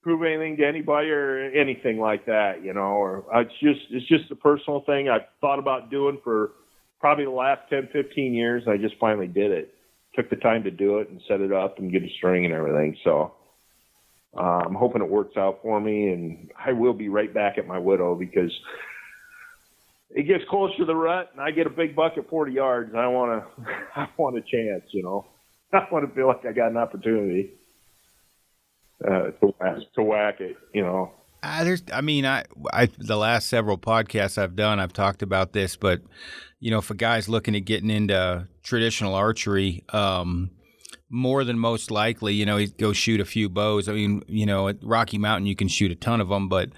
[0.03, 2.81] prove anything to anybody or anything like that, you know.
[2.81, 6.51] Or uh, it's just it's just a personal thing I've thought about doing for
[6.99, 8.63] probably the last 10, 15 years.
[8.67, 9.73] I just finally did it.
[10.15, 12.53] Took the time to do it and set it up and get a string and
[12.53, 12.97] everything.
[13.03, 13.33] So
[14.37, 17.67] uh, I'm hoping it works out for me, and I will be right back at
[17.67, 18.51] my widow because
[20.11, 22.93] it gets closer to the rut, and I get a big buck at 40 yards.
[22.95, 25.25] I want to, I want a chance, you know.
[25.73, 27.53] I want to feel like I got an opportunity
[29.07, 31.11] uh, to whack, to whack it, you know.
[31.41, 35.51] Uh, there's, I mean, I, I, the last several podcasts I've done, I've talked about
[35.51, 36.01] this, but
[36.61, 40.51] you know, a guy's looking at getting into traditional archery, um,
[41.09, 43.89] more than most likely, you know, he'd go shoot a few bows.
[43.89, 46.69] I mean, you know, at Rocky Mountain, you can shoot a ton of them, but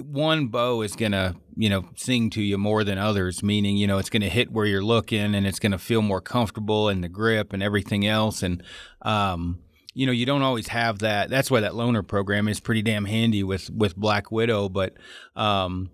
[0.00, 3.86] one bow is going to, you know, sing to you more than others, meaning, you
[3.86, 6.88] know, it's going to hit where you're looking and it's going to feel more comfortable
[6.88, 8.42] in the grip and everything else.
[8.42, 8.62] And,
[9.02, 9.58] um,
[9.94, 11.30] you know, you don't always have that.
[11.30, 14.68] That's why that loaner program is pretty damn handy with, with Black Widow.
[14.68, 14.94] But,
[15.36, 15.90] um,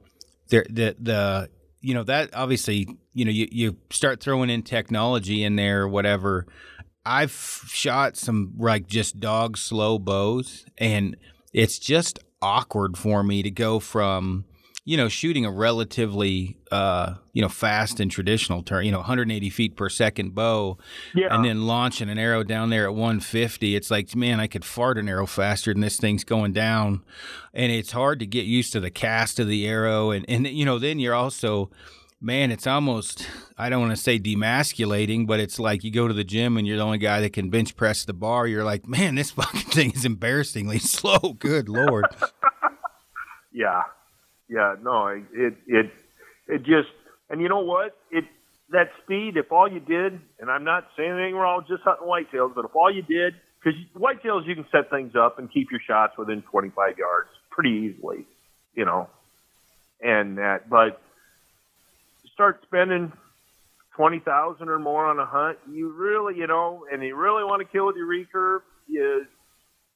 [0.49, 1.51] there, the, the,
[1.81, 5.89] you know, that obviously, you know, you, you start throwing in technology in there or
[5.89, 6.47] whatever.
[7.05, 11.17] I've shot some like just dog slow bows, and
[11.53, 14.46] it's just awkward for me to go from
[14.87, 19.51] you know shooting a relatively uh, you know fast and traditional turn, you know 180
[19.51, 20.79] feet per second bow,
[21.15, 21.35] Yeah.
[21.35, 23.77] and then launching an arrow down there at 150.
[23.77, 27.03] It's like man, I could fart an arrow faster than this thing's going down,
[27.53, 30.65] and it's hard to get used to the cast of the arrow, and and you
[30.65, 31.71] know then you're also
[32.19, 36.15] man, it's almost, I don't want to say demasculating, but it's like you go to
[36.15, 38.47] the gym and you're the only guy that can bench press the bar.
[38.47, 41.19] You're like, man, this fucking thing is embarrassingly slow.
[41.39, 42.07] Good Lord.
[43.53, 43.83] Yeah,
[44.49, 45.91] yeah, no, it it
[46.49, 46.89] it just,
[47.31, 47.97] and you know what?
[48.11, 48.25] It
[48.71, 49.37] that speed.
[49.37, 52.75] If all you did, and I'm not saying anything wrong just hunting whitetails, but if
[52.75, 56.43] all you did, because whitetails you can set things up and keep your shots within
[56.43, 58.27] 25 yards pretty easily,
[58.75, 59.09] you know,
[60.03, 61.01] and that, but
[62.33, 63.13] start spending
[63.97, 67.61] twenty thousand or more on a hunt, you really, you know, and you really want
[67.61, 69.27] to kill with your recurve, you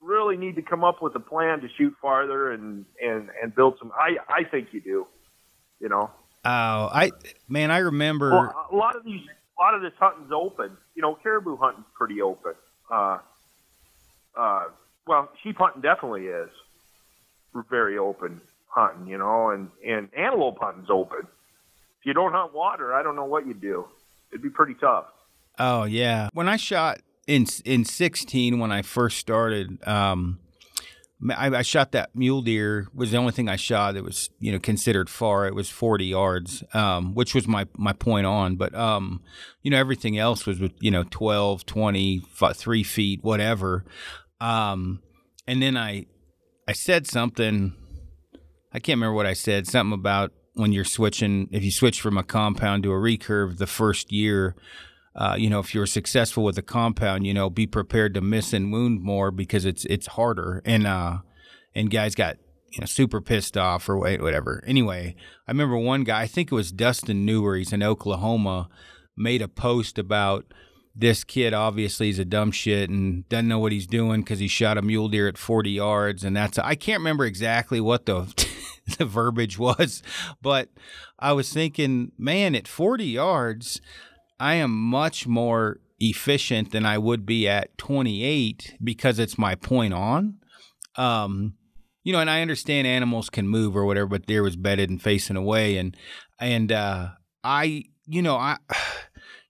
[0.01, 3.77] really need to come up with a plan to shoot farther and and and build
[3.79, 3.93] some.
[3.95, 5.07] I I think you do,
[5.81, 6.11] you know.
[6.45, 7.13] Oh, I
[7.49, 9.21] man, I remember Well, a lot of these,
[9.59, 10.77] a lot of this hunting's open.
[10.95, 12.55] You know, caribou hunting's pretty open.
[12.91, 13.19] Uh,
[14.37, 14.65] uh,
[15.07, 16.49] well, sheep hunting definitely is
[17.69, 19.07] very open hunting.
[19.07, 21.21] You know, and and antelope hunting's open.
[22.01, 23.87] If you don't hunt water, I don't know what you'd do.
[24.33, 25.07] It'd be pretty tough.
[25.59, 26.31] Oh yeah.
[26.33, 30.39] When I shot in in sixteen, when I first started, um,
[31.31, 32.89] I, I shot that mule deer.
[32.95, 35.47] Was the only thing I shot that was you know considered far.
[35.47, 38.57] It was forty yards, um, which was my my point on.
[38.57, 39.23] But um,
[39.63, 43.85] you know everything else was with you know 12, 20, fi- three feet, whatever.
[44.41, 45.03] Um,
[45.47, 46.07] and then I
[46.67, 47.75] I said something.
[48.73, 49.67] I can't remember what I said.
[49.67, 53.67] Something about when you're switching, if you switch from a compound to a recurve the
[53.67, 54.55] first year,
[55.15, 58.53] uh, you know, if you're successful with a compound, you know, be prepared to miss
[58.53, 60.63] and wound more because it's it's harder.
[60.65, 61.19] And uh,
[61.75, 62.37] and guys got
[62.71, 64.63] you know super pissed off or wha- whatever.
[64.67, 65.17] Anyway,
[65.47, 68.69] I remember one guy, I think it was Dustin Newer, he's in Oklahoma,
[69.17, 70.47] made a post about
[70.95, 74.49] this kid obviously is a dumb shit and doesn't know what he's doing because he
[74.49, 78.27] shot a mule deer at 40 yards and that's I can't remember exactly what the
[78.99, 80.03] the verbiage was,
[80.43, 80.69] but
[81.19, 83.81] I was thinking, man, at 40 yards,
[84.41, 89.93] I am much more efficient than I would be at 28 because it's my point
[89.93, 90.39] on.
[90.97, 91.55] Um,
[92.03, 95.01] you know, and I understand animals can move or whatever, but deer was bedded and
[95.01, 95.95] facing away, and
[96.41, 97.11] and uh,
[97.45, 98.57] I, you know, I.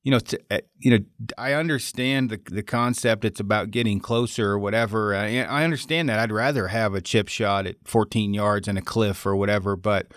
[0.02, 1.04] You know, to, uh, you know,
[1.36, 3.22] I understand the the concept.
[3.26, 5.14] It's about getting closer or whatever.
[5.14, 6.18] I, I understand that.
[6.18, 9.76] I'd rather have a chip shot at 14 yards and a cliff or whatever.
[9.76, 10.14] But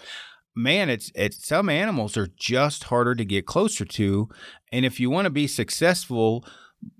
[0.56, 4.30] man, it's it's some animals are just harder to get closer to,
[4.74, 6.44] and if you want to be successful,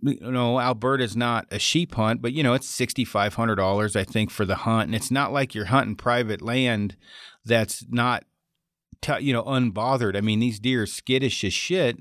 [0.02, 3.96] you know, Alberta's not a sheep hunt, but you know, it's sixty five hundred dollars,
[3.96, 6.96] I think, for the hunt, and it's not like you're hunting private land
[7.44, 8.26] that's not,
[9.02, 10.16] t- you know, unbothered.
[10.16, 11.98] I mean, these deer are skittish as shit,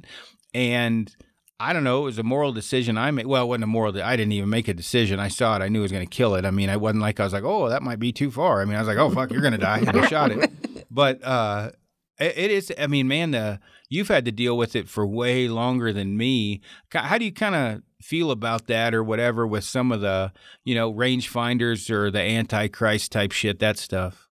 [0.53, 1.17] and
[1.59, 2.03] I don't know.
[2.03, 3.27] It was a moral decision I made.
[3.27, 4.01] Well, it wasn't a moral.
[4.03, 5.19] I didn't even make a decision.
[5.19, 5.63] I saw it.
[5.63, 6.45] I knew it was going to kill it.
[6.45, 8.61] I mean, I wasn't like I was like, oh, that might be too far.
[8.61, 9.79] I mean, I was like, oh fuck, you're going to die.
[9.87, 10.51] And I shot it.
[10.91, 11.71] But uh,
[12.19, 12.71] it is.
[12.79, 13.59] I mean, man, the
[13.93, 16.63] you've had to deal with it for way longer than me.
[16.93, 20.33] How do you kind of feel about that, or whatever, with some of the
[20.65, 24.29] you know rangefinders or the antichrist type shit, that stuff?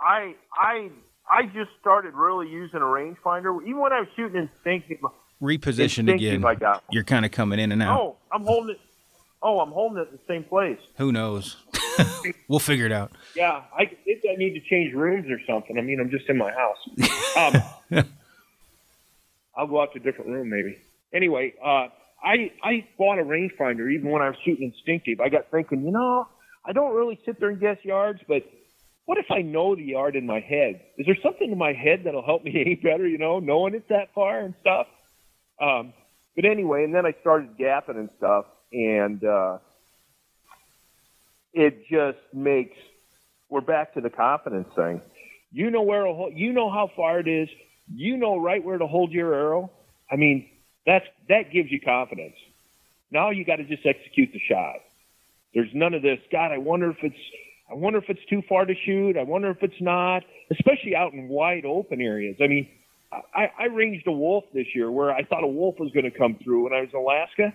[0.00, 0.90] I I
[1.28, 3.60] I just started really using a rangefinder.
[3.62, 4.98] Even when I was shooting instinctive,
[5.42, 6.80] Repositioned instinctive again.
[6.90, 8.00] You're kind of coming in and out.
[8.00, 8.80] Oh, I'm holding it.
[9.42, 10.78] Oh, I'm holding it in the same place.
[10.98, 11.56] Who knows?
[12.48, 13.12] we'll figure it out.
[13.34, 15.78] Yeah, I think I need to change rooms or something.
[15.78, 16.76] I mean, I'm just in my house.
[17.36, 18.04] Um,
[19.60, 20.78] I'll go out to a different room maybe.
[21.12, 21.88] Anyway, uh,
[22.24, 25.20] I I bought a rangefinder even when I was shooting instinctive.
[25.20, 26.26] I got thinking, you know,
[26.64, 28.42] I don't really sit there and guess yards, but
[29.04, 30.80] what if I know the yard in my head?
[30.96, 33.06] Is there something in my head that'll help me aim better?
[33.06, 34.86] You know, knowing it's that far and stuff.
[35.60, 35.92] Um,
[36.34, 39.58] but anyway, and then I started gapping and stuff, and uh,
[41.52, 42.76] it just makes
[43.50, 45.02] we're back to the confidence thing.
[45.52, 47.48] You know where hold, you know how far it is.
[47.94, 49.70] You know right where to hold your arrow.
[50.10, 50.48] I mean,
[50.86, 52.36] that's that gives you confidence.
[53.10, 54.76] Now you got to just execute the shot.
[55.54, 56.20] There's none of this.
[56.30, 57.18] God, I wonder if it's
[57.70, 59.16] I wonder if it's too far to shoot.
[59.16, 62.36] I wonder if it's not, especially out in wide open areas.
[62.40, 62.68] I mean,
[63.12, 66.16] I, I ranged a wolf this year where I thought a wolf was going to
[66.16, 67.54] come through when I was in Alaska,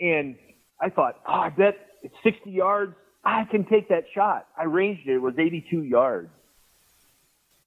[0.00, 0.36] and
[0.80, 2.94] I thought, oh, I bet it's 60 yards.
[3.24, 4.46] I can take that shot.
[4.56, 5.14] I ranged it.
[5.14, 6.30] It was 82 yards.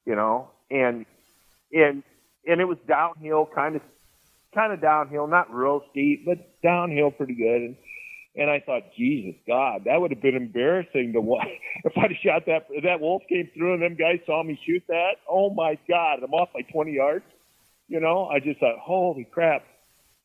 [0.05, 1.05] You know, and
[1.73, 2.03] and
[2.47, 3.81] and it was downhill, kind of
[4.53, 7.61] kind of downhill, not real steep, but downhill pretty good.
[7.61, 7.75] And
[8.35, 11.47] and I thought, Jesus God, that would have been embarrassing to watch
[11.83, 12.67] if I'd have shot that.
[12.83, 15.15] That wolf came through and them guys saw me shoot that.
[15.29, 17.25] Oh my God, I'm off by 20 yards.
[17.87, 19.65] You know, I just thought, holy crap.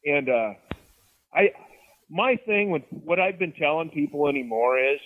[0.04, 0.52] And uh,
[1.32, 1.52] I,
[2.10, 5.00] my thing with what I've been telling people anymore is,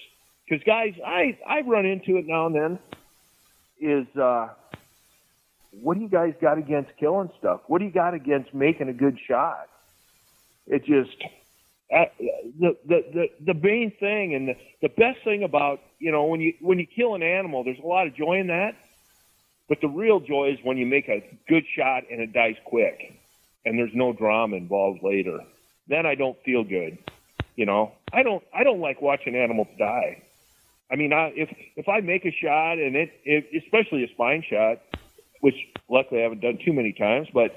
[0.48, 2.78] because guys, I I run into it now and then.
[3.80, 4.48] Is uh,
[5.70, 7.60] what do you guys got against killing stuff?
[7.66, 9.68] What do you got against making a good shot?
[10.66, 11.16] It just
[11.94, 12.04] uh,
[12.58, 16.40] the, the the the main thing and the the best thing about you know when
[16.40, 18.76] you when you kill an animal, there's a lot of joy in that.
[19.68, 23.18] But the real joy is when you make a good shot and it dies quick,
[23.64, 25.40] and there's no drama involved later.
[25.88, 26.98] Then I don't feel good.
[27.56, 30.22] You know, I don't I don't like watching animals die.
[30.90, 34.42] I mean, I, if if I make a shot and it, if, especially a spine
[34.48, 34.80] shot,
[35.40, 35.54] which
[35.88, 37.52] luckily I haven't done too many times, but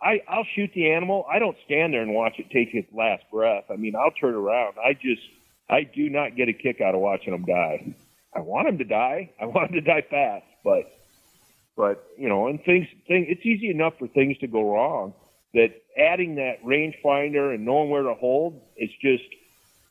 [0.00, 1.26] I, I'll shoot the animal.
[1.30, 3.64] I don't stand there and watch it take its last breath.
[3.70, 4.74] I mean, I'll turn around.
[4.82, 5.22] I just,
[5.70, 7.94] I do not get a kick out of watching them die.
[8.34, 9.32] I want them to die.
[9.40, 10.92] I want them to die fast, but,
[11.76, 15.14] but you know, and things, thing, it's easy enough for things to go wrong.
[15.54, 19.24] That adding that rangefinder and knowing where to hold, it's just,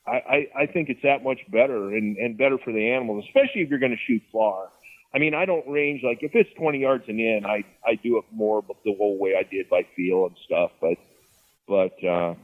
[0.06, 3.62] I, I, I think it's that much better and, and better for the animals, especially
[3.62, 4.70] if you're going to shoot far.
[5.16, 8.18] I mean, I don't range like if it's 20 yards and in, I I do
[8.18, 10.72] it more the whole way I did by feel and stuff.
[10.82, 10.98] But
[11.68, 12.36] but uh,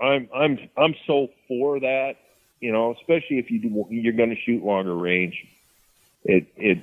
[0.00, 2.16] I'm I'm I'm so for that,
[2.60, 5.46] you know, especially if you do, you're going to shoot longer range.
[6.24, 6.78] It it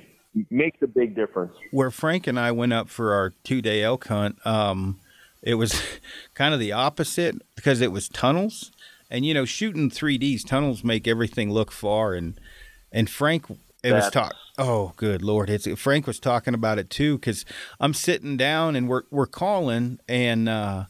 [0.50, 1.52] makes a big difference.
[1.72, 4.98] Where Frank and I went up for our two day elk hunt, um,
[5.42, 5.78] it was
[6.34, 8.72] kind of the opposite because it was tunnels,
[9.10, 12.40] and you know, shooting 3Ds tunnels make everything look far and
[12.90, 13.44] and Frank
[13.82, 14.34] it was talk.
[14.58, 15.50] Oh, good lord!
[15.50, 17.44] It's Frank was talking about it too because
[17.78, 20.84] I'm sitting down and we're we're calling and uh,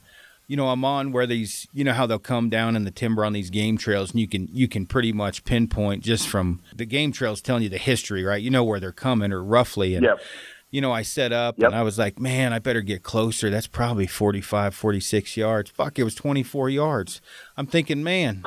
[0.47, 3.25] you know I'm on where these you know how they'll come down in the timber
[3.25, 6.87] on these game trails and you can you can pretty much pinpoint just from the
[6.87, 8.41] game trails telling you the history, right?
[8.41, 9.97] You know where they're coming or roughly.
[9.97, 10.21] And, yep.
[10.71, 11.69] You know, I set up yep.
[11.69, 13.51] and I was like, man, I better get closer.
[13.51, 15.71] That's probably 45, 46 yards.
[15.71, 17.21] Fuck, it was 24 yards.
[17.57, 18.43] I'm thinking, man,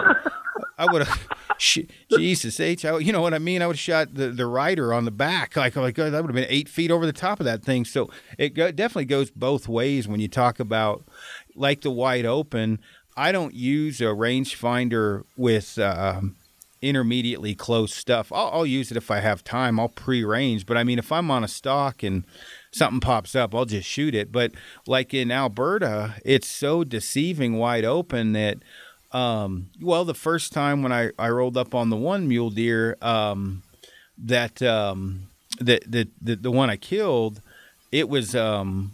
[0.77, 1.27] I would have,
[1.57, 3.61] Jesus H, I, you know what I mean?
[3.61, 5.55] I would have shot the, the rider on the back.
[5.55, 7.85] Like, like that would have been eight feet over the top of that thing.
[7.85, 11.05] So it go, definitely goes both ways when you talk about
[11.55, 12.79] like the wide open.
[13.17, 16.37] I don't use a rangefinder with um,
[16.81, 18.31] intermediately close stuff.
[18.31, 19.79] I'll, I'll use it if I have time.
[19.79, 22.25] I'll pre-range, but I mean, if I'm on a stock and
[22.71, 24.31] something pops up, I'll just shoot it.
[24.31, 24.53] But
[24.87, 28.59] like in Alberta, it's so deceiving wide open that
[29.11, 32.95] um, well, the first time when I, I rolled up on the one mule deer,
[33.01, 33.63] um,
[34.17, 35.29] that, um,
[35.59, 37.41] the, the, the, the one I killed,
[37.91, 38.91] it was, um,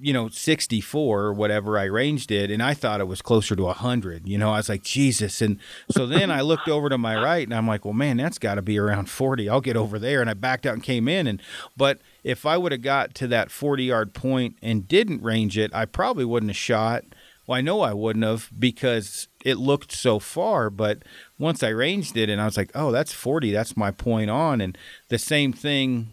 [0.00, 2.50] you know, 64 or whatever I ranged it.
[2.50, 4.28] And I thought it was closer to 100.
[4.28, 5.40] You know, I was like, Jesus.
[5.40, 5.58] And
[5.90, 8.56] so then I looked over to my right and I'm like, well, man, that's got
[8.56, 9.48] to be around 40.
[9.48, 10.20] I'll get over there.
[10.20, 11.26] And I backed out and came in.
[11.26, 11.42] And,
[11.76, 15.74] but if I would have got to that 40 yard point and didn't range it,
[15.74, 17.04] I probably wouldn't have shot.
[17.46, 21.02] Well, I know I wouldn't have because it looked so far, but
[21.38, 24.60] once I ranged it and I was like, oh, that's 40, that's my point on.
[24.60, 24.76] And
[25.08, 26.10] the same thing,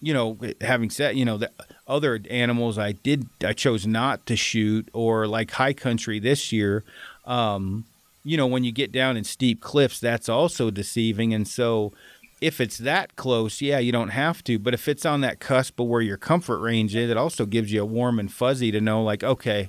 [0.00, 1.50] you know, having said, you know, the
[1.86, 6.84] other animals I did, I chose not to shoot or like high country this year.
[7.26, 7.84] Um,
[8.24, 11.34] you know, when you get down in steep cliffs, that's also deceiving.
[11.34, 11.92] And so,
[12.40, 14.58] if it's that close, yeah, you don't have to.
[14.58, 17.70] But if it's on that cusp of where your comfort range is, it also gives
[17.70, 19.68] you a warm and fuzzy to know, like, okay,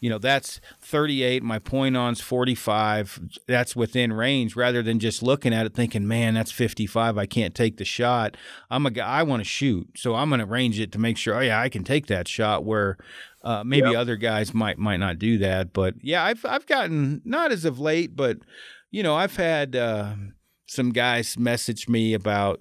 [0.00, 5.52] you know that's 38 my point on's 45 that's within range rather than just looking
[5.52, 8.36] at it thinking man that's 55 i can't take the shot
[8.70, 11.16] i'm a guy i want to shoot so i'm going to range it to make
[11.16, 12.96] sure oh yeah i can take that shot where
[13.44, 13.98] uh, maybe yep.
[13.98, 17.78] other guys might might not do that but yeah i've i've gotten not as of
[17.78, 18.38] late but
[18.90, 20.14] you know i've had uh,
[20.66, 22.60] some guys message me about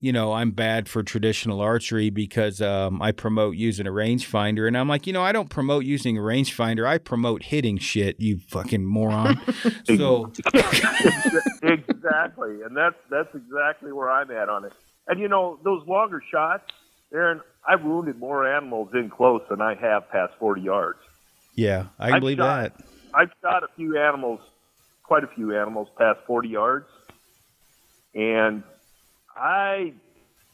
[0.00, 4.68] you know, I'm bad for traditional archery because um, I promote using a rangefinder.
[4.68, 6.86] And I'm like, you know, I don't promote using a rangefinder.
[6.86, 9.40] I promote hitting shit, you fucking moron.
[9.84, 10.30] so
[11.62, 14.72] exactly, and that's that's exactly where I'm at on it.
[15.08, 16.64] And you know, those longer shots,
[17.12, 20.98] Aaron, I've wounded more animals in close than I have past 40 yards.
[21.54, 22.86] Yeah, I can I've believe shot, that.
[23.14, 24.40] I've shot a few animals,
[25.04, 26.86] quite a few animals past 40 yards,
[28.14, 28.62] and
[29.36, 29.92] I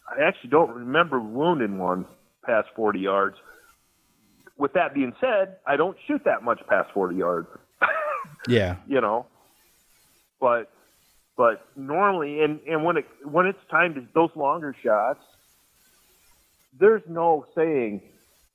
[0.08, 2.06] I actually don't remember wounding one
[2.44, 3.36] past 40 yards.
[4.56, 7.48] With that being said, I don't shoot that much past 40 yards.
[8.48, 8.76] yeah.
[8.86, 9.26] You know,
[10.40, 10.70] but
[11.36, 15.24] but normally, and and when it when it's time to those longer shots,
[16.78, 18.02] there's no saying,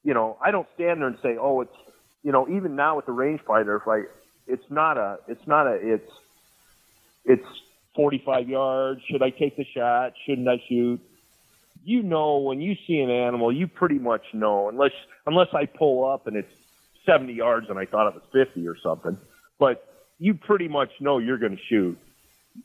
[0.03, 1.75] you know, I don't stand there and say, oh, it's,
[2.23, 4.03] you know, even now with the rangefinder, if I,
[4.47, 6.11] it's not a, it's not a, it's,
[7.25, 7.47] it's
[7.97, 9.01] 45 yards?
[9.09, 10.13] Should I take the shot?
[10.25, 11.01] Shouldn't I shoot?
[11.83, 14.91] You know, when you see an animal, you pretty much know, unless
[15.25, 16.53] unless I pull up and it's
[17.05, 19.17] 70 yards and I thought it was 50 or something.
[19.57, 19.83] But
[20.19, 21.97] you pretty much know you're going to shoot.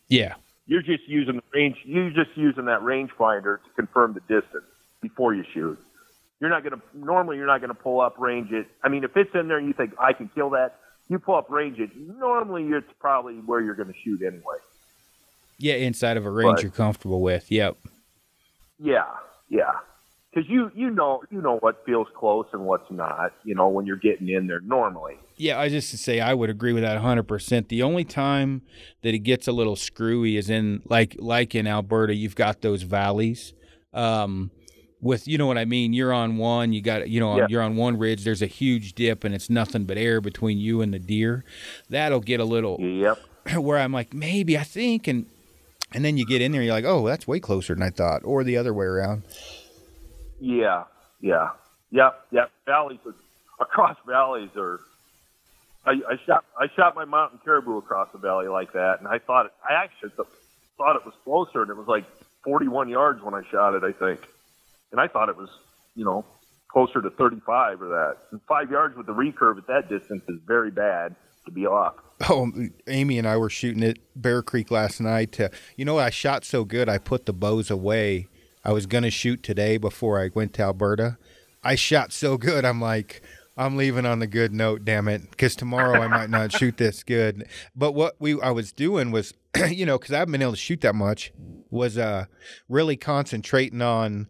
[0.09, 0.35] Yeah.
[0.67, 1.79] You're just using the range.
[1.85, 4.65] You're just using that rangefinder to confirm the distance
[5.01, 5.79] before you shoot.
[6.41, 7.37] You're not going to normally.
[7.39, 8.67] You're not going to pull up, range it.
[8.83, 10.79] I mean, if it's in there and you think I can kill that,
[11.09, 11.91] you pull up, range it.
[11.97, 14.57] Normally, it's probably where you're going to shoot anyway.
[15.63, 17.51] Yeah, inside of a range but, you're comfortable with.
[17.51, 17.77] Yep.
[18.79, 19.05] Yeah,
[19.49, 19.71] yeah.
[20.35, 23.33] Because you you know you know what feels close and what's not.
[23.45, 25.17] You know when you're getting in there normally.
[25.37, 27.25] Yeah, I just to say I would agree with that 100.
[27.25, 28.63] percent The only time
[29.03, 32.83] that it gets a little screwy is in like like in Alberta, you've got those
[32.83, 33.53] valleys.
[33.93, 34.51] Um,
[35.03, 35.93] with you know what I mean.
[35.93, 37.47] You're on one, you got you know Yeah.
[37.51, 38.25] you're on one ridge.
[38.25, 41.45] There's a huge dip, and it's nothing but air between you and the deer.
[41.91, 43.19] That'll get a little Yep.
[43.59, 45.27] where I'm like maybe I think, and
[45.95, 48.23] and then you get in there, you're like, oh, that's way closer than I thought,
[48.25, 49.23] or the other way around.
[50.41, 50.85] Yeah.
[51.21, 51.51] Yeah.
[51.91, 52.27] Yep.
[52.33, 52.51] Yep.
[52.67, 53.15] Valleys are,
[53.61, 54.81] across valleys are.
[55.85, 59.19] I, I shot I shot my mountain caribou across the valley like that, and I
[59.19, 60.29] thought it, I actually th-
[60.79, 62.05] thought it was closer, and it was like
[62.45, 64.21] 41 yards when I shot it, I think,
[64.93, 65.51] and I thought it was
[65.97, 66.25] you know
[66.73, 68.17] closer to 35 or that.
[68.31, 71.15] And five yards with the recurve at that distance is very bad
[71.45, 71.95] to be off.
[72.29, 72.53] Oh,
[72.87, 75.41] Amy and I were shooting at Bear Creek last night.
[75.41, 78.29] Uh, you know, I shot so good, I put the bows away.
[78.65, 81.19] I was going to shoot today before I went to Alberta.
[81.65, 83.23] I shot so good, I'm like,
[83.57, 87.03] I'm leaving on the good note, damn it, because tomorrow I might not shoot this
[87.03, 87.47] good.
[87.77, 89.35] But what we I was doing was,
[89.69, 91.33] you know, because I haven't been able to shoot that much,
[91.71, 92.27] was uh
[92.69, 94.29] really concentrating on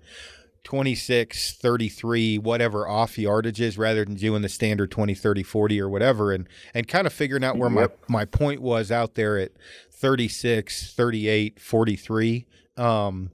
[0.65, 6.33] 26, 33, whatever off yardages rather than doing the standard 20, 30, 40 or whatever
[6.33, 7.99] and and kind of figuring out where Yep.
[8.09, 9.53] my my point was out there at
[9.91, 13.31] 36, 38, 43 um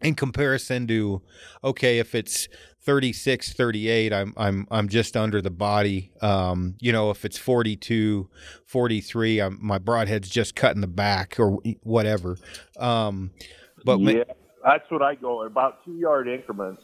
[0.00, 1.22] in comparison to
[1.64, 2.48] okay, if it's
[2.82, 6.12] 36, 38, I'm I'm I'm just under the body.
[6.22, 8.30] Um, you know, if it's 42,
[8.64, 12.36] 43, I'm my broadhead's just cutting the back or whatever.
[12.78, 13.32] Um
[13.84, 14.24] but ma- yeah,
[14.64, 16.82] that's what I go about two yard increments.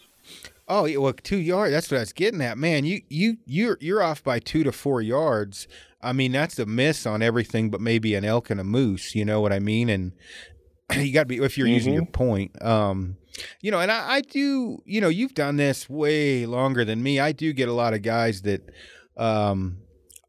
[0.67, 1.73] Oh, yeah, well, two yard.
[1.73, 2.85] That's what I was getting at, man.
[2.85, 5.69] You you you're you're off by two to four yards.
[6.01, 9.15] I mean, that's a miss on everything, but maybe an elk and a moose.
[9.15, 9.89] You know what I mean?
[9.89, 10.13] And
[10.97, 12.63] you got to be if you're using your point.
[12.63, 13.17] Um,
[13.61, 14.83] you know, and I, I do.
[14.87, 17.21] You know, you've done this way longer than me.
[17.21, 18.71] I do get a lot of guys that,
[19.17, 19.79] um,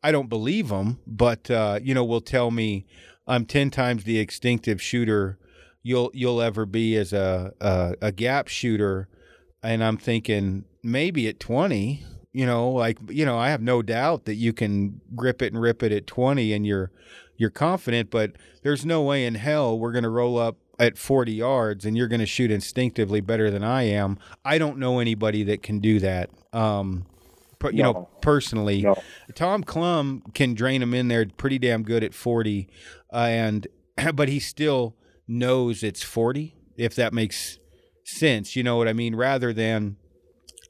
[0.03, 2.85] I don't believe them, but uh, you know, will tell me
[3.25, 5.37] I'm ten times the instinctive shooter
[5.85, 9.07] you'll you'll ever be as a a, a gap shooter
[9.61, 12.03] and I'm thinking maybe at 20,
[12.33, 15.61] you know, like you know, I have no doubt that you can grip it and
[15.61, 16.91] rip it at 20 and you're
[17.37, 18.31] you're confident, but
[18.63, 22.07] there's no way in hell we're going to roll up at 40 yards and you're
[22.07, 24.17] going to shoot instinctively better than I am.
[24.43, 26.31] I don't know anybody that can do that.
[26.51, 27.05] Um
[27.59, 28.95] per- you know, personally, No.
[29.35, 32.67] Tom Clum can drain them in there pretty damn good at 40
[33.13, 33.67] uh, and
[34.15, 34.95] but he still
[35.27, 37.59] knows it's 40 if that makes
[38.03, 39.97] sense, you know what I mean, rather than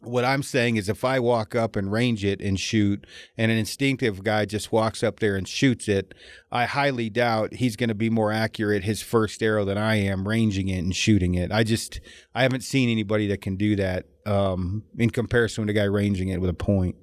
[0.01, 3.07] what I'm saying is if I walk up and range it and shoot
[3.37, 6.13] and an instinctive guy just walks up there and shoots it,
[6.51, 10.27] I highly doubt he's going to be more accurate his first arrow than I am
[10.27, 11.51] ranging it and shooting it.
[11.51, 11.99] I just
[12.35, 16.29] I haven't seen anybody that can do that um, in comparison to a guy ranging
[16.29, 16.95] it with a point.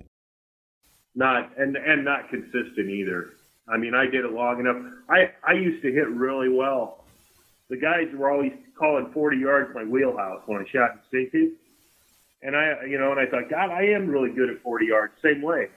[1.14, 3.30] not and and not consistent either.
[3.68, 4.76] I mean, I did it long enough.
[5.08, 7.01] I I used to hit really well.
[7.72, 11.52] The guys were always calling 40 yards my wheelhouse when I shot instinctive,
[12.42, 15.14] and I you know, and I thought, God, I am really good at 40 yards.
[15.22, 15.68] Same way.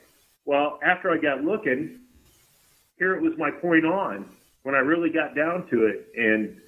[0.43, 2.01] Well, after I got looking,
[2.99, 4.25] here it was my point on
[4.63, 6.59] when I really got down to it and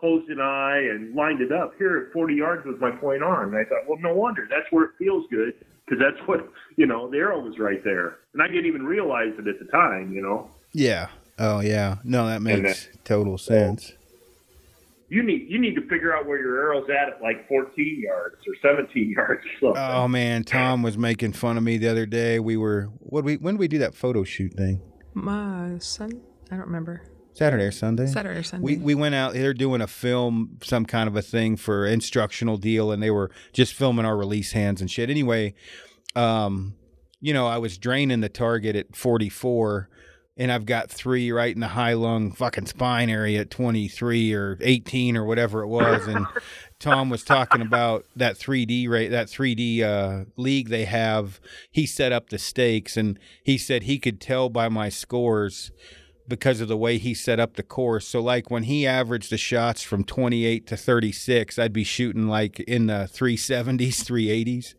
[0.00, 1.74] closed an eye and lined it up.
[1.78, 4.66] Here at 40 yards was my point on, and I thought, well, no wonder that's
[4.72, 5.54] where it feels good
[5.86, 9.34] because that's what you know the arrow was right there, and I didn't even realize
[9.38, 10.12] it at the time.
[10.12, 11.10] You know, Yeah.
[11.38, 11.98] Oh yeah.
[12.02, 13.92] No, that makes total sense.
[15.08, 18.36] You need you need to figure out where your arrow's at at like 14 yards
[18.46, 19.42] or 17 yards.
[19.62, 19.78] Or.
[19.78, 22.38] Oh man, Tom was making fun of me the other day.
[22.38, 24.80] We were what we when did we do that photo shoot thing?
[25.14, 26.20] My son,
[26.50, 27.02] I don't remember.
[27.34, 28.06] Saturday or Sunday?
[28.06, 28.64] Saturday or Sunday.
[28.64, 29.32] We we went out.
[29.32, 33.30] They're doing a film, some kind of a thing for instructional deal, and they were
[33.52, 35.10] just filming our release hands and shit.
[35.10, 35.54] Anyway,
[36.14, 36.76] um,
[37.20, 39.88] you know, I was draining the target at 44,
[40.36, 44.58] and I've got three right in the high lung fucking spine area at 23 or
[44.60, 46.26] 18 or whatever it was, and
[46.80, 51.40] Tom was talking about that 3D rate, that 3D uh, league they have.
[51.70, 55.70] He set up the stakes, and he said he could tell by my scores
[56.26, 58.08] because of the way he set up the course.
[58.08, 62.60] So like when he averaged the shots from 28 to 36, I'd be shooting like
[62.60, 64.74] in the 370s, 380s.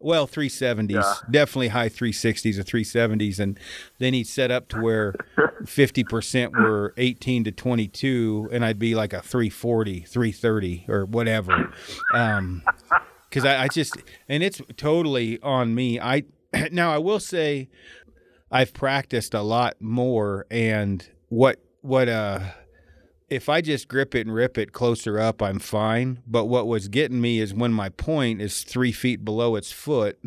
[0.00, 1.14] Well, 370s, Yeah.
[1.30, 3.58] definitely high 360s or 370s and
[3.98, 5.12] then he'd set up to where
[5.64, 11.72] 50% were 18 to 22 and I'd be like a 340, 330 or whatever.
[12.14, 12.62] Um
[13.30, 13.96] cuz I, I just
[14.28, 15.98] and it's totally on me.
[16.00, 16.22] I
[16.70, 17.68] now I will say
[18.50, 22.40] I've practiced a lot more and what what uh
[23.30, 26.22] if I just grip it and rip it closer up, I'm fine.
[26.26, 30.18] But what was getting me is when my point is three feet below its foot,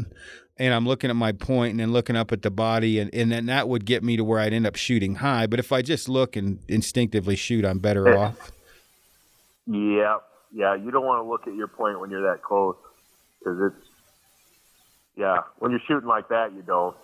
[0.57, 3.31] and I'm looking at my point and then looking up at the body, and, and
[3.31, 5.47] then that would get me to where I'd end up shooting high.
[5.47, 8.51] But if I just look and instinctively shoot, I'm better off.
[9.65, 10.17] Yeah,
[10.51, 10.75] yeah.
[10.75, 12.75] You don't want to look at your point when you're that close.
[13.39, 13.87] because it's
[15.15, 15.41] yeah.
[15.59, 16.95] When you're shooting like that, you don't.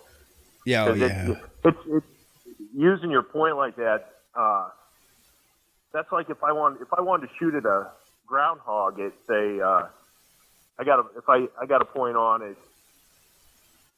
[0.64, 1.30] Yeah, oh, yeah.
[1.30, 2.06] It's, it's, it's
[2.74, 4.10] using your point like that.
[4.34, 4.68] Uh,
[5.92, 7.88] that's like if I want if I wanted to shoot at a
[8.26, 9.86] groundhog at say uh,
[10.78, 12.56] I got a if I I got a point on at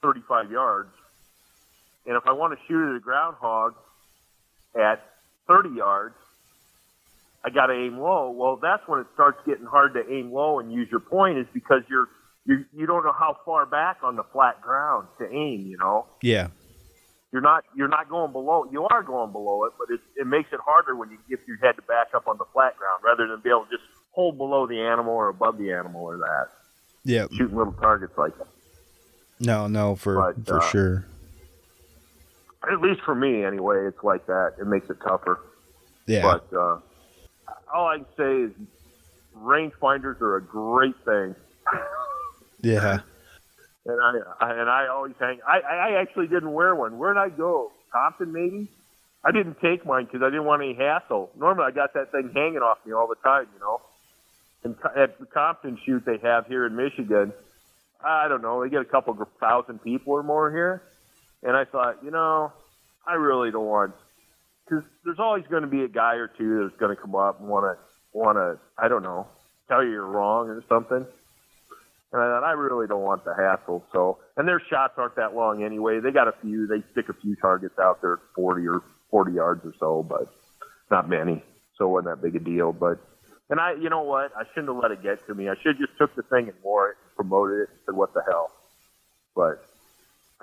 [0.03, 0.91] 35 yards,
[2.07, 3.75] and if I want to shoot at a groundhog
[4.75, 5.05] at
[5.47, 6.15] 30 yards,
[7.45, 8.31] I got to aim low.
[8.31, 11.47] Well, that's when it starts getting hard to aim low and use your point is
[11.53, 12.09] because you're
[12.47, 15.67] you you don't know how far back on the flat ground to aim.
[15.67, 16.49] You know yeah.
[17.32, 18.66] You're not you're not going below.
[18.70, 21.57] You are going below it, but it, it makes it harder when you if you
[21.62, 24.36] had to back up on the flat ground rather than be able to just hold
[24.36, 26.48] below the animal or above the animal or that
[27.05, 27.27] Yeah.
[27.32, 28.48] shooting little targets like that.
[29.39, 31.07] No, no, for But, for uh, sure.
[32.70, 34.55] At least for me, anyway, it's like that.
[34.61, 35.40] It makes it tougher.
[36.07, 36.23] Yeah.
[36.23, 36.78] But uh,
[37.73, 38.52] all I can say is
[39.35, 41.35] rangefinders are a great thing.
[42.61, 43.01] yeah.
[43.86, 44.12] And I,
[44.44, 45.40] I and I always hang.
[45.47, 46.98] I, I actually didn't wear one.
[46.98, 47.73] Where'd I go?
[47.93, 48.69] Compton, maybe.
[49.24, 51.31] I didn't take mine because I didn't want any hassle.
[51.39, 53.81] Normally, I got that thing hanging off me all the time, you know.
[54.65, 57.32] And at the Compton shoot they have here in Michigan,
[58.05, 58.62] I don't know.
[58.62, 60.82] They get a couple thousand people or more here,
[61.43, 62.52] and I thought, you know,
[63.07, 63.94] I really don't want
[64.65, 67.40] because there's always going to be a guy or two that's going to come up
[67.40, 67.82] and want to
[68.12, 69.27] want to I don't know
[69.69, 71.07] tell you you're wrong or something.
[72.12, 73.85] And I thought, I really don't want the hassle.
[73.93, 76.01] So, and their shots aren't that long anyway.
[76.01, 76.66] They got a few.
[76.66, 80.28] They stick a few targets out there, at 40 or 40 yards or so, but
[80.91, 81.43] not many.
[81.77, 82.73] So it wasn't that big a deal.
[82.73, 82.99] But,
[83.49, 84.32] and I, you know what?
[84.37, 85.49] I shouldn't have let it get to me.
[85.49, 87.95] I should have just took the thing and wore it, and promoted it, and said,
[87.95, 88.51] what the hell?
[89.37, 89.65] But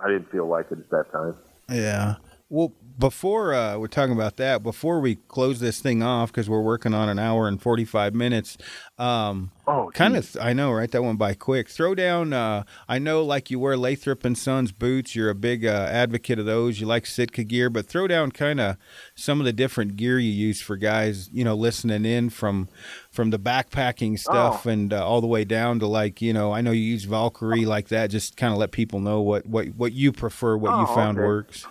[0.01, 1.35] I didn't feel like it at that time.
[1.69, 2.15] Yeah.
[2.49, 6.61] Well, before uh, we're talking about that, before we close this thing off, because we're
[6.61, 8.57] working on an hour and 45 minutes,
[8.97, 10.89] um, Oh, kind of, I know, right?
[10.89, 11.67] That went by quick.
[11.67, 15.13] Throw down, uh, I know like you wear Lathrop and Sons boots.
[15.13, 16.79] You're a big uh, advocate of those.
[16.79, 18.77] You like Sitka gear, but throw down kind of
[19.13, 22.69] some of the different gear you use for guys, you know, listening in from
[23.11, 24.69] from the backpacking stuff Oh.
[24.69, 27.65] and uh, all the way down to like, you know, I know you use Valkyrie
[27.65, 28.09] like that.
[28.09, 31.17] Just kind of let people know what, what, what you prefer, what you Oh, found
[31.17, 31.27] okay.
[31.27, 31.67] works.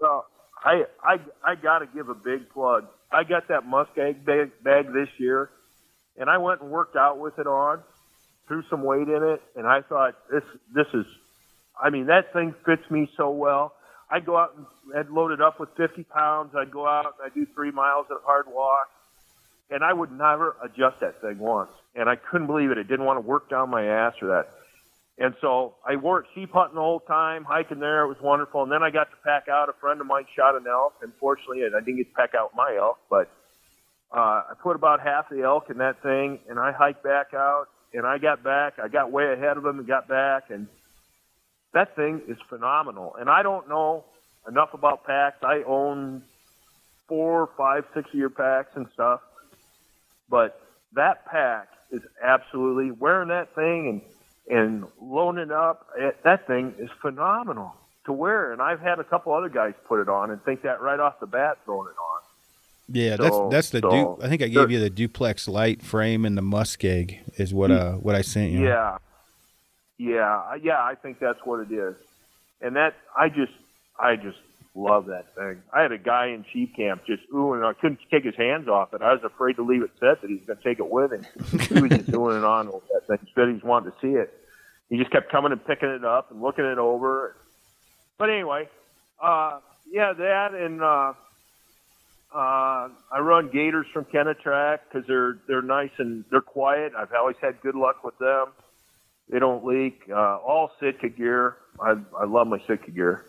[0.00, 0.26] Well,
[0.64, 2.86] I I I got to give a big plug.
[3.12, 5.50] I got that muskeg bag, bag this year,
[6.16, 7.82] and I went and worked out with it on,
[8.48, 10.42] threw some weight in it, and I thought this
[10.74, 11.06] this is,
[11.80, 13.74] I mean that thing fits me so well.
[14.10, 14.56] I'd go out
[14.94, 16.54] and load it up with 50 pounds.
[16.54, 18.88] I'd go out and I'd do three miles at hard walk,
[19.70, 21.70] and I would never adjust that thing once.
[21.94, 22.78] And I couldn't believe it.
[22.78, 24.48] It didn't want to work down my ass or that.
[25.16, 28.02] And so I worked sheep hunting the whole time, hiking there.
[28.02, 28.64] It was wonderful.
[28.64, 29.68] And then I got to pack out.
[29.68, 30.94] A friend of mine shot an elk.
[31.02, 33.30] Unfortunately, I didn't get to pack out my elk, but
[34.12, 37.66] uh, I put about half the elk in that thing, and I hiked back out.
[37.92, 38.80] And I got back.
[38.82, 40.50] I got way ahead of him and got back.
[40.50, 40.66] And
[41.74, 43.14] that thing is phenomenal.
[43.16, 44.04] And I don't know
[44.48, 45.44] enough about packs.
[45.44, 46.24] I own
[47.06, 49.20] four, five, six year packs and stuff.
[50.28, 50.60] But
[50.94, 54.00] that pack is absolutely wearing that thing and
[54.48, 55.86] and loading it up.
[55.96, 57.74] It, that thing is phenomenal
[58.06, 58.52] to wear.
[58.52, 61.20] And I've had a couple other guys put it on and think that right off
[61.20, 62.20] the bat throwing it on.
[62.88, 65.82] Yeah, So- that's that's the so- du- I think I gave you the duplex light
[65.82, 68.64] frame and the muskeg is what uh what I sent you.
[68.64, 68.98] Yeah.
[69.98, 70.56] Yeah.
[70.62, 70.82] Yeah.
[70.82, 71.94] I think that's what it is.
[72.60, 73.52] And that, I just,
[73.98, 74.38] I just
[74.74, 75.62] love that thing.
[75.72, 78.68] I had a guy in sheep camp just ooh, and I couldn't take his hands
[78.68, 79.02] off it.
[79.02, 81.24] I was afraid to leave it set that he's going to take it with him.
[81.68, 83.26] he was just doing it on with that thing.
[83.34, 84.32] Said he's wanting to see it.
[84.90, 87.36] He just kept coming and picking it up and looking it over.
[88.18, 88.68] But anyway,
[89.22, 89.60] uh,
[89.90, 91.12] yeah, that and uh,
[92.34, 96.92] uh, I run gators from Kenetrek because they're they're nice and they're quiet.
[96.96, 98.48] I've always had good luck with them.
[99.30, 100.02] They don't leak.
[100.10, 101.56] Uh, all Sitka gear.
[101.80, 103.24] I I love my Sitka gear.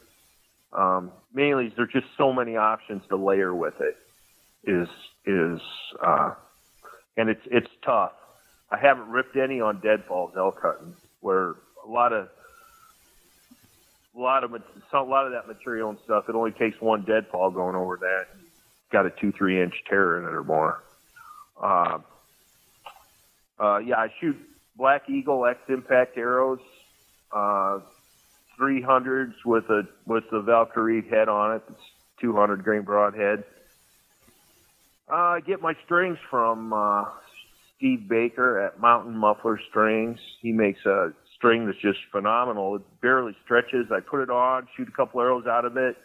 [0.74, 3.98] Um, mainly, there's just so many options to layer with it.
[4.64, 4.90] Is
[5.26, 5.62] is
[6.02, 6.34] uh,
[7.18, 8.14] and it's it's tough.
[8.72, 11.56] I haven't ripped any on deadfalls elk hunting, where
[11.86, 12.30] a lot of
[14.16, 16.30] a lot of a lot of that material and stuff.
[16.30, 18.28] It only takes one deadfall going over that.
[18.92, 20.84] Got a two three inch tear in it or more.
[21.62, 22.00] Uh,
[23.60, 24.38] uh, yeah, I shoot
[24.76, 26.60] Black Eagle X Impact arrows,
[27.32, 27.80] uh,
[28.60, 31.64] 300s with a with the Valkyrie head on it.
[31.69, 31.82] It's
[32.22, 33.44] 200 grain broadhead.
[35.11, 37.06] Uh, I get my strings from uh,
[37.77, 40.19] Steve Baker at Mountain Muffler Strings.
[40.41, 42.77] He makes a string that's just phenomenal.
[42.77, 43.91] It barely stretches.
[43.91, 45.95] I put it on, shoot a couple arrows out of it,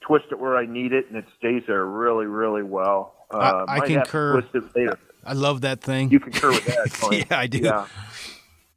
[0.00, 3.14] twist it where I need it, and it stays there really, really well.
[3.32, 4.34] Uh, I- I might concur.
[5.24, 6.10] I love that thing.
[6.10, 6.88] You concur with that?
[7.30, 7.58] yeah, I do.
[7.58, 7.86] Yeah.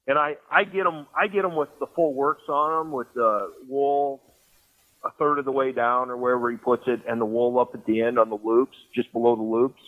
[0.07, 3.13] And I I get them I get them with the full works on them with
[3.13, 4.21] the wool
[5.05, 7.75] a third of the way down or wherever he puts it, and the wool up
[7.75, 9.81] at the end on the loops, just below the loops.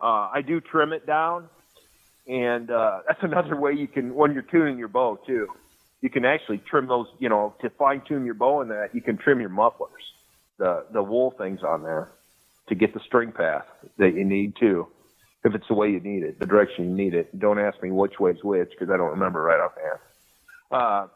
[0.00, 1.48] Uh, I do trim it down,
[2.28, 5.48] and uh, that's another way you can when you're tuning your bow too.
[6.00, 9.00] You can actually trim those, you know, to fine tune your bow and that you
[9.00, 10.12] can trim your mufflers,
[10.56, 12.08] the the wool things on there,
[12.68, 13.66] to get the string path
[13.96, 14.86] that you need too
[15.48, 17.36] if it's the way you need it, the direction you need it.
[17.38, 19.98] Don't ask me which way's which because I don't remember right offhand.
[20.70, 21.06] Uh,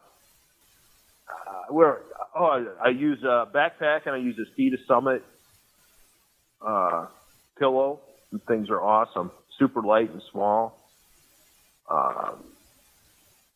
[1.29, 2.01] uh, where
[2.35, 5.23] oh, I use a backpack and I use a Sea to Summit
[6.61, 7.07] uh,
[7.57, 7.99] pillow.
[8.31, 10.79] And things are awesome, super light and small.
[11.87, 12.31] Uh,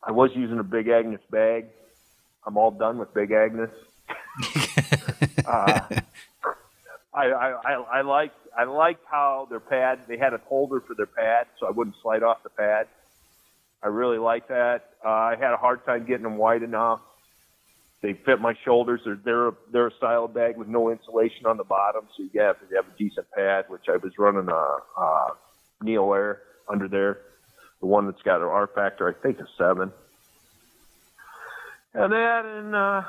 [0.02, 1.66] I was using a Big Agnes bag.
[2.46, 3.70] I'm all done with Big Agnes.
[5.44, 5.80] uh,
[7.12, 10.94] I, I, I, I like I liked how their pad they had a holder for
[10.94, 12.88] their pad, so I wouldn't slide off the pad.
[13.80, 14.90] I really like that.
[15.04, 16.98] Uh, I had a hard time getting them wide enough.
[18.02, 19.02] They fit my shoulders.
[19.04, 22.58] They're they're they're a style bag with no insulation on the bottom, so you have
[22.58, 23.66] to have a decent pad.
[23.68, 25.36] Which I was running a, a
[25.80, 27.20] Neo Air under there,
[27.78, 29.92] the one that's got an R factor, I think, a seven.
[31.94, 33.04] And then, uh,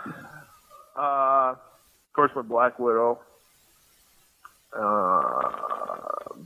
[0.95, 3.19] uh, of course, my Black Widow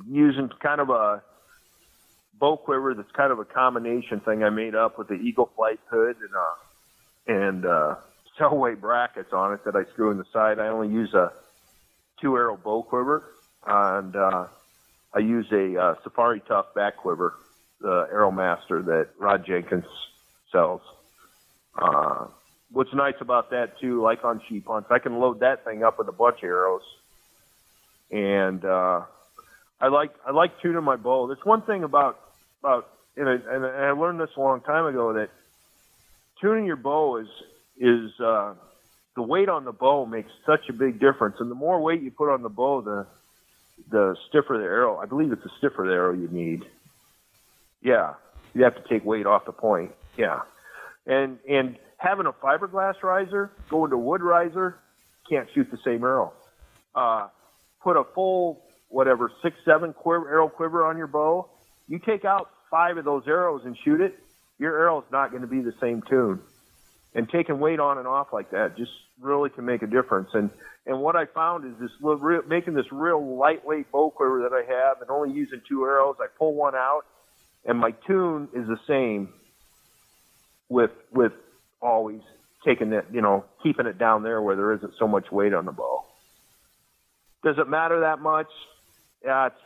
[0.09, 1.21] using kind of a
[2.39, 5.79] bow quiver that's kind of a combination thing I made up with the Eagle Flight
[5.89, 6.55] hood and uh,
[7.25, 7.95] and uh,
[8.39, 10.59] Selway brackets on it that I screw in the side.
[10.59, 11.31] I only use a
[12.21, 13.23] two arrow bow quiver
[13.65, 14.47] and uh,
[15.13, 17.35] I use a uh, Safari Tuff back quiver,
[17.79, 19.85] the Arrowmaster that Rod Jenkins
[20.51, 20.81] sells.
[21.77, 22.27] Uh,
[22.71, 25.97] what's nice about that too, like on sheep hunts, I can load that thing up
[25.97, 26.83] with a bunch of arrows
[28.13, 29.01] and uh,
[29.81, 31.27] I like I like tuning my bow.
[31.27, 32.19] There's one thing about
[32.61, 32.87] about
[33.17, 35.29] and I, and I learned this a long time ago that
[36.39, 37.27] tuning your bow is
[37.77, 38.53] is uh,
[39.15, 42.11] the weight on the bow makes such a big difference, and the more weight you
[42.11, 43.07] put on the bow, the
[43.89, 44.97] the stiffer the arrow.
[44.97, 46.65] I believe it's the stiffer the arrow you need.
[47.81, 48.13] Yeah,
[48.53, 49.91] you have to take weight off the point.
[50.17, 50.41] Yeah,
[51.07, 54.77] and and having a fiberglass riser going to wood riser
[55.27, 56.33] can't shoot the same arrow.
[56.93, 57.27] Uh,
[57.83, 61.49] put a full whatever six seven quiver, arrow quiver on your bow,
[61.87, 64.17] you take out five of those arrows and shoot it,
[64.59, 66.39] your arrow's not going to be the same tune.
[67.15, 70.29] And taking weight on and off like that just really can make a difference.
[70.33, 70.49] And
[70.85, 74.63] and what I found is this little, making this real lightweight bow quiver that I
[74.71, 76.15] have, and only using two arrows.
[76.19, 77.03] I pull one out,
[77.65, 79.29] and my tune is the same.
[80.69, 81.33] With with
[81.81, 82.21] always
[82.65, 85.65] taking it, you know, keeping it down there where there isn't so much weight on
[85.65, 86.05] the bow.
[87.43, 88.47] Does it matter that much?
[89.23, 89.59] Yeah, it's,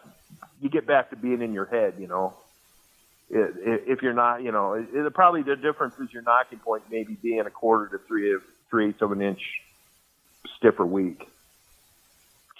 [0.61, 2.33] you get back to being in your head, you know.
[3.29, 7.41] If you're not, you know, it, probably the difference is your nocking point maybe being
[7.41, 9.41] a quarter to three of three eighths of an inch
[10.55, 11.27] stiffer weak,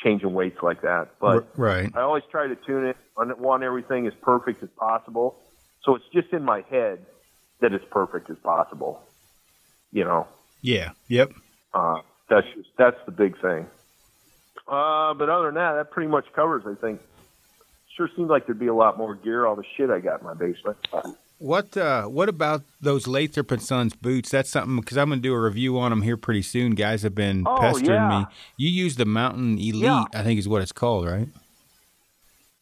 [0.04, 1.20] changing weights like that.
[1.20, 1.90] But right.
[1.96, 2.98] I always try to tune it.
[3.18, 5.40] I want everything as perfect as possible,
[5.84, 7.06] so it's just in my head
[7.62, 9.02] that it's perfect as possible.
[9.92, 10.28] You know.
[10.62, 10.92] Yeah.
[11.08, 11.32] Yep.
[11.74, 13.68] Uh, that's just, that's the big thing.
[14.68, 16.64] Uh, but other than that, that pretty much covers.
[16.66, 17.02] I think.
[17.96, 19.46] Sure seems like there'd be a lot more gear.
[19.46, 20.78] All the shit I got in my basement.
[21.40, 24.30] What uh, What about those Lathrop and Sons boots?
[24.30, 26.76] That's something because I'm going to do a review on them here pretty soon.
[26.76, 28.20] Guys have been oh, pestering yeah.
[28.20, 28.26] me.
[28.58, 30.06] You use the Mountain Elite, Yeah.
[30.14, 31.28] I think is what it's called, right?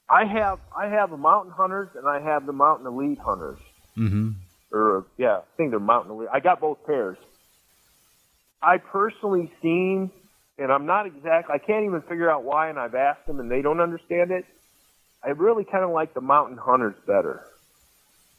[0.10, 3.60] I have I have the Mountain Hunters and I have the Mountain Elite Hunters.
[3.98, 4.32] Mm-hmm.
[4.72, 6.30] Or yeah, I think they're Mountain Elite.
[6.32, 7.18] I got both pairs.
[8.62, 10.12] I personally seen,
[10.58, 11.50] and I'm not exact.
[11.50, 14.46] I can't even figure out why, and I've asked them, and they don't understand it.
[15.24, 17.46] I really kind of like the Mountain Hunters better.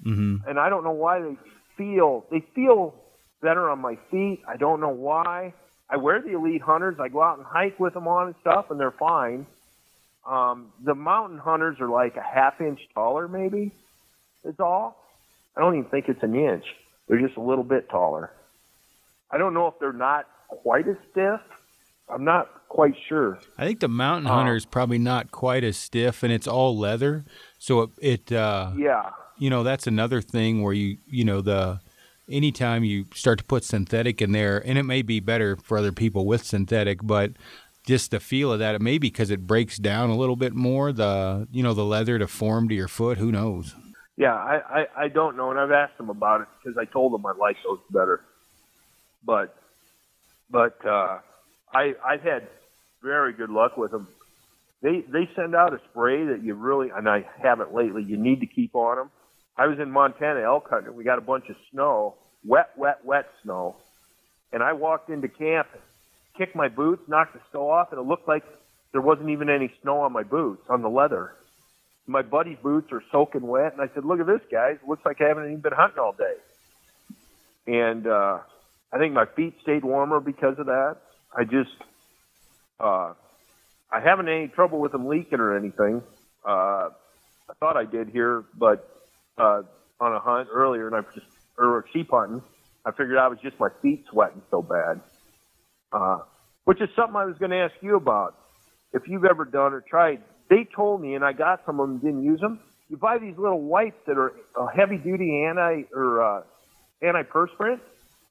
[0.04, 0.46] Mm-hmm.
[0.46, 1.36] and I don't know why they
[1.78, 2.94] feel they feel
[3.40, 4.42] better on my feet.
[4.46, 5.54] I don't know why.
[5.88, 6.98] I wear the Elite Hunters.
[7.00, 9.46] I go out and hike with them on and stuff, and they're fine.
[10.26, 13.72] Um, the Mountain Hunters are like a half inch taller, maybe.
[14.44, 15.02] Is all.
[15.56, 16.64] I don't even think it's an inch.
[17.08, 18.30] They're just a little bit taller.
[19.30, 21.40] I don't know if they're not quite as stiff.
[22.08, 23.38] I'm not quite sure.
[23.58, 24.26] I think the Mountain.
[24.30, 27.24] Hunter is probably not quite as stiff, and it's all leather.
[27.58, 29.10] So it, it uh, Yeah.
[29.38, 31.80] you know, that's another thing where you, you know, the
[32.30, 35.92] anytime you start to put synthetic in there, and it may be better for other
[35.92, 37.32] people with synthetic, but
[37.86, 40.52] just the feel of that, it may be because it breaks down a little bit
[40.54, 40.92] more.
[40.92, 43.18] The, you know, the leather to form to your foot.
[43.18, 43.74] Who knows?
[44.16, 47.12] Yeah, I, I, I don't know, and I've asked them about it because I told
[47.12, 48.22] them I like those better.
[49.24, 49.54] But
[50.50, 51.18] but uh,
[51.76, 52.48] I I've had
[53.02, 54.08] very good luck with them.
[54.82, 58.02] They they send out a spray that you really and I haven't lately.
[58.02, 59.10] You need to keep on them.
[59.58, 60.94] I was in Montana elk hunting.
[60.94, 63.76] We got a bunch of snow, wet, wet, wet snow,
[64.52, 65.68] and I walked into camp,
[66.36, 68.44] kicked my boots, knocked the snow off, and it looked like
[68.92, 71.32] there wasn't even any snow on my boots on the leather.
[72.06, 74.78] My buddy's boots are soaking wet, and I said, "Look at this, guys!
[74.86, 76.36] Looks like I haven't even been hunting all day."
[77.66, 78.38] And uh,
[78.92, 80.96] I think my feet stayed warmer because of that.
[81.36, 81.70] I just,
[82.80, 83.12] uh,
[83.92, 86.02] I haven't any trouble with them leaking or anything.
[86.46, 86.88] Uh,
[87.48, 88.88] I thought I did here, but
[89.36, 89.62] uh,
[90.00, 91.26] on a hunt earlier, and I just
[91.58, 92.42] or sheep hunting,
[92.84, 95.00] I figured it was just my feet sweating so bad.
[95.92, 96.18] Uh,
[96.64, 98.34] which is something I was going to ask you about.
[98.92, 101.98] If you've ever done or tried, they told me, and I got some of them,
[101.98, 102.60] didn't use them.
[102.88, 106.42] You buy these little wipes that are uh, heavy duty anti or uh,
[107.02, 107.80] antiperspirant,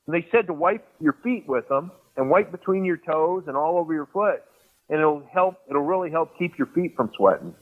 [0.07, 3.55] and they said to wipe your feet with them and wipe between your toes and
[3.57, 4.41] all over your foot,
[4.89, 5.55] and it'll help.
[5.69, 7.53] It'll really help keep your feet from sweating.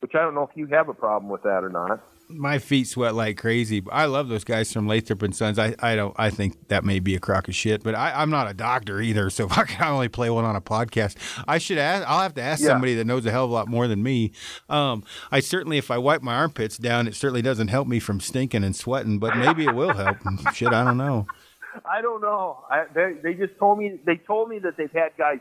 [0.00, 2.00] Which I don't know if you have a problem with that or not.
[2.30, 3.82] My feet sweat like crazy.
[3.90, 5.58] I love those guys from Lathrop and Sons.
[5.58, 6.14] I, I don't.
[6.16, 9.00] I think that may be a crock of shit, but I, I'm not a doctor
[9.00, 11.16] either, so I can only play one on a podcast.
[11.48, 12.06] I should ask.
[12.08, 12.68] I'll have to ask Yeah.
[12.68, 14.30] somebody that knows a hell of a lot more than me.
[14.68, 15.02] Um,
[15.32, 18.62] I certainly, if I wipe my armpits down, it certainly doesn't help me from stinking
[18.62, 20.18] and sweating, but maybe it will help.
[20.54, 21.26] shit, I don't know.
[21.84, 22.64] I don't know.
[22.70, 25.40] I, they they just told me they told me that they've had guys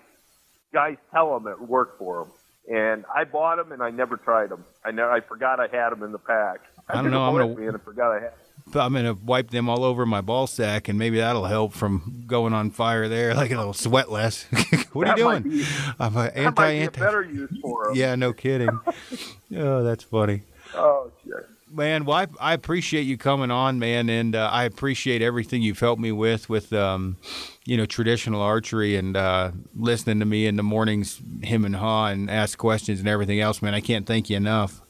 [0.74, 4.50] guys tell them it worked for them, and I bought them and I never tried
[4.50, 4.66] them.
[4.84, 6.60] I never I forgot I had them in the pack.
[6.90, 8.34] I don't know, a I'm gonna- and I forgot I had.
[8.76, 12.54] I'm gonna wipe them all over my ball sack, and maybe that'll help from going
[12.54, 14.44] on fire there, like it'll sweat less.
[14.94, 15.44] what are you doing?
[15.44, 15.66] be-
[16.00, 17.00] I'm a That anti a anti.
[17.00, 17.96] better use for them.
[17.96, 18.70] Yeah, no kidding.
[19.56, 20.44] oh, that's funny.
[20.76, 21.48] Oh shit.
[21.70, 25.80] Man, well, I, I appreciate you coming on, man, and uh, I appreciate everything you've
[25.80, 27.18] helped me with, with um,
[27.66, 32.08] you know, traditional archery and uh, listening to me in the mornings, him and haw,
[32.08, 33.74] and ask questions and everything else, man.
[33.74, 34.82] I can't thank you enough.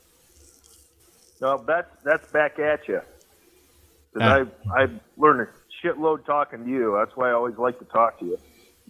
[1.42, 3.02] No, that's that's back at you.
[4.14, 4.88] Because I I
[5.18, 6.96] learned a shitload talking to you.
[6.98, 8.40] That's why I always like to talk to you.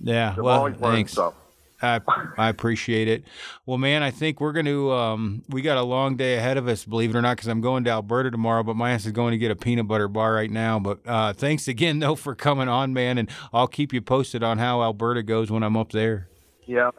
[0.02, 1.14] Yeah, well, thanks.
[1.14, 1.34] stuff.
[1.82, 2.02] I
[2.38, 3.24] I appreciate it.
[3.66, 6.68] Well, man, I think we're going to um we got a long day ahead of
[6.68, 8.64] us, believe it or not, because I'm going to Alberta tomorrow.
[8.64, 10.80] But my ass is going to get a peanut butter bar right now.
[10.80, 14.58] But uh, thanks again though for coming on, man, and I'll keep you posted on
[14.58, 16.30] how Alberta goes when I'm up there.
[16.66, 16.96] Yep.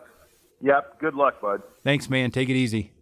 [0.60, 1.00] Yep.
[1.00, 1.62] Good luck, bud.
[1.84, 2.30] Thanks, man.
[2.30, 2.92] Take it easy.